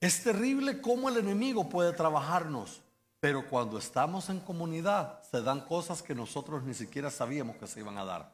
Es 0.00 0.22
terrible 0.22 0.80
cómo 0.80 1.08
el 1.08 1.16
enemigo 1.16 1.68
puede 1.68 1.92
trabajarnos, 1.92 2.82
pero 3.18 3.48
cuando 3.48 3.78
estamos 3.78 4.28
en 4.28 4.38
comunidad 4.38 5.20
se 5.22 5.42
dan 5.42 5.62
cosas 5.62 6.02
que 6.02 6.14
nosotros 6.14 6.62
ni 6.62 6.74
siquiera 6.74 7.10
sabíamos 7.10 7.56
que 7.56 7.66
se 7.66 7.80
iban 7.80 7.98
a 7.98 8.04
dar. 8.04 8.32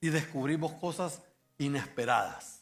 Y 0.00 0.08
descubrimos 0.08 0.72
cosas 0.74 1.20
inesperadas. 1.58 2.57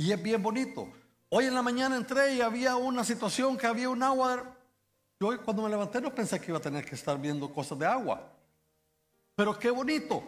Y 0.00 0.12
es 0.12 0.22
bien 0.22 0.42
bonito. 0.42 0.88
Hoy 1.28 1.44
en 1.44 1.52
la 1.52 1.60
mañana 1.60 1.94
entré 1.94 2.34
y 2.34 2.40
había 2.40 2.74
una 2.74 3.04
situación 3.04 3.58
que 3.58 3.66
había 3.66 3.90
un 3.90 4.02
agua. 4.02 4.56
Yo 5.20 5.44
cuando 5.44 5.62
me 5.62 5.68
levanté 5.68 6.00
no 6.00 6.14
pensé 6.14 6.40
que 6.40 6.46
iba 6.50 6.56
a 6.56 6.62
tener 6.62 6.86
que 6.86 6.94
estar 6.94 7.20
viendo 7.20 7.52
cosas 7.52 7.78
de 7.78 7.84
agua. 7.84 8.32
Pero 9.34 9.58
qué 9.58 9.70
bonito. 9.70 10.24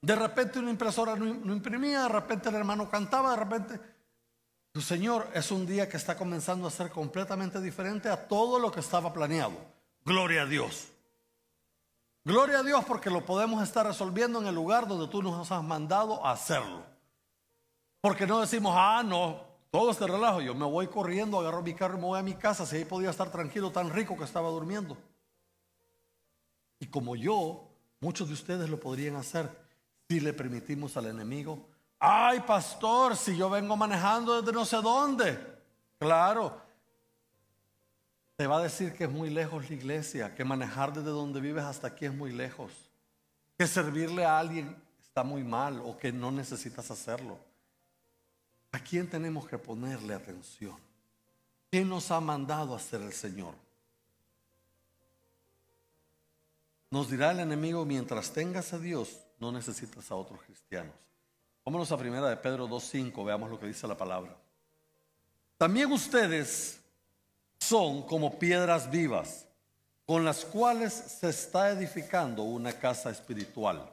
De 0.00 0.16
repente 0.16 0.58
una 0.58 0.72
impresora 0.72 1.14
no, 1.14 1.52
imprimía, 1.52 2.02
de 2.02 2.08
repente 2.08 2.48
el 2.48 2.56
hermano 2.56 2.90
cantaba, 2.90 3.30
de 3.30 3.36
repente 3.36 3.80
tu 4.72 4.80
Señor 4.80 5.28
es 5.34 5.52
un 5.52 5.64
día 5.64 5.88
que 5.88 5.96
está 5.96 6.16
comenzando 6.16 6.66
a 6.66 6.70
ser 6.72 6.90
completamente 6.90 7.60
diferente 7.60 8.08
a 8.08 8.26
todo 8.26 8.58
lo 8.58 8.72
que 8.72 8.80
estaba 8.80 9.12
planeado. 9.12 9.54
Gloria 10.04 10.42
a 10.42 10.46
Dios. 10.46 10.88
Gloria 12.24 12.58
a 12.58 12.62
Dios 12.64 12.84
porque 12.86 13.08
lo 13.08 13.24
podemos 13.24 13.62
estar 13.62 13.86
resolviendo 13.86 14.40
en 14.40 14.48
el 14.48 14.54
lugar 14.56 14.88
donde 14.88 15.06
tú 15.06 15.22
nos 15.22 15.52
has 15.52 15.62
mandado 15.62 16.26
a 16.26 16.32
hacerlo. 16.32 16.91
Porque 18.02 18.26
no 18.26 18.40
decimos, 18.40 18.74
ah, 18.76 19.02
no, 19.02 19.40
todo 19.70 19.90
este 19.90 20.06
relajo, 20.06 20.42
yo 20.42 20.54
me 20.54 20.66
voy 20.66 20.88
corriendo, 20.88 21.40
agarro 21.40 21.62
mi 21.62 21.72
carro 21.72 21.96
y 21.96 22.00
me 22.00 22.06
voy 22.08 22.18
a 22.18 22.22
mi 22.22 22.34
casa, 22.34 22.66
si 22.66 22.76
ahí 22.76 22.84
podía 22.84 23.08
estar 23.08 23.32
tranquilo, 23.32 23.72
tan 23.72 23.88
rico 23.88 24.18
que 24.18 24.24
estaba 24.24 24.50
durmiendo. 24.50 24.98
Y 26.78 26.86
como 26.88 27.16
yo, 27.16 27.70
muchos 28.00 28.28
de 28.28 28.34
ustedes 28.34 28.68
lo 28.68 28.78
podrían 28.78 29.16
hacer 29.16 29.48
si 30.10 30.20
le 30.20 30.34
permitimos 30.34 30.98
al 30.98 31.06
enemigo 31.06 31.72
Ay, 32.04 32.40
pastor, 32.40 33.16
si 33.16 33.36
yo 33.36 33.48
vengo 33.48 33.76
manejando 33.76 34.42
desde 34.42 34.52
no 34.52 34.64
sé 34.64 34.78
dónde. 34.78 35.38
Claro. 36.00 36.60
Te 38.34 38.48
va 38.48 38.58
a 38.58 38.62
decir 38.64 38.92
que 38.92 39.04
es 39.04 39.10
muy 39.10 39.30
lejos 39.30 39.70
la 39.70 39.76
iglesia, 39.76 40.34
que 40.34 40.44
manejar 40.44 40.92
desde 40.92 41.10
donde 41.10 41.40
vives 41.40 41.62
hasta 41.62 41.86
aquí 41.86 42.06
es 42.06 42.12
muy 42.12 42.32
lejos. 42.32 42.72
Que 43.56 43.68
servirle 43.68 44.24
a 44.24 44.36
alguien 44.36 44.76
está 45.00 45.22
muy 45.22 45.44
mal 45.44 45.78
o 45.78 45.96
que 45.96 46.10
no 46.10 46.32
necesitas 46.32 46.90
hacerlo. 46.90 47.38
¿A 48.72 48.78
quién 48.78 49.08
tenemos 49.08 49.46
que 49.46 49.58
ponerle 49.58 50.14
atención? 50.14 50.76
¿Quién 51.70 51.88
nos 51.88 52.10
ha 52.10 52.20
mandado 52.20 52.72
a 52.72 52.78
hacer 52.78 53.02
el 53.02 53.12
Señor? 53.12 53.54
Nos 56.90 57.10
dirá 57.10 57.30
el 57.30 57.40
enemigo, 57.40 57.84
mientras 57.84 58.32
tengas 58.32 58.72
a 58.72 58.78
Dios, 58.78 59.18
no 59.38 59.52
necesitas 59.52 60.10
a 60.10 60.14
otros 60.14 60.40
cristianos. 60.42 60.94
Vámonos 61.64 61.92
a 61.92 61.96
primera 61.96 62.28
de 62.28 62.36
Pedro 62.36 62.66
2.5, 62.66 63.24
veamos 63.24 63.50
lo 63.50 63.60
que 63.60 63.66
dice 63.66 63.86
la 63.86 63.96
palabra. 63.96 64.36
También 65.58 65.92
ustedes 65.92 66.80
son 67.58 68.02
como 68.02 68.38
piedras 68.38 68.90
vivas, 68.90 69.46
con 70.04 70.24
las 70.24 70.44
cuales 70.44 70.92
se 70.92 71.28
está 71.28 71.70
edificando 71.70 72.42
una 72.42 72.72
casa 72.72 73.10
espiritual. 73.10 73.91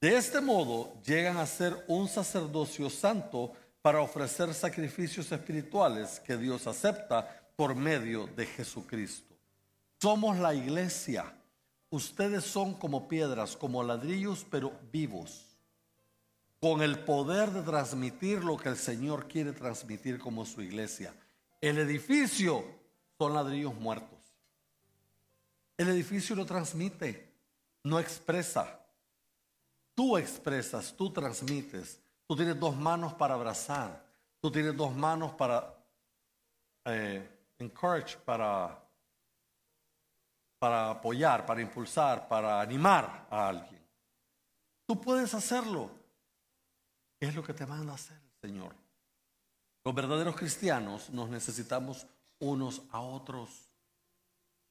De 0.00 0.16
este 0.16 0.40
modo 0.40 0.94
llegan 1.02 1.36
a 1.36 1.46
ser 1.46 1.84
un 1.86 2.08
sacerdocio 2.08 2.88
santo 2.88 3.52
para 3.82 4.00
ofrecer 4.00 4.54
sacrificios 4.54 5.30
espirituales 5.30 6.20
que 6.20 6.36
Dios 6.36 6.66
acepta 6.66 7.52
por 7.56 7.74
medio 7.74 8.26
de 8.28 8.46
Jesucristo. 8.46 9.34
Somos 10.00 10.38
la 10.38 10.54
iglesia. 10.54 11.34
Ustedes 11.90 12.44
son 12.44 12.74
como 12.74 13.08
piedras, 13.08 13.56
como 13.56 13.82
ladrillos, 13.82 14.46
pero 14.50 14.72
vivos 14.90 15.50
con 16.60 16.82
el 16.82 16.98
poder 16.98 17.50
de 17.50 17.62
transmitir 17.62 18.44
lo 18.44 18.58
que 18.58 18.68
el 18.68 18.76
Señor 18.76 19.26
quiere 19.26 19.52
transmitir 19.52 20.18
como 20.18 20.44
su 20.44 20.60
iglesia. 20.60 21.14
El 21.60 21.78
edificio 21.78 22.64
son 23.18 23.32
ladrillos 23.32 23.74
muertos. 23.74 24.18
El 25.78 25.88
edificio 25.88 26.36
lo 26.36 26.44
transmite, 26.44 27.32
no 27.82 27.98
expresa. 27.98 28.79
Tú 30.00 30.16
expresas, 30.16 30.96
tú 30.96 31.12
transmites. 31.12 32.00
Tú 32.26 32.34
tienes 32.34 32.58
dos 32.58 32.74
manos 32.74 33.12
para 33.12 33.34
abrazar. 33.34 34.02
Tú 34.40 34.50
tienes 34.50 34.74
dos 34.74 34.96
manos 34.96 35.34
para 35.34 35.74
eh, 36.86 37.28
encourage, 37.58 38.16
para, 38.16 38.82
para 40.58 40.92
apoyar, 40.92 41.44
para 41.44 41.60
impulsar, 41.60 42.26
para 42.28 42.62
animar 42.62 43.26
a 43.28 43.48
alguien. 43.48 43.86
Tú 44.86 44.98
puedes 44.98 45.34
hacerlo. 45.34 45.90
¿Qué 47.18 47.26
es 47.26 47.34
lo 47.34 47.44
que 47.44 47.52
te 47.52 47.66
manda 47.66 47.92
a 47.92 47.96
hacer 47.96 48.16
el 48.16 48.48
Señor? 48.48 48.74
Los 49.84 49.94
verdaderos 49.94 50.34
cristianos 50.34 51.10
nos 51.10 51.28
necesitamos 51.28 52.06
unos 52.38 52.80
a 52.90 53.02
otros. 53.02 53.70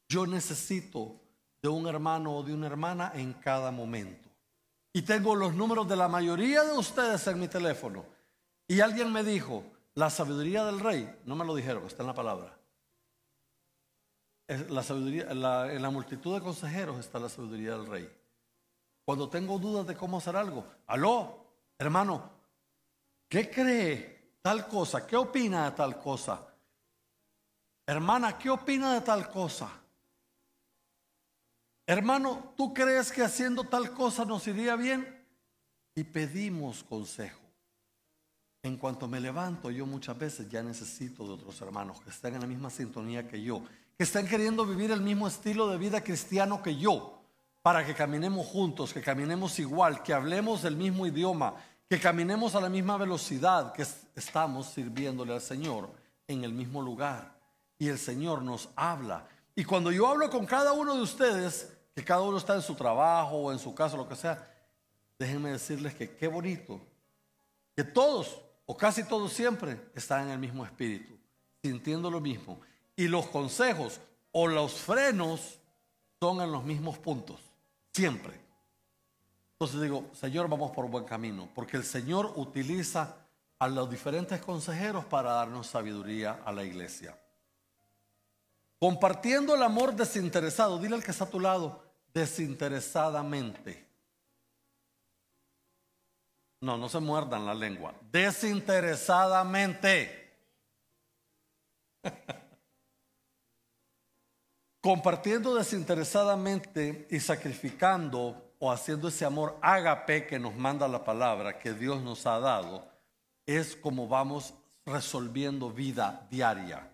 Yo 0.08 0.26
necesito 0.26 1.22
de 1.62 1.70
un 1.70 1.86
hermano 1.86 2.38
o 2.38 2.42
de 2.42 2.52
una 2.52 2.66
hermana 2.66 3.12
en 3.14 3.34
cada 3.34 3.70
momento. 3.70 4.29
Y 4.94 5.04
tengo 5.04 5.36
los 5.36 5.54
números 5.54 5.88
de 5.88 5.96
la 5.96 6.08
mayoría 6.08 6.64
de 6.64 6.78
ustedes 6.78 7.26
en 7.28 7.40
mi 7.40 7.48
teléfono. 7.48 8.06
Y 8.68 8.82
alguien 8.82 9.12
me 9.12 9.24
dijo, 9.24 9.64
la 9.96 10.10
sabiduría 10.10 10.66
del 10.66 10.80
rey, 10.80 11.20
no 11.26 11.36
me 11.36 11.46
lo 11.46 11.56
dijeron, 11.56 11.86
está 11.86 12.04
en 12.04 12.08
la 12.08 12.14
palabra. 12.14 12.58
La 14.70 14.82
sabiduría, 14.82 15.30
en 15.30 15.82
la 15.82 15.90
multitud 15.92 16.34
de 16.34 16.42
consejeros 16.42 17.00
está 17.00 17.20
la 17.20 17.30
sabiduría 17.30 17.78
del 17.78 17.86
rey. 17.86 18.12
Cuando 19.06 19.30
tengo 19.30 19.60
dudas 19.60 19.86
de 19.86 19.96
cómo 19.96 20.18
hacer 20.18 20.36
algo, 20.36 20.66
aló, 20.88 21.46
hermano, 21.78 22.40
¿Qué 23.30 23.48
cree 23.52 24.38
tal 24.42 24.68
cosa? 24.68 25.06
¿Qué 25.06 25.16
opina 25.16 25.70
de 25.70 25.78
tal 25.78 26.00
cosa? 26.00 26.44
Hermana, 27.86 28.38
¿qué 28.38 28.50
opina 28.50 28.96
de 28.96 29.02
tal 29.02 29.30
cosa? 29.30 29.70
Hermano, 31.90 32.54
¿tú 32.56 32.74
crees 32.74 33.12
que 33.12 33.24
haciendo 33.24 33.64
tal 33.64 33.94
cosa 33.94 34.24
nos 34.24 34.48
iría 34.48 34.76
bien? 34.76 35.20
y 36.00 36.04
pedimos 36.06 36.84
consejo. 36.84 37.42
En 38.64 38.78
cuanto 38.78 39.08
me 39.08 39.20
levanto, 39.20 39.70
yo 39.70 39.86
muchas 39.86 40.18
veces 40.18 40.50
ya 40.50 40.64
necesito 40.64 41.26
de 41.26 41.34
otros 41.34 41.60
hermanos 41.62 42.00
que 42.02 42.10
estén 42.10 42.36
en 42.36 42.42
la 42.42 42.48
misma 42.48 42.70
sintonía 42.70 43.28
que 43.28 43.42
yo, 43.42 43.64
que 43.98 44.04
estén 44.04 44.26
queriendo 44.26 44.66
vivir 44.66 44.92
el 44.92 45.02
mismo 45.02 45.28
estilo 45.28 45.68
de 45.68 45.78
vida 45.78 46.02
cristiano 46.02 46.64
que 46.64 46.78
yo, 46.78 47.22
para 47.62 47.86
que 47.86 47.94
caminemos 47.94 48.48
juntos, 48.48 48.94
que 48.94 49.02
caminemos 49.02 49.60
igual, 49.60 50.02
que 50.02 50.14
hablemos 50.14 50.64
el 50.64 50.78
mismo 50.78 51.06
idioma, 51.06 51.56
que 51.90 52.00
caminemos 52.00 52.56
a 52.56 52.62
la 52.62 52.70
misma 52.70 52.98
velocidad, 52.98 53.74
que 53.74 53.86
estamos 54.16 54.68
sirviéndole 54.68 55.34
al 55.34 55.42
Señor 55.42 55.90
en 56.28 56.46
el 56.46 56.54
mismo 56.54 56.82
lugar. 56.82 57.38
Y 57.78 57.90
el 57.90 57.98
Señor 57.98 58.42
nos 58.42 58.70
habla. 58.76 59.28
Y 59.54 59.66
cuando 59.66 59.92
yo 59.92 60.08
hablo 60.08 60.30
con 60.30 60.46
cada 60.46 60.72
uno 60.72 60.96
de 60.96 61.02
ustedes, 61.02 61.74
que 62.00 62.06
cada 62.06 62.22
uno 62.22 62.38
está 62.38 62.56
en 62.56 62.62
su 62.62 62.76
trabajo 62.76 63.36
o 63.36 63.52
en 63.52 63.60
su 63.60 63.76
casa, 63.76 63.98
lo 63.98 64.08
que 64.08 64.16
sea, 64.16 64.50
déjenme 65.18 65.52
decirles 65.52 65.94
que 65.94 66.16
qué 66.16 66.30
bonito, 66.30 66.80
que 67.76 67.84
todos, 67.84 68.40
o 68.66 68.78
casi 68.78 69.04
todos 69.04 69.34
siempre, 69.34 69.92
están 69.94 70.28
en 70.28 70.30
el 70.30 70.40
mismo 70.40 70.64
espíritu, 70.64 71.14
sintiendo 71.62 72.10
lo 72.10 72.22
mismo. 72.22 72.62
Y 72.96 73.10
los 73.10 73.28
consejos 73.28 74.00
o 74.32 74.48
los 74.48 74.76
frenos 74.76 75.60
son 76.22 76.40
en 76.40 76.54
los 76.54 76.64
mismos 76.64 76.98
puntos, 76.98 77.42
siempre. 77.92 78.40
Entonces 79.52 79.82
digo, 79.82 80.06
Señor, 80.14 80.48
vamos 80.48 80.72
por 80.72 80.88
buen 80.88 81.04
camino, 81.04 81.50
porque 81.54 81.76
el 81.76 81.84
Señor 81.84 82.32
utiliza 82.38 83.18
a 83.60 83.68
los 83.68 83.90
diferentes 83.90 84.40
consejeros 84.40 85.04
para 85.04 85.34
darnos 85.34 85.68
sabiduría 85.68 86.40
a 86.46 86.54
la 86.54 86.64
iglesia. 86.64 87.20
Compartiendo 88.80 89.54
el 89.54 89.64
amor 89.64 89.94
desinteresado, 89.94 90.80
dile 90.80 90.96
al 90.96 91.04
que 91.04 91.12
está 91.12 91.26
a 91.26 91.30
tu 91.30 91.42
lado, 91.42 91.89
desinteresadamente. 92.14 93.90
No, 96.62 96.78
no 96.78 96.90
se 96.90 97.00
muerdan 97.00 97.46
la 97.46 97.54
lengua. 97.54 97.94
Desinteresadamente. 98.12 100.18
Compartiendo 104.82 105.56
desinteresadamente 105.56 107.08
y 107.10 107.20
sacrificando 107.20 108.54
o 108.60 108.72
haciendo 108.72 109.08
ese 109.08 109.26
amor 109.26 109.58
ágape 109.62 110.28
que 110.28 110.40
nos 110.40 110.56
manda 110.56 110.88
la 110.88 111.04
palabra 111.04 111.60
que 111.60 111.74
Dios 111.74 112.02
nos 112.02 112.26
ha 112.26 112.40
dado, 112.40 112.90
es 113.46 113.76
como 113.76 114.08
vamos 114.08 114.54
resolviendo 114.86 115.72
vida 115.72 116.28
diaria. 116.30 116.90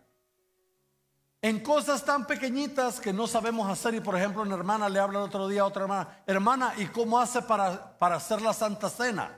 En 1.45 1.59
cosas 1.59 2.03
tan 2.03 2.25
pequeñitas 2.25 2.99
que 2.99 3.13
no 3.13 3.27
sabemos 3.27 3.69
hacer 3.69 3.93
y 3.93 3.99
por 3.99 4.17
ejemplo 4.17 4.41
una 4.41 4.55
hermana 4.55 4.89
le 4.89 4.97
habla 4.97 5.19
el 5.19 5.25
otro 5.25 5.47
día 5.47 5.61
a 5.61 5.65
otra 5.65 5.83
hermana, 5.83 6.23
hermana, 6.25 6.73
¿y 6.75 6.87
cómo 6.87 7.19
hace 7.19 7.39
para, 7.43 7.99
para 7.99 8.15
hacer 8.15 8.41
la 8.41 8.51
Santa 8.51 8.89
Cena? 8.89 9.29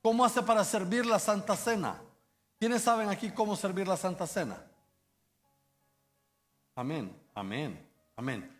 ¿Cómo 0.00 0.24
hace 0.24 0.40
para 0.40 0.64
servir 0.64 1.04
la 1.04 1.18
Santa 1.18 1.54
Cena? 1.54 2.00
¿Quiénes 2.58 2.80
saben 2.80 3.10
aquí 3.10 3.30
cómo 3.30 3.56
servir 3.56 3.86
la 3.86 3.98
Santa 3.98 4.26
Cena? 4.26 4.56
Amén, 6.74 7.14
amén, 7.34 7.86
amén. 8.16 8.50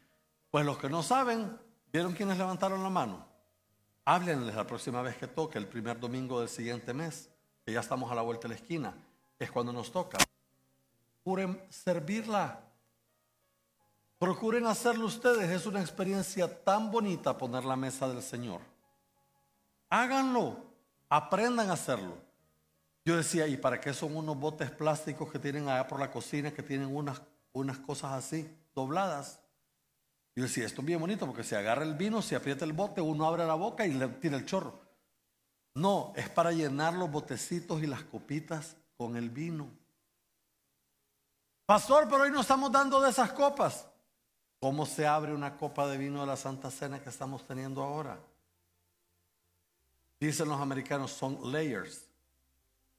Pues 0.50 0.66
los 0.66 0.76
que 0.76 0.90
no 0.90 1.02
saben, 1.02 1.59
¿vieron 1.90 2.12
quiénes 2.12 2.37
levantaron 2.37 2.83
la 2.83 2.90
mano? 2.90 3.26
Háblenles 4.04 4.54
la 4.54 4.66
próxima 4.66 5.00
vez 5.00 5.16
que 5.16 5.26
toque, 5.26 5.57
el 5.57 5.68
primer 5.68 5.98
domingo 5.98 6.40
del 6.40 6.50
siguiente 6.50 6.92
mes, 6.92 7.31
que 7.64 7.72
ya 7.72 7.81
estamos 7.81 8.12
a 8.12 8.14
la 8.14 8.20
vuelta 8.20 8.42
de 8.42 8.48
la 8.48 8.61
esquina. 8.61 8.94
Es 9.38 9.50
cuando 9.50 9.72
nos 9.72 9.90
toca. 9.90 10.18
Procuren 11.22 11.61
servirla. 11.68 12.61
Procuren 14.18 14.66
hacerlo 14.66 15.07
ustedes. 15.07 15.50
Es 15.50 15.66
una 15.66 15.81
experiencia 15.81 16.62
tan 16.64 16.90
bonita 16.90 17.37
poner 17.37 17.64
la 17.64 17.76
mesa 17.76 18.09
del 18.09 18.22
Señor. 18.22 18.61
Háganlo. 19.90 20.57
Aprendan 21.09 21.70
a 21.70 21.74
hacerlo. 21.74 22.16
Yo 23.04 23.16
decía, 23.16 23.46
¿y 23.46 23.57
para 23.57 23.81
qué 23.81 23.94
son 23.94 24.16
unos 24.16 24.38
botes 24.38 24.70
plásticos 24.70 25.31
que 25.33 25.38
tienen 25.38 25.68
allá 25.68 25.87
por 25.87 25.98
la 25.98 26.11
cocina 26.11 26.52
que 26.52 26.62
tienen 26.62 26.94
unas, 26.94 27.22
unas 27.52 27.78
cosas 27.78 28.12
así, 28.12 28.46
dobladas? 28.74 29.40
Yo 30.37 30.42
decía, 30.42 30.66
esto 30.66 30.83
es 30.83 30.87
bien 30.87 31.00
bonito 31.00 31.26
porque 31.26 31.42
se 31.42 31.57
agarra 31.57 31.85
el 31.85 31.94
vino, 31.94 32.20
se 32.22 32.37
aprieta 32.37 32.64
el 32.64 32.72
bote, 32.72 33.00
uno 33.00 33.26
abre 33.26 33.46
la 33.46 33.54
boca 33.54 33.87
y 33.87 33.94
le 33.94 34.09
tira 34.09 34.37
el 34.37 34.44
chorro. 34.44 34.78
No, 35.74 36.12
es 36.16 36.28
para 36.28 36.52
llenar 36.52 36.94
los 36.94 37.11
botecitos 37.11 37.83
y 37.83 37.87
las 37.87 38.02
copitas 38.02 38.76
con 38.96 39.16
el 39.16 39.31
vino. 39.31 39.70
Pastor, 41.68 42.09
pero 42.09 42.22
hoy 42.22 42.31
no 42.31 42.40
estamos 42.40 42.72
dando 42.72 42.98
de 42.98 43.11
esas 43.11 43.31
copas. 43.31 43.87
¿Cómo 44.59 44.87
se 44.87 45.07
abre 45.07 45.35
una 45.35 45.54
copa 45.59 45.87
de 45.87 45.98
vino 45.98 46.22
de 46.22 46.26
la 46.26 46.35
Santa 46.38 46.70
Cena 46.70 46.98
que 46.98 47.11
estamos 47.11 47.46
teniendo 47.46 47.83
ahora? 47.83 48.18
Dicen 50.18 50.48
los 50.48 50.59
americanos, 50.59 51.11
son 51.11 51.52
layers. 51.52 52.09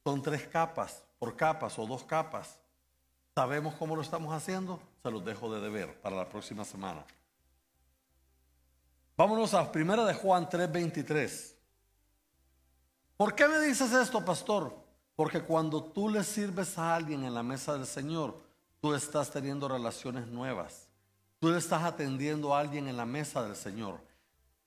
Son 0.04 0.22
tres 0.22 0.46
capas, 0.46 1.04
por 1.18 1.36
capas 1.36 1.80
o 1.80 1.88
dos 1.88 2.04
capas. 2.04 2.60
¿Sabemos 3.34 3.74
cómo 3.74 3.96
lo 3.96 4.04
estamos 4.04 4.32
haciendo? 4.36 4.80
Se 5.02 5.10
los 5.10 5.26
dejo 5.26 5.52
de 5.52 5.62
deber 5.62 6.00
para 6.00 6.16
la 6.16 6.30
próxima 6.30 6.64
semana. 6.64 7.04
Vámonos 9.18 9.52
a 9.56 9.72
primera 9.72 10.06
de 10.06 10.14
Juan 10.14 10.48
3:23. 10.48 11.56
¿Por 13.18 13.34
qué 13.34 13.48
me 13.48 13.60
dices 13.62 13.92
esto, 13.94 14.24
pastor? 14.24 14.78
Porque 15.16 15.42
cuando 15.42 15.84
tú 15.86 16.08
le 16.08 16.24
sirves 16.24 16.78
a 16.78 16.94
alguien 16.94 17.24
en 17.24 17.34
la 17.34 17.42
mesa 17.42 17.74
del 17.74 17.88
Señor, 17.88 18.48
Tú 18.82 18.94
estás 18.94 19.30
teniendo 19.30 19.68
relaciones 19.68 20.28
nuevas. 20.28 20.88
Tú 21.40 21.54
estás 21.54 21.84
atendiendo 21.84 22.54
a 22.54 22.60
alguien 22.60 22.88
en 22.88 22.98
la 22.98 23.06
mesa 23.06 23.44
del 23.44 23.56
Señor. 23.56 24.00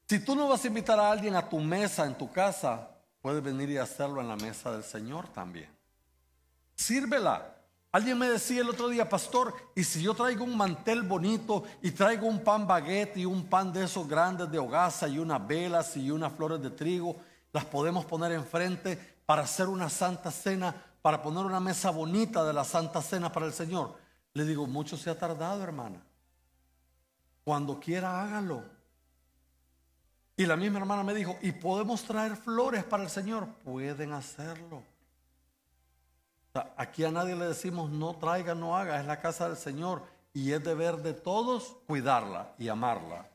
Si 0.09 0.23
tú 0.25 0.35
no 0.35 0.49
vas 0.49 0.65
a 0.65 0.69
invitar 0.69 0.99
a 0.99 1.11
alguien 1.11 1.35
a 1.35 1.49
tu 1.49 1.59
mesa 1.59 2.05
en 2.07 2.17
tu 2.17 2.31
casa, 2.31 2.91
puedes 3.21 3.43
venir 3.43 3.71
y 3.71 3.79
hacerlo 3.79 4.21
en 4.21 4.29
la 4.29 4.37
mesa 4.37 4.73
del 4.73 4.85
Señor 4.85 5.29
también. 5.29 5.71
Sírvela. 6.75 7.57
Alguien 7.93 8.19
me 8.19 8.29
decía 8.29 8.63
el 8.63 8.71
otro 8.71 8.89
día, 8.89 9.07
pastor, 9.07 9.55
y 9.77 9.85
si 9.85 10.03
yo 10.03 10.15
traigo 10.15 10.45
un 10.45 10.57
mantel 10.57 11.03
bonito 11.03 11.65
y 11.83 11.91
traigo 11.91 12.27
un 12.27 12.43
pan 12.43 12.67
baguette 12.67 13.19
y 13.19 13.27
un 13.27 13.45
pan 13.45 13.71
de 13.71 13.85
esos 13.85 14.09
grandes 14.09 14.51
de 14.51 14.59
hogaza 14.59 15.09
y 15.09 15.19
unas 15.19 15.47
velas 15.47 15.95
y 15.99 16.11
unas 16.11 16.33
flores 16.33 16.63
de 16.63 16.71
trigo, 16.71 17.17
las 17.53 17.67
podemos 17.67 18.07
poner 18.07 18.33
enfrente 18.33 18.97
para 19.27 19.43
hacer 19.43 19.69
una 19.69 19.91
santa 19.91 20.31
cena, 20.31 20.75
para 21.03 21.21
poner 21.21 21.45
una 21.45 21.61
mesa 21.61 21.91
bonita 21.91 22.45
de 22.45 22.55
la 22.55 22.65
santa 22.65 23.03
cena 23.03 23.31
para 23.31 23.45
el 23.45 23.53
Señor. 23.53 23.95
Le 24.35 24.45
digo, 24.45 24.67
mucho 24.67 24.97
se 24.97 25.11
ha 25.11 25.19
tardado, 25.19 25.63
hermana. 25.63 26.03
Cuando 27.45 27.79
quiera, 27.79 28.23
hágalo. 28.23 28.65
Y 30.37 30.47
la 30.47 30.57
misma 30.57 30.79
hermana 30.79 31.03
me 31.03 31.15
dijo, 31.15 31.37
¿y 31.43 31.53
podemos 31.53 32.03
traer 32.05 32.37
flores 32.37 32.85
para 32.85 33.03
el 33.03 33.11
Señor? 33.11 33.47
Pueden 33.65 34.13
hacerlo. 34.13 34.83
aquí 36.77 37.05
a 37.05 37.11
nadie 37.11 37.35
le 37.35 37.47
decimos, 37.47 37.91
no 37.91 38.15
traiga, 38.17 38.55
no 38.55 38.77
haga, 38.77 39.01
es 39.01 39.07
la 39.07 39.21
casa 39.21 39.49
del 39.49 39.57
Señor. 39.57 40.03
Y 40.33 40.53
es 40.53 40.65
deber 40.65 40.97
de 40.97 41.13
todos 41.13 41.77
cuidarla 41.87 42.55
y 42.59 42.69
amarla 42.69 43.29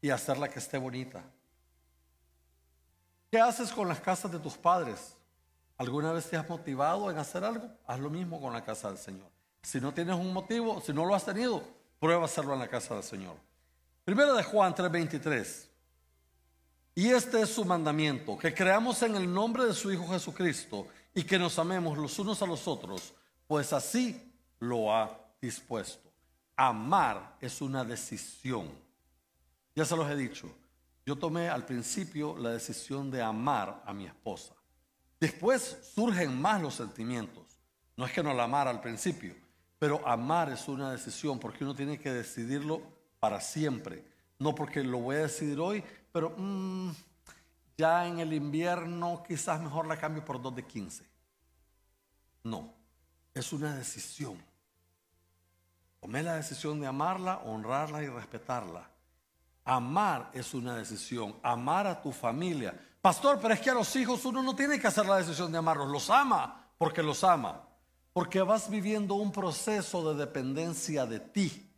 y 0.00 0.10
hacerla 0.10 0.48
que 0.48 0.58
esté 0.58 0.78
bonita. 0.78 1.22
¿Qué 3.30 3.40
haces 3.40 3.72
con 3.72 3.88
las 3.88 4.00
casas 4.00 4.30
de 4.32 4.38
tus 4.38 4.56
padres? 4.56 5.16
¿Alguna 5.76 6.12
vez 6.12 6.30
te 6.30 6.36
has 6.36 6.48
motivado 6.48 7.10
en 7.10 7.18
hacer 7.18 7.44
algo? 7.44 7.68
Haz 7.86 7.98
lo 7.98 8.08
mismo 8.08 8.40
con 8.40 8.52
la 8.52 8.64
casa 8.64 8.88
del 8.88 8.98
Señor. 8.98 9.33
Si 9.64 9.80
no 9.80 9.94
tienes 9.94 10.14
un 10.14 10.32
motivo, 10.32 10.80
si 10.80 10.92
no 10.92 11.06
lo 11.06 11.14
has 11.14 11.24
tenido, 11.24 11.62
prueba 11.98 12.26
hacerlo 12.26 12.52
en 12.52 12.60
la 12.60 12.68
casa 12.68 12.94
del 12.94 13.02
Señor. 13.02 13.36
Primero 14.04 14.34
de 14.34 14.42
Juan 14.42 14.74
3:23. 14.74 15.68
Y 16.94 17.08
este 17.08 17.40
es 17.40 17.48
su 17.48 17.64
mandamiento, 17.64 18.38
que 18.38 18.54
creamos 18.54 19.02
en 19.02 19.16
el 19.16 19.32
nombre 19.32 19.64
de 19.64 19.72
su 19.72 19.90
Hijo 19.90 20.06
Jesucristo 20.08 20.86
y 21.14 21.24
que 21.24 21.38
nos 21.38 21.58
amemos 21.58 21.96
los 21.98 22.18
unos 22.18 22.40
a 22.42 22.46
los 22.46 22.68
otros, 22.68 23.14
pues 23.48 23.72
así 23.72 24.32
lo 24.60 24.94
ha 24.94 25.18
dispuesto. 25.40 26.08
Amar 26.54 27.36
es 27.40 27.60
una 27.60 27.84
decisión. 27.84 28.70
Ya 29.74 29.84
se 29.84 29.96
los 29.96 30.08
he 30.08 30.14
dicho. 30.14 30.48
Yo 31.06 31.16
tomé 31.16 31.48
al 31.48 31.64
principio 31.64 32.36
la 32.36 32.50
decisión 32.50 33.10
de 33.10 33.22
amar 33.22 33.82
a 33.84 33.92
mi 33.92 34.06
esposa. 34.06 34.54
Después 35.18 35.78
surgen 35.94 36.40
más 36.40 36.62
los 36.62 36.74
sentimientos. 36.74 37.44
No 37.96 38.04
es 38.04 38.12
que 38.12 38.22
no 38.22 38.34
la 38.34 38.44
amara 38.44 38.70
al 38.70 38.80
principio, 38.80 39.34
pero 39.84 40.00
amar 40.08 40.48
es 40.48 40.66
una 40.66 40.92
decisión 40.92 41.38
porque 41.38 41.62
uno 41.62 41.74
tiene 41.74 41.98
que 41.98 42.10
decidirlo 42.10 42.80
para 43.20 43.38
siempre. 43.38 44.02
No 44.38 44.54
porque 44.54 44.82
lo 44.82 44.96
voy 44.96 45.16
a 45.16 45.24
decidir 45.24 45.60
hoy, 45.60 45.84
pero 46.10 46.34
mm, 46.38 46.90
ya 47.76 48.06
en 48.06 48.18
el 48.18 48.32
invierno 48.32 49.22
quizás 49.28 49.60
mejor 49.60 49.86
la 49.86 49.98
cambio 49.98 50.24
por 50.24 50.40
dos 50.40 50.56
de 50.56 50.62
15. 50.62 51.04
No, 52.44 52.72
es 53.34 53.52
una 53.52 53.76
decisión. 53.76 54.42
Tomé 56.00 56.22
la 56.22 56.36
decisión 56.36 56.80
de 56.80 56.86
amarla, 56.86 57.42
honrarla 57.44 58.02
y 58.02 58.08
respetarla. 58.08 58.88
Amar 59.66 60.30
es 60.32 60.54
una 60.54 60.76
decisión. 60.76 61.36
Amar 61.42 61.86
a 61.86 62.00
tu 62.00 62.10
familia. 62.10 62.74
Pastor, 63.02 63.38
pero 63.38 63.52
es 63.52 63.60
que 63.60 63.68
a 63.68 63.74
los 63.74 63.94
hijos 63.96 64.24
uno 64.24 64.42
no 64.42 64.56
tiene 64.56 64.80
que 64.80 64.86
hacer 64.86 65.04
la 65.04 65.18
decisión 65.18 65.52
de 65.52 65.58
amarlos. 65.58 65.90
Los 65.90 66.08
ama 66.08 66.70
porque 66.78 67.02
los 67.02 67.22
ama. 67.22 67.68
Porque 68.14 68.40
vas 68.40 68.70
viviendo 68.70 69.16
un 69.16 69.30
proceso 69.30 70.10
de 70.14 70.24
dependencia 70.24 71.04
de 71.04 71.20
ti. 71.20 71.70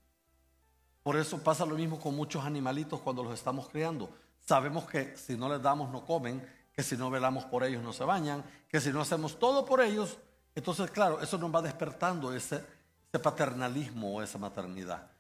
Por 1.03 1.17
eso 1.17 1.43
pasa 1.43 1.67
lo 1.67 1.75
mismo 1.75 1.99
con 1.99 2.15
muchos 2.15 2.45
animalitos 2.45 3.01
cuando 3.01 3.25
los 3.25 3.35
estamos 3.35 3.69
criando. 3.69 4.09
Sabemos 4.47 4.85
que 4.85 5.17
si 5.17 5.37
no 5.37 5.49
les 5.49 5.61
damos 5.61 5.91
no 5.91 6.05
comen 6.05 6.41
que 6.77 6.83
si 6.83 6.97
no 6.97 7.11
velamos 7.11 7.47
por 7.47 7.65
ellos 7.65 7.83
no 7.83 7.95
se 7.95 8.05
bañan, 8.05 8.45
que 8.69 8.81
si 8.81 8.91
no 8.91 9.01
hacemos 9.01 9.39
todo 9.39 9.65
por 9.65 9.81
ellos, 9.81 10.19
entonces 10.55 10.91
claro, 10.91 11.23
eso 11.23 11.39
nos 11.39 11.53
va 11.53 11.63
despertando 11.63 12.35
ese, 12.35 12.63
ese 13.09 13.19
paternalismo 13.19 14.15
o 14.15 14.23
esa 14.23 14.37
maternidad. 14.37 15.11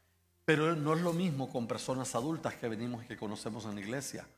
Pero 0.44 0.76
no 0.76 0.94
es 0.94 1.00
lo 1.00 1.14
mismo 1.14 1.48
con 1.48 1.66
personas 1.66 2.14
adultas 2.14 2.54
que 2.56 2.68
venimos 2.68 3.04
y 3.04 3.08
que 3.08 3.16
conocemos 3.16 3.64
en 3.64 3.74
la 3.74 3.80
iglesia. 3.80 4.28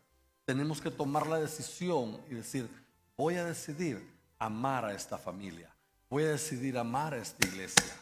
Tenemos 0.44 0.80
que 0.80 0.92
tomar 0.92 1.26
la 1.26 1.40
decisión 1.40 2.20
y 2.30 2.34
decir, 2.34 2.70
voy 3.16 3.34
a 3.34 3.44
decidir 3.44 4.08
amar 4.38 4.84
a 4.84 4.94
esta 4.94 5.18
familia, 5.18 5.74
voy 6.08 6.24
a 6.24 6.30
decidir 6.30 6.78
amar 6.78 7.14
a 7.14 7.18
esta 7.18 7.46
iglesia. 7.46 7.96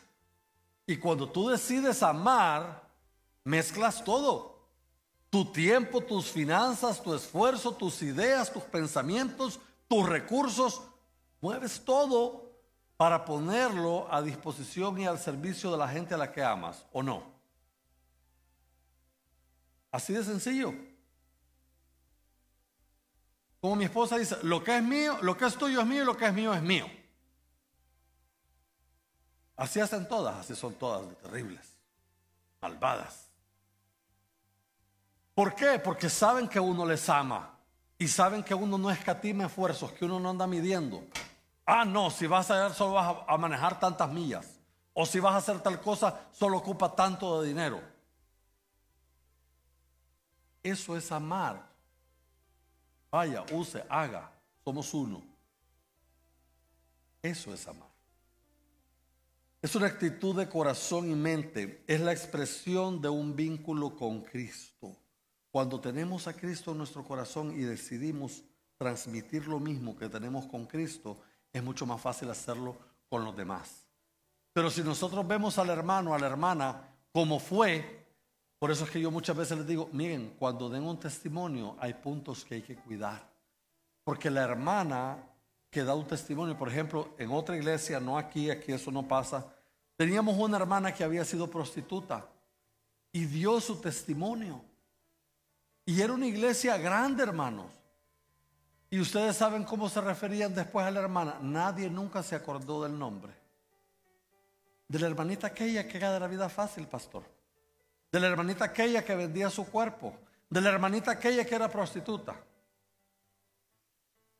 Y 0.86 0.96
cuando 0.96 1.28
tú 1.28 1.48
decides 1.48 2.02
amar, 2.02 2.88
mezclas 3.44 4.04
todo. 4.04 4.56
Tu 5.30 5.44
tiempo, 5.52 6.00
tus 6.00 6.30
finanzas, 6.30 7.02
tu 7.02 7.14
esfuerzo, 7.14 7.72
tus 7.72 8.00
ideas, 8.02 8.52
tus 8.52 8.62
pensamientos, 8.62 9.58
tus 9.88 10.08
recursos, 10.08 10.82
mueves 11.40 11.84
todo 11.84 12.46
para 12.96 13.24
ponerlo 13.24 14.12
a 14.12 14.22
disposición 14.22 14.98
y 15.00 15.06
al 15.06 15.18
servicio 15.18 15.70
de 15.70 15.78
la 15.78 15.88
gente 15.88 16.14
a 16.14 16.18
la 16.18 16.32
que 16.32 16.42
amas, 16.42 16.86
¿o 16.92 17.02
no? 17.02 17.24
Así 19.90 20.12
de 20.12 20.24
sencillo. 20.24 20.72
Como 23.60 23.76
mi 23.76 23.84
esposa 23.84 24.16
dice, 24.16 24.36
lo 24.42 24.62
que 24.62 24.76
es 24.76 24.82
mío, 24.82 25.18
lo 25.22 25.36
que 25.36 25.46
es 25.46 25.56
tuyo 25.56 25.80
es 25.80 25.86
mío 25.86 26.02
y 26.02 26.06
lo 26.06 26.16
que 26.16 26.26
es 26.26 26.32
mío 26.32 26.54
es 26.54 26.62
mío. 26.62 26.86
Así 29.56 29.80
hacen 29.80 30.06
todas, 30.06 30.36
así 30.36 30.54
son 30.54 30.74
todas 30.74 31.16
terribles, 31.18 31.76
malvadas. 32.60 33.28
¿Por 35.34 35.54
qué? 35.54 35.78
Porque 35.78 36.10
saben 36.10 36.48
que 36.48 36.60
uno 36.60 36.84
les 36.84 37.08
ama 37.08 37.58
y 37.98 38.08
saben 38.08 38.42
que 38.42 38.54
uno 38.54 38.76
no 38.76 38.90
escatima 38.90 39.46
esfuerzos, 39.46 39.92
que 39.92 40.04
uno 40.04 40.20
no 40.20 40.30
anda 40.30 40.46
midiendo. 40.46 41.02
Ah, 41.64 41.84
no, 41.84 42.10
si 42.10 42.26
vas 42.26 42.50
a 42.50 42.66
ir 42.66 42.74
solo 42.74 42.92
vas 42.92 43.16
a 43.26 43.36
manejar 43.38 43.80
tantas 43.80 44.10
millas. 44.10 44.58
O 44.92 45.04
si 45.04 45.20
vas 45.20 45.34
a 45.34 45.38
hacer 45.38 45.60
tal 45.60 45.80
cosa, 45.80 46.28
solo 46.32 46.58
ocupa 46.58 46.94
tanto 46.94 47.42
de 47.42 47.48
dinero. 47.48 47.82
Eso 50.62 50.96
es 50.96 51.10
amar. 51.12 51.66
Vaya, 53.10 53.44
use, 53.52 53.84
haga. 53.88 54.30
Somos 54.64 54.92
uno. 54.94 55.22
Eso 57.22 57.52
es 57.52 57.66
amar. 57.66 57.95
Es 59.66 59.74
una 59.74 59.88
actitud 59.88 60.36
de 60.36 60.48
corazón 60.48 61.10
y 61.10 61.16
mente. 61.16 61.82
Es 61.88 62.00
la 62.00 62.12
expresión 62.12 63.02
de 63.02 63.08
un 63.08 63.34
vínculo 63.34 63.96
con 63.96 64.22
Cristo. 64.22 64.96
Cuando 65.50 65.80
tenemos 65.80 66.28
a 66.28 66.34
Cristo 66.34 66.70
en 66.70 66.78
nuestro 66.78 67.02
corazón 67.02 67.50
y 67.50 67.64
decidimos 67.64 68.44
transmitir 68.78 69.48
lo 69.48 69.58
mismo 69.58 69.96
que 69.96 70.08
tenemos 70.08 70.46
con 70.46 70.66
Cristo, 70.66 71.20
es 71.52 71.64
mucho 71.64 71.84
más 71.84 72.00
fácil 72.00 72.30
hacerlo 72.30 72.76
con 73.08 73.24
los 73.24 73.36
demás. 73.36 73.84
Pero 74.52 74.70
si 74.70 74.84
nosotros 74.84 75.26
vemos 75.26 75.58
al 75.58 75.70
hermano, 75.70 76.14
a 76.14 76.18
la 76.20 76.28
hermana, 76.28 76.88
como 77.10 77.40
fue, 77.40 78.06
por 78.60 78.70
eso 78.70 78.84
es 78.84 78.90
que 78.92 79.00
yo 79.00 79.10
muchas 79.10 79.36
veces 79.36 79.58
les 79.58 79.66
digo, 79.66 79.90
miren, 79.92 80.36
cuando 80.38 80.70
den 80.70 80.84
un 80.84 81.00
testimonio 81.00 81.74
hay 81.80 81.94
puntos 81.94 82.44
que 82.44 82.54
hay 82.54 82.62
que 82.62 82.76
cuidar. 82.76 83.28
Porque 84.04 84.30
la 84.30 84.44
hermana 84.44 85.18
que 85.70 85.82
da 85.82 85.96
un 85.96 86.06
testimonio, 86.06 86.56
por 86.56 86.68
ejemplo, 86.68 87.16
en 87.18 87.32
otra 87.32 87.56
iglesia, 87.56 87.98
no 87.98 88.16
aquí, 88.16 88.48
aquí 88.48 88.70
eso 88.70 88.92
no 88.92 89.08
pasa, 89.08 89.55
teníamos 89.96 90.36
una 90.38 90.56
hermana 90.56 90.92
que 90.94 91.04
había 91.04 91.24
sido 91.24 91.48
prostituta 91.50 92.26
y 93.12 93.24
dio 93.24 93.60
su 93.60 93.80
testimonio. 93.80 94.62
Y 95.84 96.00
era 96.00 96.12
una 96.12 96.26
iglesia 96.26 96.76
grande, 96.76 97.22
hermanos. 97.22 97.72
Y 98.90 99.00
ustedes 99.00 99.36
saben 99.36 99.64
cómo 99.64 99.88
se 99.88 100.00
referían 100.00 100.54
después 100.54 100.86
a 100.86 100.90
la 100.90 101.00
hermana. 101.00 101.38
Nadie 101.40 101.88
nunca 101.90 102.22
se 102.22 102.34
acordó 102.34 102.82
del 102.82 102.98
nombre. 102.98 103.32
De 104.88 104.98
la 104.98 105.06
hermanita 105.06 105.48
aquella 105.48 105.88
que 105.88 105.96
era 105.96 106.12
de 106.12 106.20
la 106.20 106.28
vida 106.28 106.48
fácil, 106.48 106.86
pastor. 106.86 107.24
De 108.12 108.20
la 108.20 108.28
hermanita 108.28 108.66
aquella 108.66 109.04
que 109.04 109.16
vendía 109.16 109.50
su 109.50 109.66
cuerpo. 109.66 110.14
De 110.48 110.60
la 110.60 110.70
hermanita 110.70 111.12
aquella 111.12 111.44
que 111.44 111.54
era 111.54 111.68
prostituta. 111.68 112.36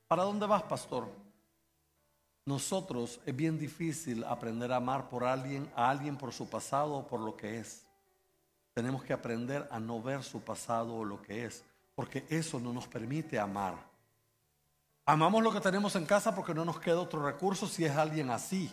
¿Para 0.07 0.23
dónde 0.23 0.47
vas, 0.47 0.62
pastor? 0.62 1.26
Nosotros 2.46 3.18
es 3.26 3.35
bien 3.35 3.59
difícil 3.59 4.22
aprender 4.22 4.70
a 4.72 4.76
amar 4.76 5.09
por 5.09 5.24
alguien, 5.24 5.68
a 5.74 5.90
alguien 5.90 6.16
por 6.16 6.32
su 6.32 6.48
pasado 6.48 6.94
o 6.94 7.06
por 7.06 7.18
lo 7.18 7.37
que 7.37 7.59
es. 7.59 7.85
Tenemos 8.72 9.02
que 9.02 9.12
aprender 9.12 9.68
a 9.68 9.80
no 9.80 10.00
ver 10.00 10.22
su 10.22 10.40
pasado 10.40 10.94
o 10.94 11.04
lo 11.04 11.20
que 11.20 11.44
es, 11.44 11.64
porque 11.96 12.24
eso 12.28 12.61
no 12.61 12.72
nos 12.72 12.87
permite 12.87 13.37
amar. 13.37 13.74
Amamos 15.04 15.42
lo 15.42 15.52
que 15.52 15.61
tenemos 15.61 15.96
en 15.96 16.06
casa 16.06 16.37
porque 16.37 16.54
no 16.54 16.64
nos 16.64 16.78
queda 16.78 17.00
otro 17.00 17.24
recurso 17.24 17.66
si 17.66 17.85
es 17.85 17.96
alguien 17.96 18.30
así. 18.30 18.70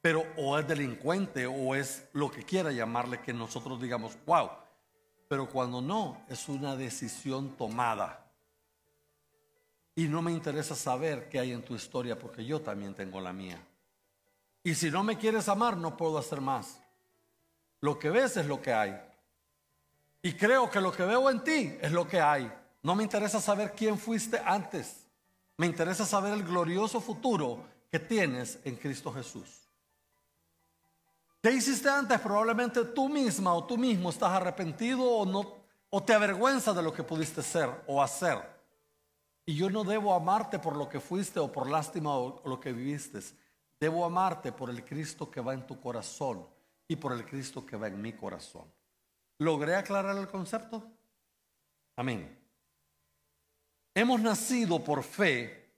Pero 0.00 0.24
o 0.38 0.58
es 0.58 0.66
delincuente 0.66 1.46
o 1.46 1.74
es 1.74 2.08
lo 2.14 2.30
que 2.30 2.44
quiera 2.44 2.72
llamarle 2.72 3.20
que 3.20 3.34
nosotros 3.34 3.78
digamos, 3.78 4.16
wow. 4.24 4.48
Pero 5.28 5.50
cuando 5.50 5.82
no, 5.82 6.22
es 6.30 6.48
una 6.48 6.76
decisión 6.76 7.56
tomada. 7.58 8.25
Y 9.96 10.06
no 10.06 10.22
me 10.22 10.30
interesa 10.30 10.76
saber 10.76 11.28
qué 11.28 11.40
hay 11.40 11.52
en 11.52 11.62
tu 11.62 11.74
historia 11.74 12.18
porque 12.18 12.44
yo 12.44 12.60
también 12.60 12.94
tengo 12.94 13.20
la 13.20 13.32
mía. 13.32 13.58
Y 14.62 14.74
si 14.74 14.90
no 14.90 15.02
me 15.02 15.16
quieres 15.16 15.48
amar, 15.48 15.76
no 15.76 15.96
puedo 15.96 16.18
hacer 16.18 16.40
más. 16.40 16.78
Lo 17.80 17.98
que 17.98 18.10
ves 18.10 18.36
es 18.36 18.46
lo 18.46 18.60
que 18.60 18.72
hay. 18.72 19.00
Y 20.22 20.34
creo 20.34 20.70
que 20.70 20.80
lo 20.80 20.92
que 20.92 21.04
veo 21.04 21.30
en 21.30 21.42
ti 21.42 21.76
es 21.80 21.92
lo 21.92 22.06
que 22.06 22.20
hay. 22.20 22.52
No 22.82 22.94
me 22.94 23.02
interesa 23.02 23.40
saber 23.40 23.72
quién 23.74 23.98
fuiste 23.98 24.38
antes. 24.38 25.06
Me 25.56 25.66
interesa 25.66 26.04
saber 26.04 26.34
el 26.34 26.42
glorioso 26.42 27.00
futuro 27.00 27.64
que 27.90 27.98
tienes 27.98 28.58
en 28.64 28.76
Cristo 28.76 29.12
Jesús. 29.12 29.66
¿Qué 31.40 31.52
hiciste 31.52 31.88
antes? 31.88 32.20
Probablemente 32.20 32.84
tú 32.86 33.08
misma 33.08 33.54
o 33.54 33.64
tú 33.64 33.78
mismo 33.78 34.10
estás 34.10 34.32
arrepentido 34.32 35.02
o 35.04 35.24
no 35.24 35.54
o 35.88 36.02
te 36.02 36.12
avergüenza 36.12 36.72
de 36.74 36.82
lo 36.82 36.92
que 36.92 37.04
pudiste 37.04 37.42
ser 37.42 37.70
o 37.86 38.02
hacer. 38.02 38.55
Y 39.46 39.54
yo 39.54 39.70
no 39.70 39.84
debo 39.84 40.12
amarte 40.12 40.58
por 40.58 40.76
lo 40.76 40.88
que 40.88 40.98
fuiste 40.98 41.38
o 41.38 41.50
por 41.50 41.70
lástima 41.70 42.16
o 42.16 42.42
lo 42.44 42.58
que 42.58 42.72
viviste. 42.72 43.20
Debo 43.78 44.04
amarte 44.04 44.50
por 44.50 44.68
el 44.68 44.84
Cristo 44.84 45.30
que 45.30 45.40
va 45.40 45.54
en 45.54 45.64
tu 45.66 45.80
corazón 45.80 46.44
y 46.88 46.96
por 46.96 47.12
el 47.12 47.24
Cristo 47.24 47.64
que 47.64 47.76
va 47.76 47.86
en 47.86 48.02
mi 48.02 48.12
corazón. 48.12 48.64
¿Logré 49.38 49.76
aclarar 49.76 50.16
el 50.16 50.26
concepto? 50.26 50.82
Amén. 51.94 52.36
Hemos 53.94 54.20
nacido 54.20 54.82
por 54.82 55.04
fe 55.04 55.72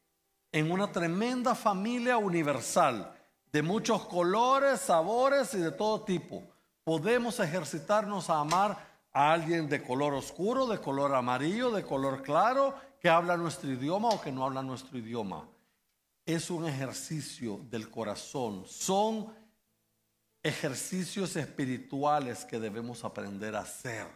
en 0.50 0.70
una 0.70 0.90
tremenda 0.90 1.54
familia 1.54 2.16
universal 2.16 3.14
de 3.52 3.62
muchos 3.62 4.06
colores, 4.06 4.80
sabores 4.80 5.52
y 5.54 5.58
de 5.58 5.72
todo 5.72 6.02
tipo. 6.02 6.42
Podemos 6.84 7.38
ejercitarnos 7.38 8.30
a 8.30 8.40
amar 8.40 8.88
a 9.12 9.32
alguien 9.32 9.68
de 9.68 9.82
color 9.82 10.14
oscuro, 10.14 10.66
de 10.66 10.78
color 10.78 11.14
amarillo, 11.14 11.70
de 11.70 11.84
color 11.84 12.22
claro, 12.22 12.74
que 13.00 13.08
habla 13.08 13.36
nuestro 13.36 13.70
idioma 13.70 14.08
o 14.08 14.20
que 14.20 14.32
no 14.32 14.44
habla 14.44 14.62
nuestro 14.62 14.98
idioma. 14.98 15.48
Es 16.24 16.50
un 16.50 16.66
ejercicio 16.66 17.60
del 17.70 17.90
corazón. 17.90 18.64
Son 18.66 19.32
ejercicios 20.42 21.36
espirituales 21.36 22.44
que 22.44 22.58
debemos 22.58 23.04
aprender 23.04 23.56
a 23.56 23.60
hacer 23.60 24.06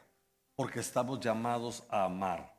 porque 0.55 0.81
estamos 0.81 1.21
llamados 1.21 1.83
a 1.89 2.05
amar. 2.05 2.53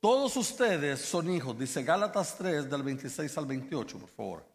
Todos 0.00 0.36
ustedes 0.36 1.00
son 1.00 1.30
hijos, 1.30 1.58
dice 1.58 1.82
Gálatas 1.82 2.36
3 2.38 2.70
del 2.70 2.82
26 2.82 3.36
al 3.36 3.46
28, 3.46 3.98
por 3.98 4.08
favor. 4.08 4.46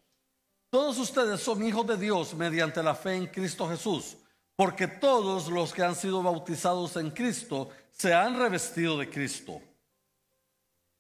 Todos 0.69 0.97
ustedes 0.97 1.39
son 1.39 1.63
hijos 1.63 1.85
de 1.85 1.97
Dios 1.97 2.33
mediante 2.33 2.81
la 2.81 2.95
fe 2.95 3.15
en 3.15 3.27
Cristo 3.27 3.69
Jesús, 3.69 4.17
porque 4.55 4.87
todos 4.87 5.47
los 5.49 5.71
que 5.71 5.83
han 5.83 5.95
sido 5.95 6.23
bautizados 6.23 6.95
en 6.95 7.11
Cristo 7.11 7.69
se 7.91 8.13
han 8.13 8.39
revestido 8.39 8.97
de 8.97 9.09
Cristo. 9.09 9.61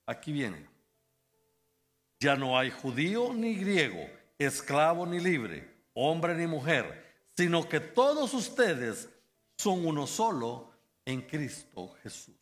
Aquí 0.05 0.31
viene. 0.31 0.67
Ya 2.19 2.35
no 2.35 2.57
hay 2.57 2.71
judío 2.71 3.33
ni 3.33 3.55
griego, 3.55 4.09
esclavo 4.37 5.05
ni 5.05 5.19
libre, 5.19 5.85
hombre 5.93 6.35
ni 6.35 6.47
mujer, 6.47 7.03
sino 7.35 7.67
que 7.67 7.79
todos 7.79 8.33
ustedes 8.33 9.09
son 9.57 9.85
uno 9.85 10.07
solo 10.07 10.71
en 11.05 11.21
Cristo 11.21 11.95
Jesús. 12.01 12.35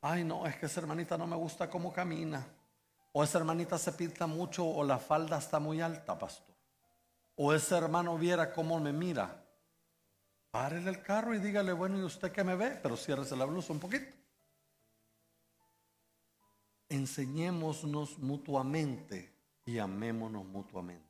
Ay, 0.00 0.24
no, 0.24 0.46
es 0.46 0.56
que 0.56 0.66
esa 0.66 0.80
hermanita 0.80 1.16
no 1.16 1.26
me 1.26 1.36
gusta 1.36 1.70
cómo 1.70 1.92
camina. 1.92 2.44
O 3.12 3.22
esa 3.22 3.38
hermanita 3.38 3.78
se 3.78 3.92
pinta 3.92 4.26
mucho 4.26 4.66
o 4.66 4.82
la 4.84 4.98
falda 4.98 5.38
está 5.38 5.60
muy 5.60 5.80
alta, 5.80 6.18
pastor. 6.18 6.56
O 7.36 7.52
ese 7.52 7.76
hermano 7.76 8.18
viera 8.18 8.52
cómo 8.52 8.80
me 8.80 8.92
mira. 8.92 9.44
Párele 10.50 10.90
el 10.90 11.02
carro 11.02 11.34
y 11.34 11.38
dígale, 11.38 11.72
bueno, 11.72 11.98
¿y 11.98 12.02
usted 12.02 12.32
qué 12.32 12.42
me 12.42 12.56
ve? 12.56 12.78
Pero 12.82 12.96
ciérrese 12.96 13.36
la 13.36 13.44
blusa 13.44 13.72
un 13.72 13.80
poquito. 13.80 14.21
Enseñémonos 16.92 18.18
mutuamente 18.18 19.32
y 19.64 19.78
amémonos 19.78 20.44
mutuamente. 20.44 21.08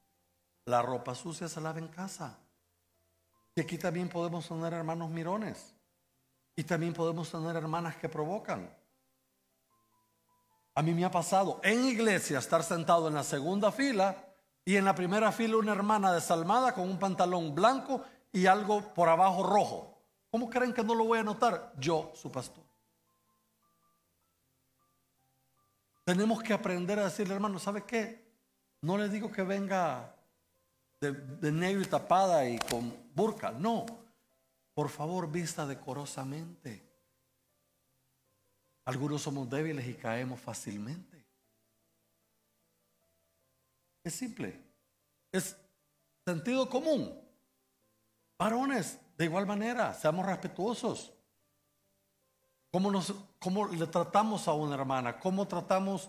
La 0.64 0.80
ropa 0.80 1.12
sucia 1.12 1.48
se 1.48 1.60
lava 1.60 1.80
en 1.80 1.88
casa. 1.88 2.38
Y 3.56 3.60
aquí 3.60 3.78
también 3.78 4.08
podemos 4.08 4.46
tener 4.46 4.72
hermanos 4.72 5.10
mirones. 5.10 5.74
Y 6.54 6.62
también 6.62 6.92
podemos 6.92 7.32
tener 7.32 7.56
hermanas 7.56 7.96
que 7.96 8.08
provocan. 8.08 8.72
A 10.76 10.82
mí 10.82 10.94
me 10.94 11.04
ha 11.04 11.10
pasado 11.10 11.60
en 11.64 11.84
iglesia 11.84 12.38
estar 12.38 12.62
sentado 12.62 13.08
en 13.08 13.14
la 13.14 13.24
segunda 13.24 13.72
fila 13.72 14.24
y 14.64 14.76
en 14.76 14.84
la 14.84 14.94
primera 14.94 15.32
fila 15.32 15.56
una 15.56 15.72
hermana 15.72 16.12
desalmada 16.12 16.74
con 16.74 16.88
un 16.88 17.00
pantalón 17.00 17.56
blanco 17.56 18.04
y 18.30 18.46
algo 18.46 18.94
por 18.94 19.08
abajo 19.08 19.42
rojo. 19.42 19.98
¿Cómo 20.30 20.48
creen 20.48 20.72
que 20.72 20.84
no 20.84 20.94
lo 20.94 21.06
voy 21.06 21.18
a 21.18 21.24
notar? 21.24 21.72
Yo, 21.76 22.12
su 22.14 22.30
pastor. 22.30 22.71
Tenemos 26.04 26.42
que 26.42 26.52
aprender 26.52 26.98
a 26.98 27.04
decirle, 27.04 27.34
hermano, 27.34 27.58
¿sabe 27.58 27.84
qué? 27.84 28.22
No 28.80 28.98
le 28.98 29.08
digo 29.08 29.30
que 29.30 29.42
venga 29.42 30.14
de, 31.00 31.12
de 31.12 31.52
negro 31.52 31.82
y 31.82 31.86
tapada 31.86 32.48
y 32.48 32.58
con 32.58 32.92
burka. 33.14 33.52
No. 33.52 33.86
Por 34.74 34.88
favor, 34.88 35.30
vista 35.30 35.66
decorosamente. 35.66 36.82
Algunos 38.84 39.22
somos 39.22 39.48
débiles 39.48 39.86
y 39.86 39.94
caemos 39.94 40.40
fácilmente. 40.40 41.24
Es 44.02 44.14
simple. 44.14 44.60
Es 45.30 45.56
sentido 46.24 46.68
común. 46.68 47.16
Varones, 48.38 48.98
de 49.16 49.24
igual 49.26 49.46
manera, 49.46 49.94
seamos 49.94 50.26
respetuosos. 50.26 51.12
¿Cómo, 52.72 52.90
nos, 52.90 53.14
¿Cómo 53.38 53.68
le 53.68 53.86
tratamos 53.86 54.48
a 54.48 54.54
una 54.54 54.74
hermana? 54.74 55.20
¿Cómo 55.20 55.46
tratamos, 55.46 56.08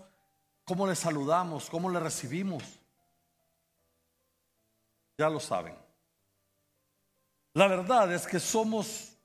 cómo 0.63 0.87
le 0.87 0.95
saludamos? 0.95 1.69
¿Cómo 1.69 1.89
le 1.89 1.99
recibimos? 1.99 2.63
Ya 5.17 5.29
lo 5.29 5.41
saben. 5.41 5.75
La 7.53 7.67
verdad 7.67 8.13
es 8.13 8.25
que 8.25 8.39
somos 8.39 9.17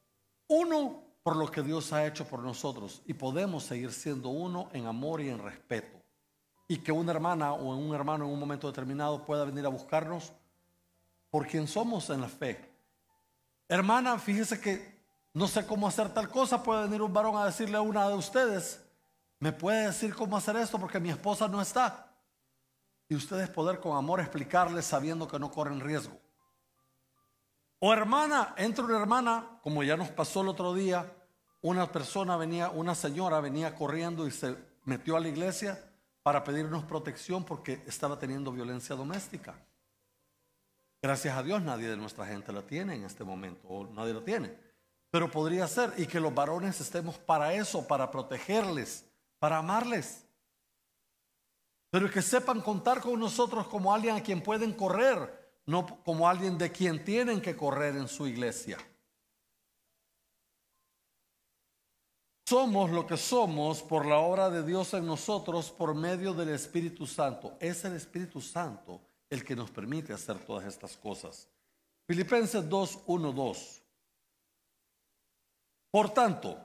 uno 0.48 1.00
por 1.22 1.36
lo 1.36 1.48
que 1.48 1.62
Dios 1.62 1.92
ha 1.92 2.04
hecho 2.04 2.26
por 2.26 2.40
nosotros 2.40 3.02
y 3.06 3.14
podemos 3.14 3.62
seguir 3.62 3.92
siendo 3.92 4.30
uno 4.30 4.68
en 4.72 4.86
amor 4.86 5.20
y 5.20 5.28
en 5.28 5.38
respeto. 5.38 5.96
Y 6.66 6.78
que 6.78 6.90
una 6.90 7.12
hermana 7.12 7.52
o 7.52 7.76
un 7.76 7.94
hermano 7.94 8.24
en 8.24 8.32
un 8.32 8.40
momento 8.40 8.66
determinado 8.66 9.24
pueda 9.24 9.44
venir 9.44 9.64
a 9.64 9.68
buscarnos 9.68 10.32
por 11.30 11.46
quien 11.46 11.68
somos 11.68 12.10
en 12.10 12.20
la 12.20 12.28
fe. 12.28 12.68
Hermana, 13.68 14.18
fíjese 14.18 14.60
que 14.60 14.97
no 15.38 15.46
sé 15.46 15.64
cómo 15.64 15.86
hacer 15.86 16.12
tal 16.12 16.28
cosa, 16.28 16.64
puede 16.64 16.82
venir 16.82 17.00
un 17.00 17.12
varón 17.12 17.36
a 17.36 17.46
decirle 17.46 17.76
a 17.76 17.80
una 17.80 18.08
de 18.08 18.16
ustedes, 18.16 18.84
¿me 19.38 19.52
puede 19.52 19.86
decir 19.86 20.12
cómo 20.12 20.36
hacer 20.36 20.56
esto 20.56 20.80
porque 20.80 20.98
mi 20.98 21.10
esposa 21.10 21.46
no 21.46 21.62
está? 21.62 22.12
Y 23.08 23.14
ustedes 23.14 23.48
poder 23.48 23.78
con 23.78 23.96
amor 23.96 24.18
explicarles 24.18 24.84
sabiendo 24.84 25.28
que 25.28 25.38
no 25.38 25.48
corren 25.48 25.78
riesgo. 25.78 26.18
O 27.78 27.92
hermana, 27.92 28.52
entra 28.56 28.84
una 28.84 28.98
hermana, 28.98 29.60
como 29.62 29.84
ya 29.84 29.96
nos 29.96 30.08
pasó 30.10 30.40
el 30.40 30.48
otro 30.48 30.74
día, 30.74 31.14
una 31.62 31.86
persona 31.86 32.36
venía, 32.36 32.70
una 32.70 32.96
señora 32.96 33.38
venía 33.38 33.76
corriendo 33.76 34.26
y 34.26 34.32
se 34.32 34.56
metió 34.86 35.16
a 35.16 35.20
la 35.20 35.28
iglesia 35.28 35.80
para 36.24 36.42
pedirnos 36.42 36.82
protección 36.82 37.44
porque 37.44 37.84
estaba 37.86 38.18
teniendo 38.18 38.50
violencia 38.50 38.96
doméstica. 38.96 39.54
Gracias 41.00 41.36
a 41.36 41.44
Dios 41.44 41.62
nadie 41.62 41.88
de 41.88 41.96
nuestra 41.96 42.26
gente 42.26 42.52
la 42.52 42.62
tiene 42.62 42.96
en 42.96 43.04
este 43.04 43.22
momento, 43.22 43.68
o 43.68 43.86
nadie 43.86 44.12
lo 44.12 44.24
tiene. 44.24 44.67
Pero 45.10 45.30
podría 45.30 45.66
ser, 45.66 45.94
y 45.96 46.06
que 46.06 46.20
los 46.20 46.34
varones 46.34 46.80
estemos 46.80 47.18
para 47.18 47.54
eso, 47.54 47.86
para 47.86 48.10
protegerles, 48.10 49.04
para 49.38 49.58
amarles. 49.58 50.24
Pero 51.90 52.10
que 52.10 52.20
sepan 52.20 52.60
contar 52.60 53.00
con 53.00 53.18
nosotros 53.18 53.66
como 53.68 53.94
alguien 53.94 54.16
a 54.16 54.22
quien 54.22 54.42
pueden 54.42 54.72
correr, 54.72 55.60
no 55.66 55.86
como 56.04 56.28
alguien 56.28 56.58
de 56.58 56.70
quien 56.70 57.04
tienen 57.04 57.40
que 57.40 57.56
correr 57.56 57.96
en 57.96 58.08
su 58.08 58.26
iglesia. 58.26 58.78
Somos 62.46 62.90
lo 62.90 63.06
que 63.06 63.18
somos 63.18 63.82
por 63.82 64.06
la 64.06 64.18
obra 64.18 64.48
de 64.48 64.62
Dios 64.62 64.94
en 64.94 65.04
nosotros 65.04 65.70
por 65.70 65.94
medio 65.94 66.32
del 66.32 66.48
Espíritu 66.48 67.06
Santo. 67.06 67.56
Es 67.60 67.84
el 67.84 67.94
Espíritu 67.94 68.40
Santo 68.40 69.02
el 69.28 69.44
que 69.44 69.54
nos 69.54 69.70
permite 69.70 70.14
hacer 70.14 70.38
todas 70.38 70.64
estas 70.64 70.96
cosas. 70.96 71.46
Filipenses 72.06 72.66
2, 72.66 73.00
1, 73.06 73.32
2. 73.32 73.82
Por 75.90 76.10
tanto, 76.10 76.58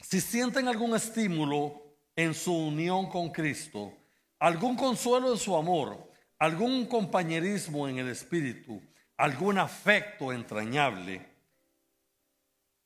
si 0.00 0.20
sienten 0.20 0.68
algún 0.68 0.94
estímulo 0.94 1.82
en 2.14 2.34
su 2.34 2.54
unión 2.54 3.08
con 3.08 3.30
Cristo, 3.30 3.92
algún 4.38 4.76
consuelo 4.76 5.32
en 5.32 5.38
su 5.38 5.56
amor, 5.56 6.10
algún 6.38 6.86
compañerismo 6.86 7.88
en 7.88 7.98
el 7.98 8.08
Espíritu, 8.08 8.80
algún 9.16 9.58
afecto 9.58 10.32
entrañable, 10.32 11.38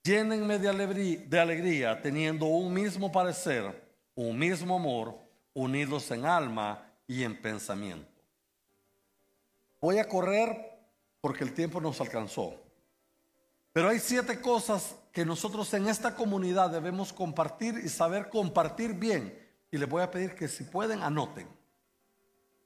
Llénenme 0.05 0.59
de 0.59 0.69
alegría, 0.69 1.21
de 1.29 1.39
alegría 1.39 2.03
teniendo 2.03 2.47
un 2.47 2.75
mismo 2.75 3.13
parecer, 3.13 3.95
un 4.17 4.37
mismo 4.37 4.75
amor, 4.75 5.17
unidos 5.55 6.11
en 6.11 6.25
alma 6.25 6.85
y 7.07 7.23
en 7.23 7.41
pensamiento. 7.41 8.11
Voy 9.81 9.99
a 9.99 10.09
correr 10.09 10.77
porque 11.21 11.45
el 11.45 11.55
tiempo 11.55 11.81
nos 11.81 12.01
alcanzó. 12.01 12.62
Pero 13.73 13.89
hay 13.89 13.99
siete 13.99 14.41
cosas 14.41 14.95
que 15.13 15.25
nosotros 15.25 15.73
en 15.75 15.89
esta 15.89 16.15
comunidad 16.15 16.71
debemos 16.71 17.13
compartir 17.13 17.81
y 17.85 17.89
saber 17.89 18.29
compartir 18.29 18.95
bien. 18.95 19.39
Y 19.71 19.79
les 19.79 19.89
voy 19.89 20.03
a 20.03 20.11
pedir 20.11 20.35
que 20.35 20.49
si 20.49 20.65
pueden 20.65 21.03
anoten. 21.03 21.49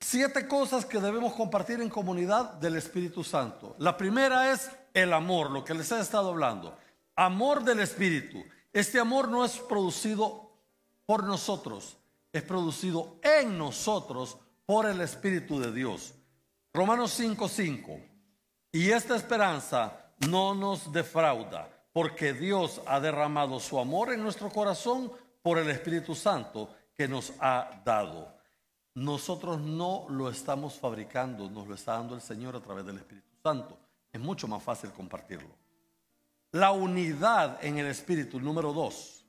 Siete 0.00 0.46
cosas 0.46 0.84
que 0.84 1.00
debemos 1.00 1.32
compartir 1.34 1.80
en 1.80 1.88
comunidad 1.88 2.54
del 2.54 2.76
Espíritu 2.76 3.24
Santo. 3.24 3.74
La 3.78 3.96
primera 3.96 4.52
es 4.52 4.70
el 4.92 5.12
amor, 5.12 5.50
lo 5.50 5.64
que 5.64 5.74
les 5.74 5.90
he 5.92 6.00
estado 6.00 6.30
hablando 6.30 6.76
amor 7.16 7.64
del 7.64 7.80
Espíritu. 7.80 8.44
Este 8.72 9.00
amor 9.00 9.28
no 9.28 9.44
es 9.44 9.52
producido 9.52 10.52
por 11.06 11.24
nosotros, 11.24 11.96
es 12.32 12.42
producido 12.42 13.18
en 13.22 13.56
nosotros 13.56 14.36
por 14.66 14.86
el 14.86 15.00
Espíritu 15.00 15.58
de 15.58 15.72
Dios. 15.72 16.14
Romanos 16.72 17.18
5:5. 17.18 17.98
Y 18.70 18.90
esta 18.90 19.16
esperanza 19.16 20.05
no 20.18 20.54
nos 20.54 20.92
defrauda, 20.92 21.68
porque 21.92 22.32
Dios 22.32 22.80
ha 22.86 23.00
derramado 23.00 23.60
su 23.60 23.78
amor 23.78 24.12
en 24.12 24.22
nuestro 24.22 24.50
corazón 24.50 25.12
por 25.42 25.58
el 25.58 25.70
Espíritu 25.70 26.14
Santo 26.14 26.70
que 26.94 27.06
nos 27.06 27.32
ha 27.40 27.82
dado. 27.84 28.34
Nosotros 28.94 29.60
no 29.60 30.06
lo 30.08 30.30
estamos 30.30 30.74
fabricando, 30.74 31.50
nos 31.50 31.66
lo 31.68 31.74
está 31.74 31.92
dando 31.92 32.14
el 32.14 32.22
Señor 32.22 32.56
a 32.56 32.60
través 32.60 32.86
del 32.86 32.96
Espíritu 32.96 33.28
Santo. 33.42 33.78
Es 34.10 34.20
mucho 34.20 34.48
más 34.48 34.62
fácil 34.62 34.90
compartirlo. 34.90 35.54
La 36.52 36.72
unidad 36.72 37.62
en 37.62 37.78
el 37.78 37.86
Espíritu, 37.86 38.40
número 38.40 38.72
dos. 38.72 39.24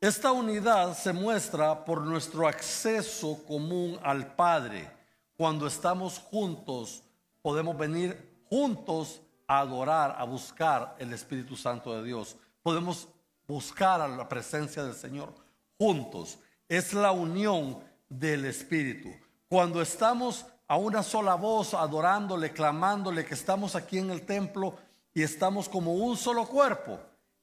Esta 0.00 0.32
unidad 0.32 0.96
se 0.96 1.12
muestra 1.12 1.84
por 1.84 2.02
nuestro 2.02 2.48
acceso 2.48 3.44
común 3.44 3.98
al 4.02 4.34
Padre. 4.34 4.90
Cuando 5.36 5.66
estamos 5.66 6.18
juntos, 6.18 7.02
podemos 7.42 7.76
venir 7.76 8.44
juntos 8.48 9.20
a 9.46 9.60
adorar, 9.60 10.16
a 10.18 10.24
buscar 10.24 10.96
el 10.98 11.12
Espíritu 11.12 11.56
Santo 11.56 11.94
de 11.96 12.04
Dios. 12.04 12.36
Podemos 12.62 13.08
buscar 13.46 14.00
a 14.00 14.08
la 14.08 14.28
presencia 14.28 14.84
del 14.84 14.94
Señor 14.94 15.34
juntos. 15.78 16.38
Es 16.68 16.92
la 16.92 17.12
unión 17.12 17.78
del 18.08 18.44
Espíritu. 18.44 19.10
Cuando 19.48 19.80
estamos 19.80 20.46
a 20.68 20.76
una 20.76 21.02
sola 21.02 21.36
voz, 21.36 21.74
adorándole, 21.74 22.52
clamándole, 22.52 23.24
que 23.24 23.34
estamos 23.34 23.76
aquí 23.76 23.98
en 23.98 24.10
el 24.10 24.22
templo, 24.22 24.76
y 25.16 25.22
estamos 25.22 25.66
como 25.68 25.94
un 25.94 26.14
solo 26.14 26.46
cuerpo. 26.46 27.00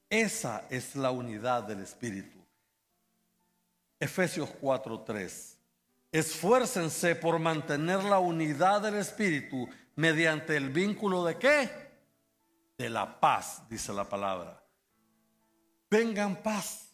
Esa 0.08 0.64
es 0.70 0.94
la 0.94 1.10
unidad 1.10 1.64
del 1.64 1.80
Espíritu. 1.80 2.38
Efesios 3.98 4.48
4:3. 4.60 5.56
Esfuércense 6.12 7.16
por 7.16 7.40
mantener 7.40 8.04
la 8.04 8.20
unidad 8.20 8.82
del 8.82 8.94
Espíritu 8.94 9.68
mediante 9.96 10.56
el 10.56 10.68
vínculo 10.68 11.24
de 11.24 11.36
qué? 11.36 11.83
De 12.76 12.90
la 12.90 13.20
paz, 13.20 13.62
dice 13.68 13.92
la 13.92 14.04
palabra. 14.04 14.62
Vengan 15.90 16.42
paz. 16.42 16.92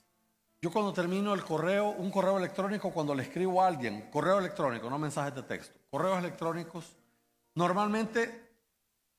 Yo 0.63 0.71
cuando 0.71 0.93
termino 0.93 1.33
el 1.33 1.43
correo, 1.43 1.89
un 1.91 2.11
correo 2.11 2.37
electrónico, 2.37 2.91
cuando 2.93 3.15
le 3.15 3.23
escribo 3.23 3.63
a 3.63 3.67
alguien, 3.67 4.11
correo 4.11 4.39
electrónico, 4.39 4.91
no 4.91 4.99
mensajes 4.99 5.35
de 5.35 5.43
texto, 5.43 5.79
correos 5.91 6.19
electrónicos, 6.19 6.97
normalmente 7.55 8.51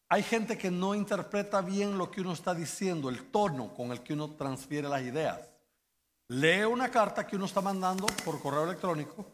hay 0.08 0.22
gente 0.22 0.58
que 0.58 0.70
no 0.70 0.94
interpreta 0.94 1.62
bien 1.62 1.98
lo 1.98 2.12
que 2.12 2.22
uno 2.22 2.34
está 2.34 2.54
diciendo, 2.54 3.10
el 3.10 3.32
tono 3.32 3.74
con 3.74 3.92
el 3.92 4.02
que 4.02 4.14
uno 4.14 4.32
transfiere 4.36 4.88
las 4.88 5.02
ideas. 5.02 5.50
Lee 6.28 6.64
una 6.64 6.92
carta 6.92 7.26
que 7.26 7.36
uno 7.36 7.46
está 7.46 7.62
mandando 7.62 8.06
por 8.24 8.40
correo 8.40 8.66
electrónico, 8.66 9.26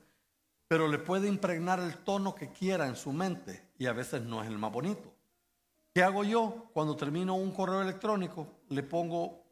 pero 0.67 0.87
le 0.87 0.99
puede 0.99 1.27
impregnar 1.27 1.79
el 1.79 1.97
tono 1.97 2.33
que 2.33 2.51
quiera 2.51 2.87
en 2.87 2.95
su 2.95 3.11
mente 3.11 3.71
y 3.77 3.85
a 3.85 3.93
veces 3.93 4.21
no 4.21 4.41
es 4.41 4.47
el 4.47 4.57
más 4.57 4.71
bonito. 4.71 5.16
¿Qué 5.97 6.03
hago 6.03 6.23
yo 6.23 6.69
cuando 6.73 6.95
termino 6.95 7.33
un 7.33 7.51
correo 7.51 7.81
electrónico? 7.81 8.59
Le 8.69 8.83
pongo 8.83 9.43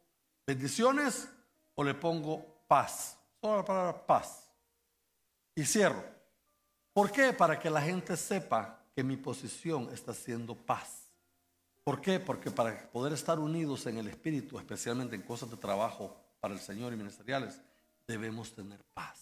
bendiciones 0.46 1.28
o 1.74 1.82
le 1.82 1.92
pongo 1.92 2.62
paz. 2.68 3.18
Solo 3.40 3.56
la 3.56 3.64
palabra 3.64 4.06
paz. 4.06 4.48
Y 5.56 5.64
cierro. 5.64 6.04
¿Por 6.92 7.10
qué? 7.10 7.32
Para 7.32 7.58
que 7.58 7.68
la 7.68 7.82
gente 7.82 8.16
sepa 8.16 8.78
que 8.94 9.02
mi 9.02 9.16
posición 9.16 9.88
está 9.92 10.14
siendo 10.14 10.54
paz. 10.54 11.10
¿Por 11.82 12.00
qué? 12.00 12.20
Porque 12.20 12.52
para 12.52 12.92
poder 12.92 13.12
estar 13.12 13.40
unidos 13.40 13.84
en 13.86 13.98
el 13.98 14.06
Espíritu, 14.06 14.56
especialmente 14.56 15.16
en 15.16 15.22
cosas 15.22 15.50
de 15.50 15.56
trabajo 15.56 16.16
para 16.38 16.54
el 16.54 16.60
Señor 16.60 16.92
y 16.92 16.96
ministeriales, 16.96 17.60
debemos 18.06 18.54
tener 18.54 18.84
paz. 18.94 19.18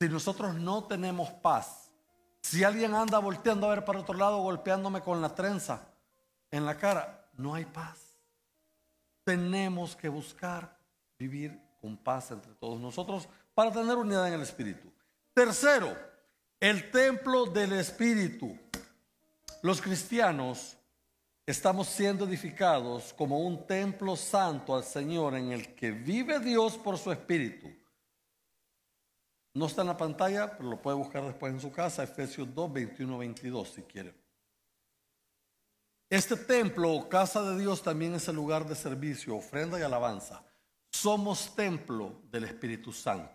Si 0.00 0.08
nosotros 0.08 0.54
no 0.54 0.84
tenemos 0.84 1.28
paz, 1.28 1.83
si 2.54 2.62
alguien 2.62 2.94
anda 2.94 3.18
volteando 3.18 3.66
a 3.66 3.74
ver 3.74 3.84
para 3.84 3.98
otro 3.98 4.14
lado, 4.14 4.38
golpeándome 4.38 5.00
con 5.00 5.20
la 5.20 5.34
trenza 5.34 5.88
en 6.52 6.64
la 6.64 6.76
cara, 6.78 7.28
no 7.36 7.52
hay 7.52 7.64
paz. 7.64 7.98
Tenemos 9.24 9.96
que 9.96 10.08
buscar 10.08 10.78
vivir 11.18 11.60
con 11.80 11.96
paz 11.96 12.30
entre 12.30 12.54
todos 12.54 12.78
nosotros 12.80 13.28
para 13.54 13.72
tener 13.72 13.96
unidad 13.96 14.28
en 14.28 14.34
el 14.34 14.42
Espíritu. 14.42 14.88
Tercero, 15.32 15.96
el 16.60 16.92
templo 16.92 17.46
del 17.46 17.72
Espíritu. 17.72 18.56
Los 19.62 19.82
cristianos 19.82 20.76
estamos 21.44 21.88
siendo 21.88 22.24
edificados 22.24 23.12
como 23.14 23.40
un 23.40 23.66
templo 23.66 24.14
santo 24.14 24.76
al 24.76 24.84
Señor 24.84 25.34
en 25.34 25.50
el 25.50 25.74
que 25.74 25.90
vive 25.90 26.38
Dios 26.38 26.78
por 26.78 26.98
su 26.98 27.10
Espíritu. 27.10 27.68
No 29.54 29.66
está 29.66 29.82
en 29.82 29.88
la 29.88 29.96
pantalla, 29.96 30.56
pero 30.56 30.68
lo 30.68 30.82
puede 30.82 30.96
buscar 30.96 31.22
después 31.22 31.52
en 31.52 31.60
su 31.60 31.70
casa, 31.70 32.02
Efesios 32.02 32.52
2, 32.52 32.72
21, 32.72 33.18
22, 33.18 33.68
si 33.68 33.82
quiere. 33.82 34.12
Este 36.10 36.36
templo 36.36 36.92
o 36.92 37.08
casa 37.08 37.42
de 37.42 37.58
Dios 37.58 37.80
también 37.80 38.14
es 38.14 38.26
el 38.26 38.34
lugar 38.34 38.66
de 38.66 38.74
servicio, 38.74 39.36
ofrenda 39.36 39.78
y 39.78 39.82
alabanza. 39.82 40.44
Somos 40.90 41.54
templo 41.54 42.20
del 42.30 42.44
Espíritu 42.44 42.92
Santo. 42.92 43.32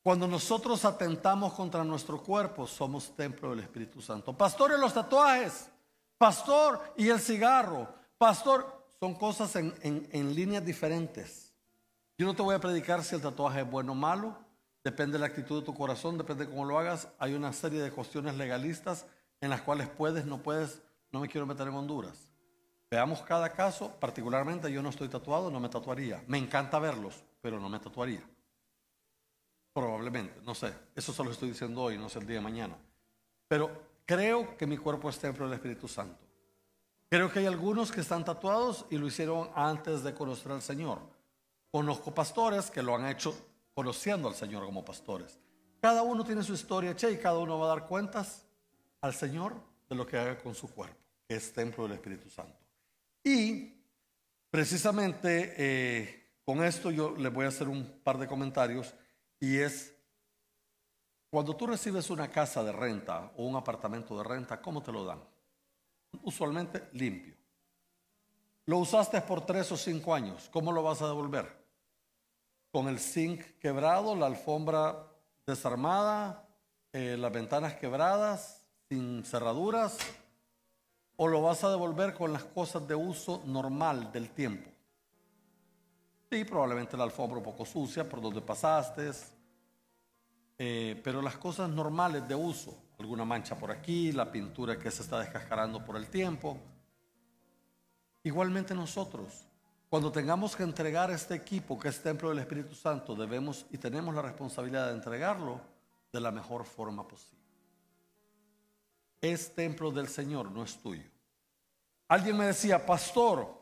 Cuando 0.00 0.28
nosotros 0.28 0.84
atentamos 0.84 1.54
contra 1.54 1.82
nuestro 1.82 2.22
cuerpo, 2.22 2.66
somos 2.66 3.16
templo 3.16 3.50
del 3.50 3.60
Espíritu 3.60 4.00
Santo. 4.00 4.36
Pastor, 4.36 4.74
y 4.76 4.80
los 4.80 4.94
tatuajes, 4.94 5.70
pastor, 6.16 6.92
y 6.96 7.08
el 7.08 7.18
cigarro, 7.18 7.88
pastor, 8.16 8.86
son 9.00 9.14
cosas 9.14 9.56
en, 9.56 9.74
en 9.82 10.34
líneas 10.34 10.64
diferentes. 10.64 11.52
Yo 12.16 12.26
no 12.26 12.34
te 12.34 12.42
voy 12.42 12.54
a 12.54 12.60
predicar 12.60 13.02
si 13.02 13.16
el 13.16 13.22
tatuaje 13.22 13.62
es 13.62 13.70
bueno 13.70 13.92
o 13.92 13.96
malo, 13.96 14.43
depende 14.84 15.14
de 15.14 15.20
la 15.20 15.26
actitud 15.26 15.60
de 15.60 15.66
tu 15.66 15.74
corazón, 15.74 16.18
depende 16.18 16.44
de 16.44 16.50
cómo 16.50 16.66
lo 16.66 16.78
hagas. 16.78 17.08
Hay 17.18 17.32
una 17.32 17.52
serie 17.52 17.80
de 17.80 17.90
cuestiones 17.90 18.36
legalistas 18.36 19.06
en 19.40 19.50
las 19.50 19.62
cuales 19.62 19.88
puedes, 19.88 20.26
no 20.26 20.42
puedes, 20.42 20.82
no 21.10 21.20
me 21.20 21.28
quiero 21.28 21.46
meter 21.46 21.66
en 21.66 21.74
Honduras. 21.74 22.30
Veamos 22.90 23.22
cada 23.22 23.48
caso, 23.48 23.90
particularmente 23.98 24.70
yo 24.70 24.82
no 24.82 24.90
estoy 24.90 25.08
tatuado, 25.08 25.50
no 25.50 25.58
me 25.58 25.70
tatuaría. 25.70 26.22
Me 26.28 26.38
encanta 26.38 26.78
verlos, 26.78 27.24
pero 27.40 27.58
no 27.58 27.68
me 27.68 27.80
tatuaría. 27.80 28.22
Probablemente, 29.72 30.40
no 30.42 30.54
sé. 30.54 30.72
Eso 30.94 31.12
solo 31.12 31.32
estoy 31.32 31.48
diciendo 31.48 31.82
hoy, 31.82 31.98
no 31.98 32.08
sé 32.08 32.20
el 32.20 32.26
día 32.26 32.36
de 32.36 32.42
mañana. 32.42 32.76
Pero 33.48 33.70
creo 34.04 34.56
que 34.56 34.66
mi 34.66 34.76
cuerpo 34.76 35.08
es 35.08 35.18
templo 35.18 35.46
del 35.46 35.54
Espíritu 35.54 35.88
Santo. 35.88 36.24
Creo 37.08 37.32
que 37.32 37.40
hay 37.40 37.46
algunos 37.46 37.90
que 37.90 38.00
están 38.00 38.24
tatuados 38.24 38.86
y 38.90 38.98
lo 38.98 39.06
hicieron 39.06 39.50
antes 39.54 40.02
de 40.04 40.14
conocer 40.14 40.52
al 40.52 40.62
Señor. 40.62 41.00
Conozco 41.70 42.14
pastores 42.14 42.70
que 42.70 42.82
lo 42.82 42.94
han 42.94 43.06
hecho 43.06 43.34
conociendo 43.74 44.28
al 44.28 44.34
Señor 44.34 44.64
como 44.64 44.84
pastores. 44.84 45.38
Cada 45.80 46.02
uno 46.02 46.24
tiene 46.24 46.42
su 46.42 46.54
historia, 46.54 46.96
che, 46.96 47.10
y 47.10 47.18
cada 47.18 47.38
uno 47.38 47.58
va 47.58 47.66
a 47.66 47.76
dar 47.76 47.86
cuentas 47.86 48.46
al 49.00 49.12
Señor 49.12 49.54
de 49.88 49.96
lo 49.96 50.06
que 50.06 50.16
haga 50.16 50.38
con 50.38 50.54
su 50.54 50.72
cuerpo, 50.72 50.96
que 51.28 51.36
es 51.36 51.52
templo 51.52 51.84
del 51.84 51.92
Espíritu 51.94 52.30
Santo. 52.30 52.58
Y 53.22 53.74
precisamente 54.50 55.54
eh, 55.58 56.24
con 56.44 56.62
esto 56.62 56.90
yo 56.90 57.14
les 57.16 57.32
voy 57.32 57.44
a 57.44 57.48
hacer 57.48 57.68
un 57.68 58.00
par 58.02 58.18
de 58.18 58.26
comentarios 58.26 58.94
y 59.40 59.58
es, 59.58 59.94
cuando 61.28 61.56
tú 61.56 61.66
recibes 61.66 62.08
una 62.10 62.30
casa 62.30 62.62
de 62.62 62.72
renta 62.72 63.32
o 63.36 63.44
un 63.44 63.56
apartamento 63.56 64.16
de 64.16 64.24
renta, 64.24 64.62
¿cómo 64.62 64.82
te 64.82 64.92
lo 64.92 65.04
dan? 65.04 65.22
Usualmente 66.22 66.88
limpio. 66.92 67.34
Lo 68.66 68.78
usaste 68.78 69.20
por 69.22 69.44
tres 69.44 69.70
o 69.72 69.76
cinco 69.76 70.14
años, 70.14 70.48
¿cómo 70.50 70.72
lo 70.72 70.82
vas 70.82 71.02
a 71.02 71.08
devolver? 71.08 71.63
Con 72.74 72.88
el 72.88 72.98
zinc 72.98 73.40
quebrado, 73.60 74.16
la 74.16 74.26
alfombra 74.26 75.06
desarmada, 75.46 76.44
eh, 76.92 77.16
las 77.16 77.32
ventanas 77.32 77.74
quebradas, 77.74 78.66
sin 78.88 79.24
cerraduras, 79.24 79.96
o 81.14 81.28
lo 81.28 81.40
vas 81.40 81.62
a 81.62 81.70
devolver 81.70 82.14
con 82.14 82.32
las 82.32 82.42
cosas 82.42 82.88
de 82.88 82.96
uso 82.96 83.44
normal 83.46 84.10
del 84.10 84.28
tiempo. 84.30 84.68
Sí, 86.28 86.44
probablemente 86.44 86.96
la 86.96 87.04
alfombra 87.04 87.38
un 87.38 87.44
poco 87.44 87.64
sucia 87.64 88.08
por 88.08 88.20
donde 88.20 88.40
pasaste, 88.40 89.08
eh, 90.58 91.00
pero 91.04 91.22
las 91.22 91.36
cosas 91.36 91.70
normales 91.70 92.26
de 92.26 92.34
uso, 92.34 92.76
alguna 92.98 93.24
mancha 93.24 93.56
por 93.56 93.70
aquí, 93.70 94.10
la 94.10 94.32
pintura 94.32 94.76
que 94.76 94.90
se 94.90 95.02
está 95.02 95.20
descascarando 95.20 95.84
por 95.84 95.96
el 95.96 96.08
tiempo. 96.08 96.58
Igualmente 98.24 98.74
nosotros, 98.74 99.46
cuando 99.94 100.10
tengamos 100.10 100.56
que 100.56 100.64
entregar 100.64 101.12
este 101.12 101.36
equipo 101.36 101.78
que 101.78 101.86
es 101.86 102.02
templo 102.02 102.28
del 102.28 102.40
Espíritu 102.40 102.74
Santo, 102.74 103.14
debemos 103.14 103.64
y 103.70 103.78
tenemos 103.78 104.12
la 104.12 104.22
responsabilidad 104.22 104.88
de 104.88 104.94
entregarlo 104.94 105.60
de 106.12 106.20
la 106.20 106.32
mejor 106.32 106.64
forma 106.64 107.06
posible. 107.06 107.44
Es 109.20 109.54
templo 109.54 109.92
del 109.92 110.08
Señor, 110.08 110.50
no 110.50 110.64
es 110.64 110.76
tuyo. 110.78 111.08
Alguien 112.08 112.36
me 112.36 112.46
decía, 112.46 112.84
pastor, 112.84 113.56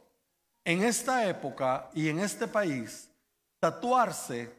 en 0.65 0.83
esta 0.83 1.29
época 1.29 1.91
y 1.93 2.09
en 2.09 2.19
este 2.19 2.49
país, 2.49 3.11
tatuarse 3.59 4.55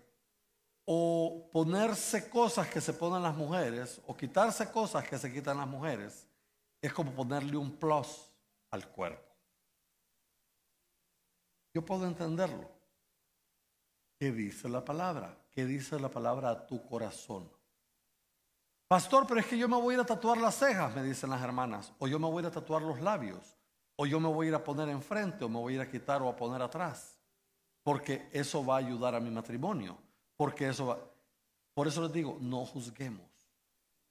o 0.85 1.49
ponerse 1.51 2.29
cosas 2.29 2.67
que 2.67 2.81
se 2.81 2.93
ponen 2.93 3.23
las 3.23 3.35
mujeres 3.35 3.99
o 4.05 4.15
quitarse 4.15 4.69
cosas 4.69 5.09
que 5.09 5.17
se 5.17 5.33
quitan 5.33 5.57
las 5.57 5.67
mujeres 5.67 6.27
es 6.79 6.93
como 6.93 7.11
ponerle 7.13 7.57
un 7.57 7.71
plus 7.71 8.29
al 8.69 8.87
cuerpo. 8.89 9.32
Yo 11.73 11.83
puedo 11.83 12.05
entenderlo. 12.05 12.69
¿Qué 14.19 14.31
dice 14.31 14.69
la 14.69 14.85
palabra? 14.85 15.37
¿Qué 15.51 15.65
dice 15.65 15.99
la 15.99 16.09
palabra 16.09 16.49
a 16.51 16.67
tu 16.67 16.85
corazón? 16.85 17.49
Pastor, 18.87 19.25
pero 19.27 19.39
es 19.39 19.47
que 19.47 19.57
yo 19.57 19.67
me 19.67 19.75
voy 19.75 19.93
a 19.93 19.97
ir 19.97 20.01
a 20.01 20.05
tatuar 20.05 20.37
las 20.37 20.55
cejas, 20.55 20.95
me 20.95 21.03
dicen 21.03 21.29
las 21.29 21.41
hermanas. 21.41 21.91
O 21.97 22.07
yo 22.07 22.19
me 22.19 22.27
voy 22.27 22.37
a 22.37 22.41
ir 22.41 22.45
a 22.47 22.51
tatuar 22.51 22.83
los 22.83 23.01
labios. 23.01 23.57
O 23.95 24.05
yo 24.05 24.19
me 24.19 24.27
voy 24.27 24.47
a 24.47 24.49
ir 24.49 24.55
a 24.55 24.63
poner 24.63 24.89
enfrente 24.89 25.45
o 25.45 25.49
me 25.49 25.59
voy 25.59 25.73
a 25.73 25.75
ir 25.77 25.81
a 25.81 25.89
quitar 25.89 26.21
o 26.21 26.29
a 26.29 26.35
poner 26.35 26.61
atrás. 26.61 27.17
Porque 27.81 28.29
eso 28.31 28.63
va 28.65 28.75
a 28.75 28.79
ayudar 28.79 29.15
a 29.15 29.19
mi 29.19 29.31
matrimonio. 29.31 29.97
Porque 30.37 30.69
eso 30.69 30.87
va... 30.87 30.99
Por 31.73 31.87
eso 31.87 32.03
les 32.03 32.13
digo, 32.13 32.37
no 32.39 32.65
juzguemos. 32.65 33.25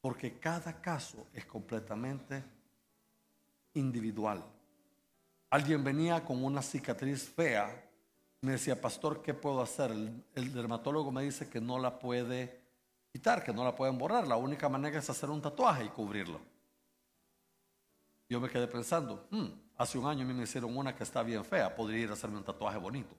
Porque 0.00 0.38
cada 0.38 0.80
caso 0.80 1.28
es 1.32 1.46
completamente 1.46 2.42
individual. 3.74 4.42
Alguien 5.52 5.84
venía 5.84 6.24
con 6.24 6.42
una 6.42 6.62
cicatriz 6.62 7.28
fea. 7.28 7.86
Me 8.40 8.52
decía, 8.52 8.80
pastor, 8.80 9.20
¿qué 9.20 9.34
puedo 9.34 9.60
hacer? 9.60 9.90
El, 9.90 10.50
dermatólogo 10.50 11.12
me 11.12 11.24
dice 11.24 11.50
que 11.50 11.60
no 11.60 11.78
la 11.78 11.98
puede 11.98 12.58
quitar, 13.12 13.44
que 13.44 13.52
no 13.52 13.62
la 13.62 13.76
pueden 13.76 13.98
borrar. 13.98 14.26
La 14.26 14.36
única 14.36 14.70
manera 14.70 14.98
es 14.98 15.10
hacer 15.10 15.28
un 15.28 15.42
tatuaje 15.42 15.84
y 15.84 15.88
cubrirlo. 15.90 16.40
Yo 18.30 18.40
me 18.40 18.48
quedé 18.48 18.66
pensando, 18.66 19.26
hmm, 19.30 19.48
hace 19.76 19.98
un 19.98 20.06
año 20.06 20.24
me 20.24 20.42
hicieron 20.42 20.74
una 20.74 20.96
que 20.96 21.04
está 21.04 21.22
bien 21.22 21.44
fea, 21.44 21.76
podría 21.76 22.04
ir 22.04 22.08
a 22.08 22.14
hacerme 22.14 22.38
un 22.38 22.44
tatuaje 22.44 22.78
bonito. 22.78 23.14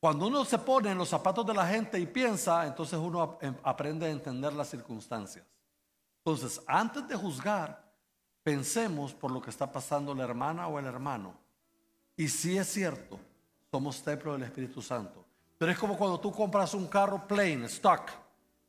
Cuando 0.00 0.26
uno 0.26 0.44
se 0.44 0.58
pone 0.58 0.90
en 0.90 0.98
los 0.98 1.10
zapatos 1.10 1.46
de 1.46 1.54
la 1.54 1.68
gente 1.68 1.96
y 1.96 2.06
piensa, 2.06 2.66
entonces 2.66 2.98
uno 2.98 3.38
aprende 3.62 4.06
a 4.06 4.10
entender 4.10 4.52
las 4.52 4.68
circunstancias. 4.68 5.46
Entonces, 6.24 6.60
antes 6.66 7.06
de 7.06 7.14
juzgar, 7.14 7.89
pensemos 8.42 9.12
por 9.14 9.30
lo 9.30 9.40
que 9.40 9.50
está 9.50 9.70
pasando 9.70 10.14
la 10.14 10.24
hermana 10.24 10.68
o 10.68 10.78
el 10.78 10.86
hermano. 10.86 11.34
Y 12.16 12.28
si 12.28 12.56
es 12.56 12.68
cierto, 12.68 13.18
somos 13.70 14.02
templo 14.02 14.32
del 14.32 14.42
Espíritu 14.42 14.82
Santo. 14.82 15.24
Pero 15.58 15.72
es 15.72 15.78
como 15.78 15.96
cuando 15.96 16.18
tú 16.18 16.32
compras 16.32 16.74
un 16.74 16.86
carro 16.86 17.26
plain, 17.26 17.64
stock, 17.64 18.10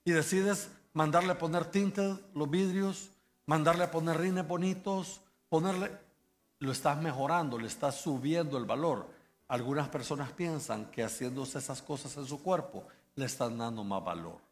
y 0.03 0.11
decides 0.11 0.69
mandarle 0.93 1.33
a 1.33 1.37
poner 1.37 1.65
tinted 1.65 2.17
los 2.33 2.49
vidrios, 2.49 3.11
mandarle 3.45 3.85
a 3.85 3.91
poner 3.91 4.17
rines 4.17 4.47
bonitos, 4.47 5.21
ponerle, 5.49 5.91
lo 6.59 6.71
estás 6.71 7.01
mejorando, 7.01 7.57
le 7.57 7.67
estás 7.67 7.95
subiendo 7.95 8.57
el 8.57 8.65
valor. 8.65 9.07
Algunas 9.47 9.89
personas 9.89 10.31
piensan 10.31 10.85
que 10.91 11.03
haciéndose 11.03 11.59
esas 11.59 11.81
cosas 11.81 12.15
en 12.17 12.25
su 12.25 12.41
cuerpo 12.41 12.85
le 13.15 13.25
están 13.25 13.57
dando 13.57 13.83
más 13.83 14.03
valor. 14.03 14.50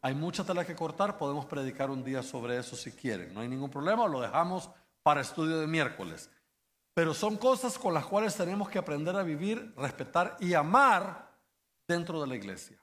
Hay 0.00 0.14
mucha 0.14 0.44
tela 0.44 0.64
que 0.64 0.76
cortar, 0.76 1.18
podemos 1.18 1.46
predicar 1.46 1.90
un 1.90 2.04
día 2.04 2.22
sobre 2.22 2.56
eso 2.56 2.76
si 2.76 2.92
quieren, 2.92 3.34
no 3.34 3.40
hay 3.40 3.48
ningún 3.48 3.70
problema, 3.70 4.06
lo 4.06 4.20
dejamos 4.20 4.70
para 5.02 5.20
estudio 5.20 5.58
de 5.58 5.66
miércoles. 5.66 6.30
Pero 6.94 7.14
son 7.14 7.36
cosas 7.36 7.78
con 7.78 7.94
las 7.94 8.06
cuales 8.06 8.36
tenemos 8.36 8.68
que 8.68 8.78
aprender 8.78 9.16
a 9.16 9.22
vivir, 9.22 9.72
respetar 9.76 10.36
y 10.40 10.54
amar 10.54 11.28
dentro 11.86 12.20
de 12.20 12.26
la 12.26 12.36
iglesia. 12.36 12.80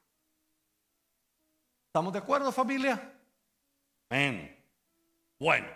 ¿Estamos 1.88 2.12
de 2.12 2.20
acuerdo 2.20 2.52
familia? 2.52 3.14
Amén. 4.10 4.54
Bueno, 5.40 5.68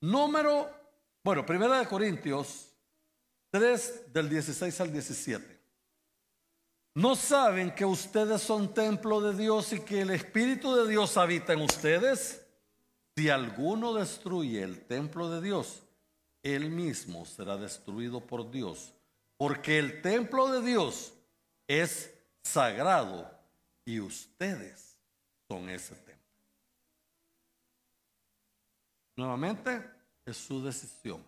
número, 0.00 0.70
bueno, 1.22 1.44
primera 1.44 1.78
de 1.78 1.86
Corintios 1.86 2.72
3 3.50 4.12
del 4.12 4.28
16 4.28 4.80
al 4.80 4.92
17. 4.92 5.55
¿No 6.96 7.14
saben 7.14 7.74
que 7.74 7.84
ustedes 7.84 8.40
son 8.40 8.72
templo 8.72 9.20
de 9.20 9.36
Dios 9.36 9.70
y 9.74 9.80
que 9.80 10.00
el 10.00 10.08
Espíritu 10.08 10.74
de 10.74 10.88
Dios 10.88 11.18
habita 11.18 11.52
en 11.52 11.60
ustedes? 11.60 12.42
Si 13.14 13.28
alguno 13.28 13.92
destruye 13.92 14.62
el 14.62 14.80
templo 14.86 15.28
de 15.28 15.42
Dios, 15.42 15.82
él 16.42 16.70
mismo 16.70 17.26
será 17.26 17.58
destruido 17.58 18.26
por 18.26 18.50
Dios, 18.50 18.94
porque 19.36 19.78
el 19.78 20.00
templo 20.00 20.50
de 20.50 20.66
Dios 20.66 21.12
es 21.68 22.14
sagrado 22.42 23.30
y 23.84 24.00
ustedes 24.00 24.96
son 25.48 25.68
ese 25.68 25.96
templo. 25.96 26.32
Nuevamente, 29.16 29.84
es 30.24 30.38
su 30.38 30.64
decisión. 30.64 31.22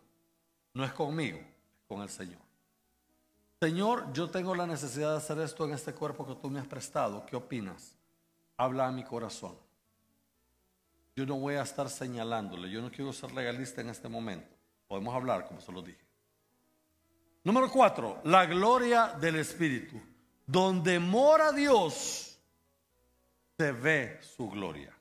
No 0.73 0.83
es 0.83 0.95
conmigo, 0.95 1.37
es 1.39 1.87
con 1.87 2.01
el 2.01 2.09
Señor. 2.09 2.48
Señor, 3.61 4.13
yo 4.13 4.31
tengo 4.31 4.55
la 4.55 4.67
necesidad 4.67 5.13
de 5.13 5.17
hacer 5.17 5.39
esto 5.41 5.65
en 5.65 5.73
este 5.73 5.93
cuerpo 5.93 6.25
que 6.25 6.37
tú 6.37 6.49
me 6.49 6.61
has 6.61 6.67
prestado. 6.67 7.27
¿Qué 7.27 7.35
opinas? 7.35 7.97
Habla 8.57 8.87
a 8.87 8.93
mi 8.93 9.03
corazón. 9.03 9.57
Yo 11.17 11.27
no 11.27 11.37
voy 11.37 11.57
a 11.57 11.63
estar 11.63 11.91
señalándole. 11.91 12.71
Yo 12.71 12.81
no 12.81 12.91
quiero 12.91 13.13
ser 13.13 13.33
legalista 13.33 13.81
en 13.81 13.89
este 13.89 14.09
momento. 14.09 14.55
Podemos 14.87 15.13
hablar, 15.13 15.47
como 15.49 15.61
se 15.61 15.73
lo 15.73 15.83
dije. 15.83 15.99
Número 17.43 17.69
cuatro, 17.69 18.21
la 18.25 18.47
gloria 18.47 19.17
del 19.21 19.37
Espíritu. 19.37 20.01
Donde 20.47 21.01
mora 21.01 21.51
Dios, 21.51 22.39
se 23.57 23.73
ve 23.73 24.21
su 24.23 24.49
gloria. 24.49 24.95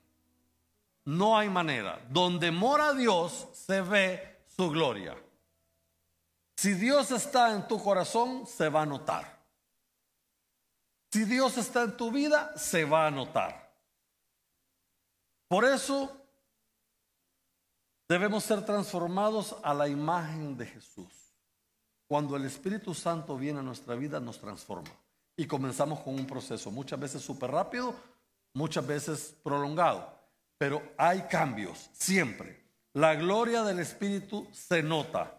No 1.05 1.37
hay 1.37 1.49
manera. 1.49 2.01
Donde 2.09 2.49
mora 2.49 2.93
Dios, 2.93 3.49
se 3.53 3.81
ve 3.81 4.39
su 4.47 4.71
gloria. 4.71 5.15
Si 6.57 6.73
Dios 6.73 7.11
está 7.11 7.53
en 7.53 7.67
tu 7.67 7.81
corazón, 7.81 8.47
se 8.47 8.67
va 8.67 8.81
a 8.81 8.85
notar. 8.85 9.37
Si 11.11 11.23
Dios 11.23 11.55
está 11.57 11.83
en 11.83 11.95
tu 11.95 12.11
vida, 12.11 12.57
se 12.57 12.83
va 12.83 13.05
a 13.05 13.11
notar. 13.11 13.71
Por 15.47 15.63
eso 15.65 16.11
debemos 18.09 18.43
ser 18.43 18.65
transformados 18.65 19.55
a 19.63 19.73
la 19.73 19.87
imagen 19.87 20.57
de 20.57 20.65
Jesús. 20.65 21.07
Cuando 22.07 22.35
el 22.35 22.45
Espíritu 22.45 22.93
Santo 22.95 23.37
viene 23.37 23.59
a 23.59 23.63
nuestra 23.63 23.93
vida, 23.93 24.19
nos 24.19 24.39
transforma. 24.39 24.91
Y 25.35 25.45
comenzamos 25.45 25.99
con 25.99 26.15
un 26.15 26.25
proceso, 26.25 26.71
muchas 26.71 26.99
veces 26.99 27.21
súper 27.21 27.51
rápido, 27.51 27.93
muchas 28.53 28.85
veces 28.85 29.35
prolongado. 29.43 30.17
Pero 30.57 30.81
hay 30.97 31.21
cambios, 31.23 31.91
siempre. 31.93 32.65
La 32.93 33.13
gloria 33.13 33.61
del 33.61 33.79
Espíritu 33.79 34.47
se 34.51 34.81
nota. 34.81 35.36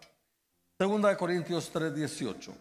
Segunda 0.79 1.09
de 1.09 1.17
Corintios 1.17 1.69
3:18. 1.73 2.53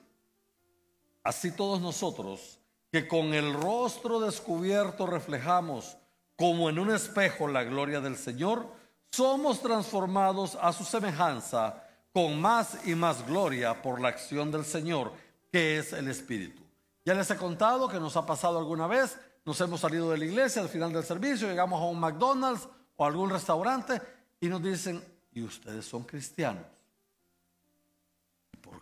Así 1.22 1.52
todos 1.52 1.80
nosotros, 1.80 2.58
que 2.90 3.06
con 3.06 3.32
el 3.32 3.54
rostro 3.54 4.18
descubierto 4.18 5.06
reflejamos 5.06 5.96
como 6.34 6.68
en 6.68 6.80
un 6.80 6.90
espejo 6.90 7.46
la 7.46 7.62
gloria 7.62 8.00
del 8.00 8.16
Señor, 8.16 8.66
somos 9.12 9.62
transformados 9.62 10.58
a 10.60 10.72
su 10.72 10.82
semejanza 10.82 11.84
con 12.12 12.40
más 12.40 12.88
y 12.88 12.96
más 12.96 13.24
gloria 13.24 13.80
por 13.82 14.00
la 14.00 14.08
acción 14.08 14.50
del 14.50 14.64
Señor, 14.64 15.12
que 15.52 15.78
es 15.78 15.92
el 15.92 16.08
Espíritu. 16.08 16.60
Ya 17.04 17.14
les 17.14 17.30
he 17.30 17.36
contado 17.36 17.88
que 17.88 18.00
nos 18.00 18.16
ha 18.16 18.26
pasado 18.26 18.58
alguna 18.58 18.88
vez, 18.88 19.16
nos 19.44 19.60
hemos 19.60 19.78
salido 19.78 20.10
de 20.10 20.18
la 20.18 20.24
iglesia 20.24 20.60
al 20.60 20.68
final 20.68 20.92
del 20.92 21.04
servicio, 21.04 21.46
llegamos 21.46 21.80
a 21.80 21.84
un 21.84 22.00
McDonald's 22.00 22.66
o 22.96 23.04
algún 23.04 23.30
restaurante 23.30 24.02
y 24.40 24.48
nos 24.48 24.60
dicen, 24.60 25.04
¿y 25.30 25.40
ustedes 25.42 25.84
son 25.84 26.02
cristianos? 26.02 26.77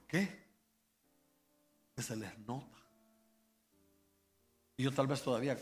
¿Por 0.07 0.21
qué? 0.21 0.47
Que 1.97 2.03
se 2.03 2.15
les 2.15 2.39
nota. 2.39 2.77
Y 4.77 4.85
yo 4.85 4.93
tal 4.93 5.09
vez 5.09 5.21
todavía. 5.21 5.59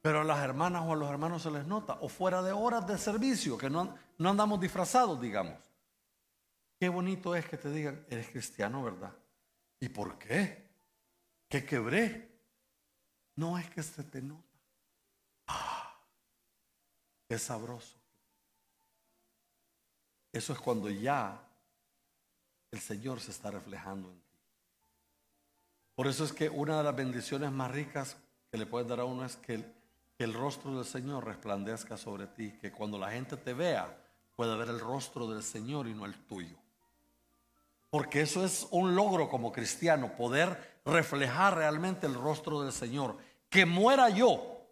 Pero 0.00 0.20
a 0.20 0.24
las 0.24 0.38
hermanas 0.38 0.84
o 0.86 0.92
a 0.92 0.96
los 0.96 1.10
hermanos 1.10 1.42
se 1.42 1.50
les 1.50 1.66
nota. 1.66 1.94
O 2.00 2.08
fuera 2.08 2.42
de 2.42 2.52
horas 2.52 2.86
de 2.86 2.96
servicio, 2.96 3.58
que 3.58 3.68
no, 3.68 3.96
no 4.18 4.30
andamos 4.30 4.60
disfrazados, 4.60 5.20
digamos. 5.20 5.58
Qué 6.78 6.88
bonito 6.88 7.34
es 7.34 7.44
que 7.46 7.56
te 7.56 7.70
digan, 7.70 8.04
eres 8.08 8.28
cristiano, 8.28 8.82
¿verdad? 8.84 9.12
¿Y 9.80 9.88
por 9.88 10.16
qué? 10.18 10.68
¿Qué 11.48 11.64
quebré? 11.64 12.30
No 13.34 13.58
es 13.58 13.68
que 13.68 13.82
se 13.82 14.04
te 14.04 14.22
nota. 14.22 14.44
Ah, 15.48 15.96
sabroso. 17.36 17.96
Eso 20.32 20.52
es 20.52 20.58
cuando 20.60 20.88
ya 20.88 21.49
el 22.70 22.80
Señor 22.80 23.20
se 23.20 23.30
está 23.30 23.50
reflejando 23.50 24.10
en 24.10 24.20
ti. 24.20 24.38
Por 25.94 26.06
eso 26.06 26.24
es 26.24 26.32
que 26.32 26.48
una 26.48 26.78
de 26.78 26.84
las 26.84 26.96
bendiciones 26.96 27.50
más 27.50 27.70
ricas 27.70 28.16
que 28.50 28.58
le 28.58 28.66
puedes 28.66 28.88
dar 28.88 29.00
a 29.00 29.04
uno 29.04 29.24
es 29.24 29.36
que 29.36 29.64
el, 30.18 30.34
rostro 30.34 30.74
del 30.76 30.84
Señor 30.84 31.24
resplandezca 31.24 31.96
sobre 31.96 32.26
ti, 32.26 32.52
que 32.60 32.72
cuando 32.72 32.98
la 32.98 33.10
gente 33.10 33.36
te 33.36 33.54
vea 33.54 33.96
pueda 34.36 34.56
ver 34.56 34.68
el 34.68 34.80
rostro 34.80 35.26
del 35.28 35.42
Señor 35.42 35.88
y 35.88 35.94
no 35.94 36.06
el 36.06 36.14
tuyo. 36.26 36.56
Porque 37.90 38.22
eso 38.22 38.44
es 38.44 38.66
un 38.70 38.94
logro 38.94 39.28
como 39.28 39.52
cristiano, 39.52 40.16
poder 40.16 40.80
reflejar 40.84 41.56
realmente 41.56 42.06
el 42.06 42.14
rostro 42.14 42.62
del 42.62 42.72
Señor. 42.72 43.18
Que 43.48 43.66
muera 43.66 44.08
yo 44.08 44.62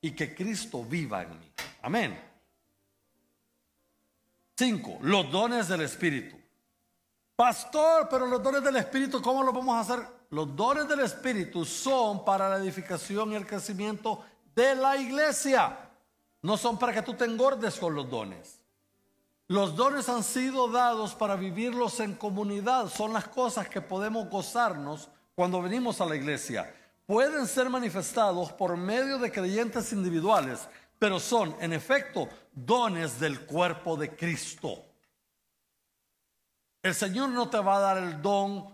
y 0.00 0.10
que 0.10 0.34
Cristo 0.34 0.84
viva 0.84 1.22
en 1.22 1.38
mí. 1.38 1.52
Amén. 1.82 2.20
Cinco, 4.56 4.98
los 5.00 5.30
dones 5.30 5.68
del 5.68 5.82
Espíritu. 5.82 6.43
Pastor, 7.36 8.08
pero 8.08 8.26
los 8.26 8.40
dones 8.40 8.62
del 8.62 8.76
Espíritu, 8.76 9.20
¿cómo 9.20 9.42
los 9.42 9.52
vamos 9.52 9.74
a 9.74 9.80
hacer? 9.80 10.06
Los 10.30 10.54
dones 10.54 10.86
del 10.86 11.00
Espíritu 11.00 11.64
son 11.64 12.24
para 12.24 12.48
la 12.48 12.58
edificación 12.58 13.32
y 13.32 13.34
el 13.34 13.46
crecimiento 13.46 14.24
de 14.54 14.76
la 14.76 14.96
iglesia. 14.96 15.90
No 16.42 16.56
son 16.56 16.78
para 16.78 16.92
que 16.92 17.02
tú 17.02 17.14
te 17.14 17.24
engordes 17.24 17.76
con 17.76 17.94
los 17.94 18.08
dones. 18.08 18.60
Los 19.48 19.74
dones 19.74 20.08
han 20.08 20.22
sido 20.22 20.68
dados 20.68 21.14
para 21.14 21.34
vivirlos 21.34 21.98
en 21.98 22.14
comunidad. 22.14 22.88
Son 22.88 23.12
las 23.12 23.26
cosas 23.26 23.68
que 23.68 23.80
podemos 23.80 24.30
gozarnos 24.30 25.08
cuando 25.34 25.60
venimos 25.60 26.00
a 26.00 26.06
la 26.06 26.14
iglesia. 26.14 26.72
Pueden 27.04 27.48
ser 27.48 27.68
manifestados 27.68 28.52
por 28.52 28.76
medio 28.76 29.18
de 29.18 29.32
creyentes 29.32 29.92
individuales, 29.92 30.68
pero 31.00 31.18
son, 31.18 31.56
en 31.60 31.72
efecto, 31.72 32.28
dones 32.52 33.18
del 33.18 33.40
cuerpo 33.40 33.96
de 33.96 34.14
Cristo. 34.14 34.84
El 36.84 36.94
Señor 36.94 37.30
no 37.30 37.48
te 37.48 37.58
va 37.58 37.78
a 37.78 37.80
dar 37.80 37.96
el 37.96 38.20
don, 38.20 38.68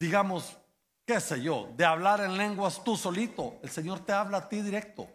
digamos, 0.00 0.58
qué 1.06 1.20
sé 1.20 1.40
yo, 1.40 1.72
de 1.76 1.84
hablar 1.84 2.22
en 2.22 2.36
lenguas 2.36 2.82
tú 2.82 2.96
solito. 2.96 3.60
El 3.62 3.70
Señor 3.70 4.00
te 4.00 4.12
habla 4.12 4.38
a 4.38 4.48
ti 4.48 4.60
directo. 4.60 5.06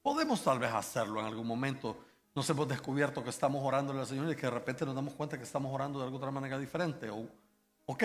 Podemos 0.00 0.40
tal 0.44 0.60
vez 0.60 0.72
hacerlo 0.72 1.18
en 1.18 1.26
algún 1.26 1.48
momento. 1.48 1.98
Nos 2.32 2.48
hemos 2.48 2.68
descubierto 2.68 3.24
que 3.24 3.30
estamos 3.30 3.60
orando 3.64 3.92
al 3.92 4.06
Señor 4.06 4.30
y 4.30 4.36
que 4.36 4.46
de 4.46 4.52
repente 4.52 4.86
nos 4.86 4.94
damos 4.94 5.14
cuenta 5.14 5.36
que 5.36 5.42
estamos 5.42 5.74
orando 5.74 5.98
de 5.98 6.04
alguna 6.04 6.30
manera 6.30 6.60
diferente. 6.60 7.10
ok. 7.86 8.04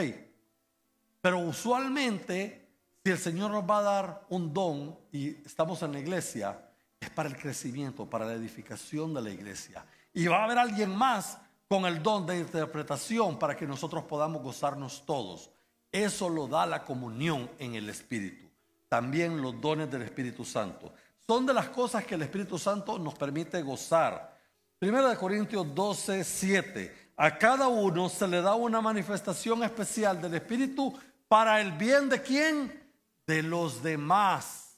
Pero 1.21 1.37
usualmente, 1.37 2.71
si 3.03 3.11
el 3.11 3.19
Señor 3.19 3.51
nos 3.51 3.69
va 3.69 3.77
a 3.77 3.83
dar 3.83 4.25
un 4.29 4.51
don 4.51 4.97
y 5.11 5.27
estamos 5.45 5.83
en 5.83 5.91
la 5.91 5.99
iglesia, 5.99 6.71
es 6.99 7.11
para 7.11 7.29
el 7.29 7.37
crecimiento, 7.37 8.09
para 8.09 8.25
la 8.25 8.33
edificación 8.33 9.13
de 9.13 9.21
la 9.21 9.29
iglesia. 9.29 9.85
Y 10.11 10.25
va 10.25 10.39
a 10.39 10.45
haber 10.45 10.57
alguien 10.57 10.89
más 10.89 11.37
con 11.69 11.85
el 11.85 12.01
don 12.01 12.25
de 12.25 12.39
interpretación 12.39 13.37
para 13.37 13.55
que 13.55 13.67
nosotros 13.67 14.03
podamos 14.05 14.41
gozarnos 14.41 15.05
todos. 15.05 15.51
Eso 15.91 16.27
lo 16.27 16.47
da 16.47 16.65
la 16.65 16.83
comunión 16.83 17.47
en 17.59 17.75
el 17.75 17.87
Espíritu. 17.91 18.49
También 18.87 19.39
los 19.39 19.61
dones 19.61 19.89
del 19.91 20.01
Espíritu 20.01 20.43
Santo. 20.43 20.91
Son 21.27 21.45
de 21.45 21.53
las 21.53 21.69
cosas 21.69 22.03
que 22.05 22.15
el 22.15 22.23
Espíritu 22.23 22.57
Santo 22.57 22.97
nos 22.97 23.13
permite 23.13 23.61
gozar. 23.61 24.35
Primera 24.79 25.09
de 25.09 25.15
Corintios 25.15 25.75
12, 25.75 26.23
7. 26.23 27.11
A 27.17 27.37
cada 27.37 27.67
uno 27.67 28.09
se 28.09 28.27
le 28.27 28.41
da 28.41 28.55
una 28.55 28.81
manifestación 28.81 29.63
especial 29.63 30.19
del 30.19 30.33
Espíritu 30.33 30.97
para 31.27 31.61
el 31.61 31.73
bien 31.73 32.09
de 32.09 32.19
quién? 32.23 32.91
De 33.27 33.43
los 33.43 33.83
demás. 33.83 34.75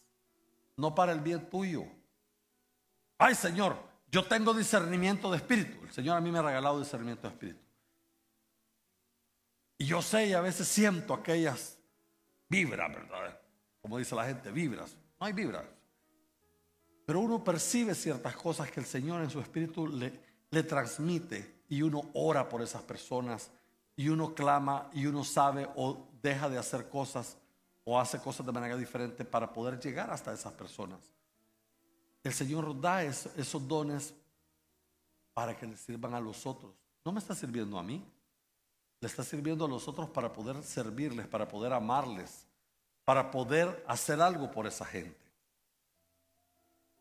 No 0.75 0.93
para 0.93 1.13
el 1.13 1.21
bien 1.21 1.49
tuyo. 1.49 1.85
Ay 3.17 3.33
Señor, 3.33 3.90
yo 4.11 4.25
tengo 4.25 4.53
discernimiento 4.53 5.31
de 5.31 5.37
espíritu. 5.37 5.85
El 5.85 5.91
Señor 5.91 6.17
a 6.17 6.21
mí 6.21 6.31
me 6.31 6.39
ha 6.39 6.41
regalado 6.41 6.79
discernimiento 6.79 7.27
de 7.27 7.33
espíritu. 7.33 7.61
Y 9.77 9.85
yo 9.85 10.01
sé 10.01 10.27
y 10.27 10.33
a 10.33 10.41
veces 10.41 10.67
siento 10.67 11.13
aquellas 11.13 11.79
vibras, 12.49 12.93
¿verdad? 12.93 13.39
Como 13.81 13.97
dice 13.97 14.13
la 14.13 14.25
gente, 14.25 14.51
vibras. 14.51 14.95
No 15.19 15.25
hay 15.25 15.33
vibras. 15.33 15.63
Pero 17.05 17.21
uno 17.21 17.43
percibe 17.43 17.95
ciertas 17.95 18.35
cosas 18.35 18.69
que 18.69 18.79
el 18.79 18.85
Señor 18.85 19.21
en 19.21 19.29
su 19.29 19.39
espíritu 19.39 19.87
le, 19.87 20.19
le 20.51 20.63
transmite 20.63 21.63
y 21.69 21.81
uno 21.81 22.11
ora 22.13 22.47
por 22.47 22.61
esas 22.61 22.81
personas 22.83 23.49
y 23.95 24.09
uno 24.09 24.35
clama 24.35 24.89
y 24.93 25.05
uno 25.05 25.23
sabe 25.23 25.67
o 25.75 26.09
deja 26.21 26.49
de 26.49 26.57
hacer 26.57 26.89
cosas 26.89 27.37
o 27.83 27.99
hace 27.99 28.19
cosas 28.19 28.45
de 28.45 28.51
manera 28.51 28.77
diferente 28.77 29.25
para 29.25 29.51
poder 29.51 29.79
llegar 29.79 30.11
hasta 30.11 30.33
esas 30.33 30.53
personas. 30.53 30.99
El 32.23 32.33
Señor 32.33 32.79
da 32.79 33.03
esos 33.03 33.67
dones 33.67 34.13
para 35.33 35.57
que 35.57 35.65
le 35.65 35.77
sirvan 35.77 36.13
a 36.13 36.19
los 36.19 36.45
otros. 36.45 36.71
No 37.03 37.11
me 37.11 37.19
está 37.19 37.33
sirviendo 37.33 37.79
a 37.79 37.83
mí. 37.83 38.03
Le 38.99 39.07
está 39.07 39.23
sirviendo 39.23 39.65
a 39.65 39.67
los 39.67 39.87
otros 39.87 40.09
para 40.09 40.31
poder 40.31 40.61
servirles, 40.61 41.27
para 41.27 41.47
poder 41.47 41.73
amarles, 41.73 42.45
para 43.03 43.31
poder 43.31 43.83
hacer 43.87 44.21
algo 44.21 44.51
por 44.51 44.67
esa 44.67 44.85
gente. 44.85 45.19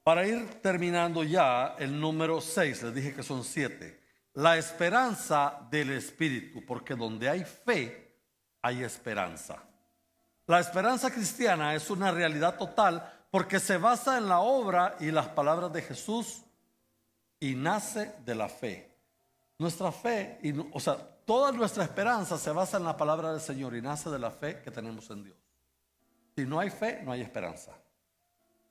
Para 0.03 0.27
ir 0.27 0.63
terminando 0.63 1.23
ya, 1.23 1.77
el 1.79 2.01
número 2.01 2.41
6, 2.41 2.85
les 2.85 2.95
dije 2.95 3.15
que 3.15 3.23
son 3.23 3.45
siete. 3.45 4.01
la 4.33 4.57
esperanza 4.57 5.67
del 5.71 5.91
Espíritu, 5.91 6.65
porque 6.65 6.95
donde 6.95 7.29
hay 7.29 7.45
fe, 7.45 8.17
hay 8.63 8.83
esperanza. 8.83 9.63
La 10.47 10.61
esperanza 10.61 11.11
cristiana 11.11 11.75
es 11.75 11.91
una 11.91 12.11
realidad 12.11 12.57
total 12.57 13.20
porque 13.31 13.61
se 13.61 13.77
basa 13.77 14.19
en 14.19 14.29
la 14.29 14.41
obra 14.41 14.97
y 15.01 15.11
las 15.11 15.29
palabras 15.29 15.73
de 15.73 15.83
Jesús 15.83 16.43
y 17.39 17.55
nace 17.55 18.15
de 18.25 18.35
la 18.35 18.49
fe. 18.49 18.91
Nuestra 19.59 19.93
fe, 19.93 20.39
y, 20.43 20.53
o 20.73 20.81
sea, 20.81 20.97
toda 21.25 21.53
nuestra 21.53 21.85
esperanza 21.85 22.39
se 22.39 22.51
basa 22.51 22.79
en 22.79 22.85
la 22.85 22.97
palabra 22.97 23.31
del 23.33 23.41
Señor 23.41 23.77
y 23.77 23.83
nace 23.83 24.11
de 24.11 24.19
la 24.19 24.31
fe 24.31 24.61
que 24.63 24.71
tenemos 24.71 25.09
en 25.11 25.25
Dios. 25.25 25.37
Si 26.37 26.45
no 26.45 26.59
hay 26.59 26.71
fe, 26.71 27.03
no 27.05 27.13
hay 27.13 27.21
esperanza. 27.21 27.73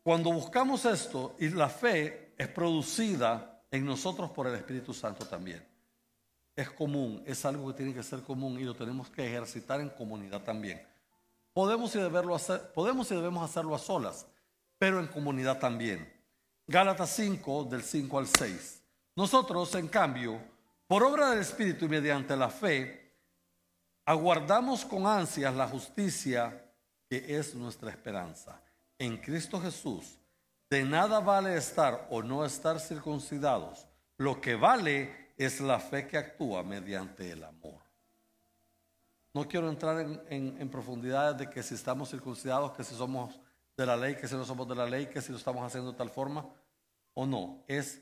Cuando 0.03 0.31
buscamos 0.31 0.85
esto 0.85 1.35
y 1.39 1.49
la 1.49 1.69
fe 1.69 2.33
es 2.37 2.47
producida 2.47 3.61
en 3.69 3.85
nosotros 3.85 4.31
por 4.31 4.47
el 4.47 4.55
Espíritu 4.55 4.93
Santo 4.93 5.25
también. 5.25 5.63
Es 6.55 6.69
común, 6.71 7.23
es 7.25 7.45
algo 7.45 7.67
que 7.67 7.75
tiene 7.75 7.93
que 7.93 8.03
ser 8.03 8.21
común 8.23 8.59
y 8.59 8.63
lo 8.63 8.73
tenemos 8.73 9.09
que 9.09 9.25
ejercitar 9.25 9.79
en 9.79 9.89
comunidad 9.89 10.41
también. 10.41 10.85
Podemos 11.53 11.95
y, 11.95 11.99
hacer, 11.99 12.71
podemos 12.73 13.11
y 13.11 13.15
debemos 13.15 13.49
hacerlo 13.49 13.75
a 13.75 13.79
solas, 13.79 14.25
pero 14.79 14.99
en 14.99 15.07
comunidad 15.07 15.59
también. 15.59 16.11
Gálatas 16.65 17.11
5, 17.15 17.65
del 17.65 17.83
5 17.83 18.17
al 18.17 18.27
6. 18.27 18.81
Nosotros, 19.15 19.75
en 19.75 19.87
cambio, 19.89 20.41
por 20.87 21.03
obra 21.03 21.29
del 21.29 21.39
Espíritu 21.39 21.85
y 21.85 21.89
mediante 21.89 22.35
la 22.35 22.49
fe, 22.49 23.13
aguardamos 24.05 24.85
con 24.85 25.05
ansias 25.05 25.53
la 25.53 25.67
justicia 25.67 26.65
que 27.07 27.37
es 27.37 27.53
nuestra 27.53 27.91
esperanza. 27.91 28.61
En 28.97 29.17
Cristo 29.17 29.61
Jesús, 29.61 30.17
de 30.69 30.83
nada 30.83 31.19
vale 31.19 31.55
estar 31.57 32.07
o 32.09 32.23
no 32.23 32.45
estar 32.45 32.79
circuncidados. 32.79 33.87
Lo 34.17 34.39
que 34.39 34.55
vale 34.55 35.33
es 35.37 35.59
la 35.59 35.79
fe 35.79 36.07
que 36.07 36.17
actúa 36.17 36.63
mediante 36.63 37.31
el 37.31 37.43
amor. 37.43 37.81
No 39.33 39.47
quiero 39.47 39.69
entrar 39.69 39.99
en, 39.99 40.57
en, 40.59 40.69
profundidades 40.69 41.37
de 41.37 41.49
que 41.49 41.63
si 41.63 41.75
estamos 41.75 42.09
circuncidados, 42.09 42.71
que 42.71 42.83
si 42.83 42.95
somos 42.95 43.39
de 43.79 43.85
la 43.85 43.95
ley, 43.95 44.15
que 44.15 44.27
si 44.27 44.35
no 44.35 44.43
somos 44.43 44.67
de 44.67 44.75
la 44.75 44.85
ley, 44.85 45.07
que 45.07 45.21
si 45.21 45.31
lo 45.31 45.37
estamos 45.37 45.63
haciendo 45.63 45.91
de 45.93 45.97
tal 45.97 46.09
forma 46.09 46.45
o 47.13 47.25
no. 47.25 47.63
Es 47.65 48.01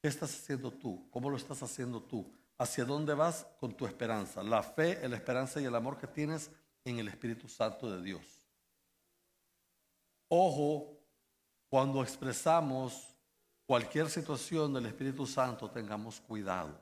qué 0.00 0.08
estás 0.08 0.34
haciendo 0.34 0.72
tú, 0.72 1.06
cómo 1.10 1.28
lo 1.28 1.36
estás 1.36 1.62
haciendo 1.62 2.02
tú, 2.02 2.32
hacia 2.56 2.86
dónde 2.86 3.12
vas 3.12 3.46
con 3.60 3.76
tu 3.76 3.86
esperanza, 3.86 4.42
la 4.42 4.62
fe, 4.62 5.06
la 5.06 5.16
esperanza 5.16 5.60
y 5.60 5.66
el 5.66 5.74
amor 5.74 5.98
que 5.98 6.06
tienes 6.06 6.50
en 6.82 6.98
el 6.98 7.08
Espíritu 7.08 7.46
Santo 7.46 7.90
de 7.90 8.02
Dios. 8.02 8.22
Ojo, 10.28 10.98
cuando 11.68 12.02
expresamos 12.02 13.14
cualquier 13.66 14.08
situación 14.08 14.72
del 14.72 14.86
Espíritu 14.86 15.26
Santo, 15.26 15.70
tengamos 15.70 16.20
cuidado. 16.20 16.80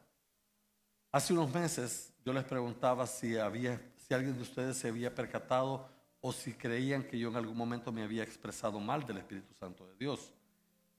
Hace 1.11 1.33
unos 1.33 1.53
meses 1.53 2.13
yo 2.25 2.33
les 2.33 2.45
preguntaba 2.45 3.09
si, 3.09 3.37
había, 3.37 3.81
si 3.97 4.15
alguien 4.15 4.37
de 4.37 4.43
ustedes 4.43 4.77
se 4.77 4.89
había 4.89 5.13
percatado 5.13 5.96
o 6.27 6.33
si 6.33 6.55
creían 6.55 7.05
que 7.05 7.16
yo 7.16 7.29
en 7.29 7.37
algún 7.37 7.57
momento 7.57 7.93
me 7.93 8.03
había 8.03 8.24
expresado 8.24 8.81
mal 8.81 9.07
del 9.07 9.18
Espíritu 9.18 9.55
Santo 9.55 9.87
de 9.87 9.95
Dios. 9.95 10.33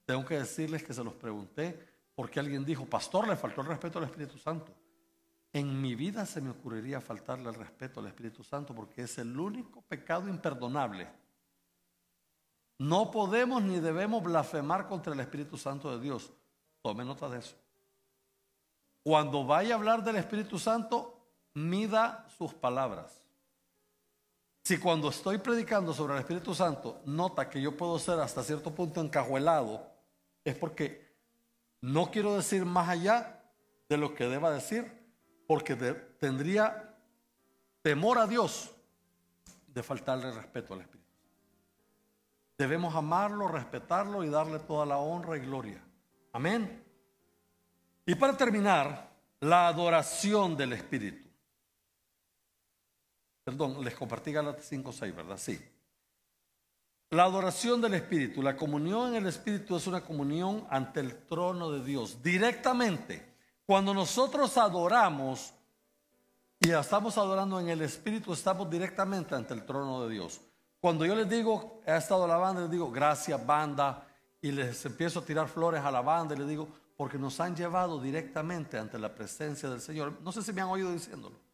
Tengo 0.05 0.23
que 0.23 0.39
decirles 0.39 0.85
que 0.85 0.93
se 0.93 1.03
los 1.03 1.15
pregunté 1.15 1.77
porque 2.15 2.39
alguien 2.39 2.63
dijo, 2.63 2.85
pastor, 2.85 3.27
le 3.27 3.35
faltó 3.35 3.59
el 3.59 3.67
respeto 3.67 3.99
al 3.99 4.05
Espíritu 4.05 4.37
Santo. 4.37 4.73
En 5.51 5.81
mi 5.81 5.95
vida 5.95 6.25
se 6.25 6.39
me 6.39 6.51
ocurriría 6.51 7.01
faltarle 7.01 7.49
el 7.49 7.55
respeto 7.55 7.99
al 7.99 8.07
Espíritu 8.07 8.41
Santo 8.41 8.73
porque 8.73 9.01
es 9.01 9.17
el 9.17 9.37
único 9.37 9.81
pecado 9.81 10.29
imperdonable. 10.29 11.09
No 12.79 13.11
podemos 13.11 13.61
ni 13.61 13.81
debemos 13.81 14.23
blasfemar 14.23 14.87
contra 14.87 15.13
el 15.13 15.19
Espíritu 15.19 15.57
Santo 15.57 15.91
de 15.91 16.01
Dios. 16.01 16.31
Tome 16.81 17.03
nota 17.03 17.27
de 17.27 17.39
eso. 17.39 17.57
Cuando 19.03 19.45
vaya 19.45 19.75
a 19.75 19.77
hablar 19.77 20.05
del 20.05 20.15
Espíritu 20.15 20.57
Santo, 20.57 21.19
mida 21.53 22.25
sus 22.37 22.53
palabras. 22.53 23.26
Si 24.67 24.77
cuando 24.79 25.07
estoy 25.07 25.37
predicando 25.37 25.93
sobre 25.93 26.15
el 26.15 26.19
Espíritu 26.19 26.53
Santo 26.53 26.99
nota 27.05 27.49
que 27.49 27.61
yo 27.61 27.77
puedo 27.77 27.97
ser 27.97 28.19
hasta 28.19 28.43
cierto 28.43 28.75
punto 28.75 28.99
encajuelado, 28.99 29.89
es 30.43 30.57
porque 30.57 31.15
no 31.79 32.11
quiero 32.11 32.35
decir 32.35 32.65
más 32.65 32.89
allá 32.89 33.45
de 33.87 33.95
lo 33.95 34.13
que 34.13 34.27
deba 34.27 34.51
decir, 34.51 34.91
porque 35.47 35.73
tendría 36.19 36.93
temor 37.81 38.17
a 38.17 38.27
Dios 38.27 38.75
de 39.67 39.83
faltarle 39.83 40.33
respeto 40.33 40.73
al 40.73 40.81
Espíritu. 40.81 41.13
Debemos 42.57 42.93
amarlo, 42.93 43.47
respetarlo 43.47 44.21
y 44.21 44.29
darle 44.29 44.59
toda 44.59 44.85
la 44.85 44.97
honra 44.97 45.37
y 45.37 45.45
gloria. 45.45 45.81
Amén. 46.33 46.83
Y 48.05 48.15
para 48.15 48.35
terminar, 48.35 49.15
la 49.39 49.69
adoración 49.69 50.57
del 50.57 50.73
Espíritu. 50.73 51.26
Perdón, 53.47 53.81
les 53.81 53.95
compartí 53.95 54.33
Galatas 54.33 54.65
5, 54.65 54.91
6, 54.91 55.15
¿verdad? 55.15 55.37
Sí. 55.37 55.57
La 57.11 57.23
adoración 57.23 57.79
del 57.79 57.93
Espíritu, 57.93 58.41
la 58.41 58.57
comunión 58.57 59.11
en 59.11 59.23
el 59.23 59.27
Espíritu 59.27 59.77
es 59.77 59.87
una 59.87 60.01
comunión 60.01 60.67
ante 60.69 60.99
el 60.99 61.15
trono 61.25 61.71
de 61.71 61.81
Dios, 61.81 62.21
directamente. 62.21 63.25
Cuando 63.65 63.93
nosotros 63.93 64.57
adoramos 64.57 65.53
y 66.59 66.71
estamos 66.71 67.17
adorando 67.17 67.57
en 67.61 67.69
el 67.69 67.83
Espíritu, 67.83 68.33
estamos 68.33 68.69
directamente 68.69 69.33
ante 69.33 69.53
el 69.53 69.65
trono 69.65 70.05
de 70.05 70.13
Dios. 70.13 70.41
Cuando 70.81 71.05
yo 71.05 71.15
les 71.15 71.29
digo, 71.29 71.79
he 71.85 71.95
estado 71.95 72.27
la 72.27 72.35
banda, 72.35 72.63
les 72.63 72.71
digo, 72.71 72.91
gracias 72.91 73.45
banda, 73.45 74.05
y 74.41 74.51
les 74.51 74.85
empiezo 74.85 75.19
a 75.19 75.25
tirar 75.25 75.47
flores 75.47 75.85
a 75.85 75.89
la 75.89 76.01
banda 76.01 76.35
y 76.35 76.39
les 76.39 76.49
digo, 76.49 76.67
porque 76.97 77.17
nos 77.17 77.39
han 77.39 77.55
llevado 77.55 78.01
directamente 78.01 78.77
ante 78.77 78.99
la 78.99 79.15
presencia 79.15 79.69
del 79.69 79.79
Señor. 79.79 80.19
No 80.21 80.33
sé 80.33 80.41
si 80.41 80.51
me 80.51 80.59
han 80.59 80.67
oído 80.67 80.91
diciéndolo. 80.91 81.46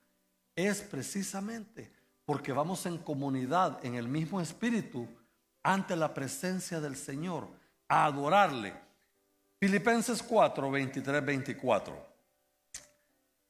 Es 0.56 0.82
precisamente 0.82 1.91
porque 2.26 2.54
vamos 2.54 2.86
en 2.86 2.97
comunidad, 2.97 3.84
en 3.84 3.95
el 3.95 4.08
mismo 4.08 4.39
espíritu, 4.39 5.08
ante 5.62 5.95
la 5.95 6.14
presencia 6.14 6.80
del 6.80 6.95
Señor, 6.95 7.49
a 7.88 8.06
adorarle. 8.06 8.74
Filipenses 9.60 10.22
4, 10.22 10.72
23, 10.72 11.26
24. 11.26 12.14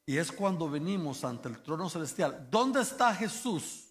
Y 0.06 0.16
es 0.16 0.30
cuando 0.30 0.68
venimos 0.68 1.24
ante 1.24 1.48
el 1.48 1.62
trono 1.62 1.88
celestial. 1.88 2.48
¿Dónde 2.50 2.82
está 2.82 3.14
Jesús? 3.14 3.88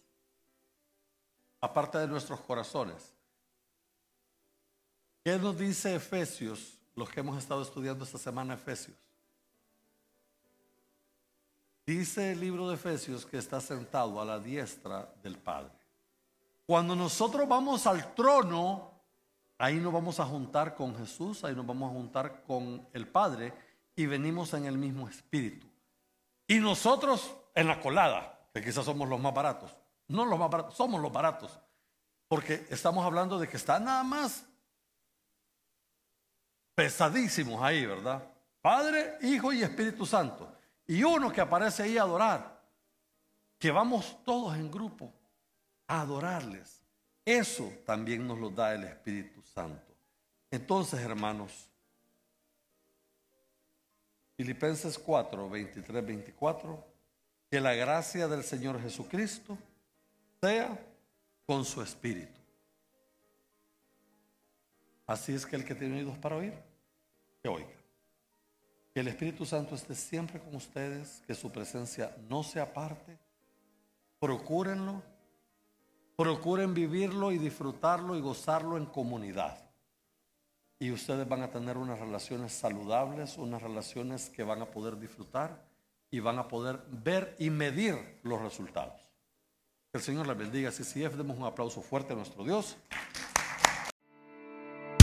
Aparte 1.59 1.97
de 1.97 2.07
nuestros 2.07 2.39
corazones. 2.41 3.13
¿Qué 5.23 5.37
nos 5.37 5.57
dice 5.57 5.95
Efesios, 5.95 6.77
los 6.95 7.09
que 7.09 7.21
hemos 7.21 7.37
estado 7.37 7.61
estudiando 7.61 8.03
esta 8.03 8.17
semana 8.17 8.55
Efesios? 8.55 8.97
Dice 11.85 12.31
el 12.31 12.39
libro 12.39 12.69
de 12.69 12.75
Efesios 12.75 13.25
que 13.25 13.37
está 13.37 13.59
sentado 13.59 14.21
a 14.21 14.25
la 14.25 14.39
diestra 14.39 15.13
del 15.21 15.37
Padre. 15.37 15.73
Cuando 16.65 16.95
nosotros 16.95 17.47
vamos 17.47 17.85
al 17.87 18.15
trono, 18.15 18.91
ahí 19.57 19.75
nos 19.75 19.91
vamos 19.91 20.19
a 20.21 20.25
juntar 20.25 20.75
con 20.75 20.95
Jesús, 20.95 21.43
ahí 21.43 21.53
nos 21.53 21.65
vamos 21.65 21.91
a 21.91 21.93
juntar 21.93 22.43
con 22.43 22.87
el 22.93 23.07
Padre 23.07 23.53
y 23.97 24.05
venimos 24.05 24.53
en 24.53 24.65
el 24.65 24.77
mismo 24.77 25.09
espíritu. 25.09 25.67
Y 26.47 26.59
nosotros 26.59 27.35
en 27.53 27.67
la 27.67 27.81
colada, 27.81 28.47
que 28.53 28.63
quizás 28.63 28.85
somos 28.85 29.09
los 29.09 29.19
más 29.19 29.33
baratos, 29.33 29.75
no 30.07 30.23
los 30.23 30.39
más 30.39 30.49
baratos, 30.49 30.75
somos 30.75 31.01
los 31.01 31.11
baratos, 31.11 31.59
porque 32.29 32.65
estamos 32.69 33.05
hablando 33.05 33.37
de 33.39 33.49
que 33.49 33.57
están 33.57 33.83
nada 33.83 34.03
más 34.03 34.45
pesadísimos 36.75 37.61
ahí, 37.61 37.85
¿verdad? 37.85 38.23
Padre, 38.61 39.17
Hijo 39.21 39.51
y 39.51 39.63
Espíritu 39.63 40.05
Santo. 40.05 40.49
Y 40.87 41.03
uno 41.03 41.31
que 41.31 41.41
aparece 41.41 41.83
ahí 41.83 41.97
a 41.97 42.03
adorar, 42.03 42.61
que 43.57 43.71
vamos 43.71 44.23
todos 44.23 44.55
en 44.55 44.69
grupo 44.69 45.13
adorarles. 45.87 46.81
Eso 47.25 47.71
también 47.85 48.27
nos 48.27 48.37
lo 48.37 48.49
da 48.49 48.73
el 48.73 48.83
Espíritu 48.83 49.41
Santo. 49.41 49.93
Entonces, 50.51 50.99
hermanos, 50.99 51.69
Filipenses 54.35 54.99
4, 54.99 55.49
23, 55.49 56.05
24, 56.05 56.85
que 57.49 57.61
la 57.61 57.73
gracia 57.73 58.27
del 58.27 58.43
Señor 58.43 58.81
Jesucristo 58.81 59.57
sea 60.41 60.77
con 61.45 61.63
su 61.63 61.81
Espíritu. 61.81 62.39
Así 65.05 65.33
es 65.33 65.45
que 65.45 65.55
el 65.55 65.65
que 65.65 65.75
tiene 65.75 65.97
oídos 65.97 66.17
para 66.17 66.37
oír, 66.37 66.53
que 67.41 67.49
oiga. 67.49 67.82
Que 68.93 68.99
el 68.99 69.07
Espíritu 69.07 69.45
Santo 69.45 69.75
esté 69.75 69.95
siempre 69.95 70.39
con 70.39 70.55
ustedes, 70.55 71.21
que 71.25 71.33
su 71.33 71.51
presencia 71.51 72.15
no 72.29 72.43
se 72.43 72.59
aparte. 72.59 73.17
Procúrenlo 74.19 75.01
Procuren 76.15 76.75
vivirlo 76.75 77.31
y 77.31 77.39
disfrutarlo 77.39 78.15
y 78.15 78.21
gozarlo 78.21 78.77
en 78.77 78.85
comunidad. 78.85 79.57
Y 80.77 80.91
ustedes 80.91 81.27
van 81.27 81.41
a 81.41 81.49
tener 81.49 81.77
unas 81.77 81.99
relaciones 81.99 82.53
saludables, 82.53 83.37
unas 83.37 83.61
relaciones 83.61 84.29
que 84.29 84.43
van 84.43 84.61
a 84.61 84.69
poder 84.69 84.99
disfrutar 84.99 85.65
y 86.11 86.19
van 86.19 86.37
a 86.37 86.47
poder 86.47 86.83
ver 86.89 87.35
y 87.39 87.49
medir 87.49 88.19
los 88.21 88.39
resultados. 88.41 89.01
Que 89.91 89.97
el 89.97 90.03
Señor 90.03 90.27
les 90.27 90.37
bendiga. 90.37 90.71
Si 90.71 90.99
demos 90.99 91.37
un 91.37 91.45
aplauso 91.45 91.81
fuerte 91.81 92.13
a 92.13 92.15
nuestro 92.15 92.43
Dios. 92.43 92.77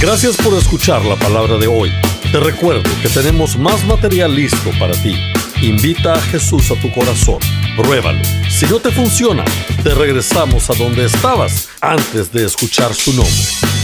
Gracias 0.00 0.38
por 0.38 0.54
escuchar 0.54 1.04
la 1.04 1.14
palabra 1.16 1.58
de 1.58 1.66
hoy. 1.66 1.90
Te 2.32 2.40
recuerdo 2.40 2.88
que 3.02 3.10
tenemos 3.10 3.58
más 3.58 3.84
material 3.84 4.34
listo 4.34 4.70
para 4.78 4.94
ti. 4.94 5.14
Invita 5.60 6.14
a 6.14 6.20
Jesús 6.22 6.70
a 6.70 6.80
tu 6.80 6.90
corazón. 6.90 7.38
Pruébalo. 7.76 8.22
Si 8.48 8.64
no 8.64 8.80
te 8.80 8.90
funciona, 8.90 9.44
te 9.82 9.94
regresamos 9.94 10.70
a 10.70 10.74
donde 10.74 11.04
estabas 11.04 11.68
antes 11.82 12.32
de 12.32 12.46
escuchar 12.46 12.94
su 12.94 13.12
nombre. 13.12 13.79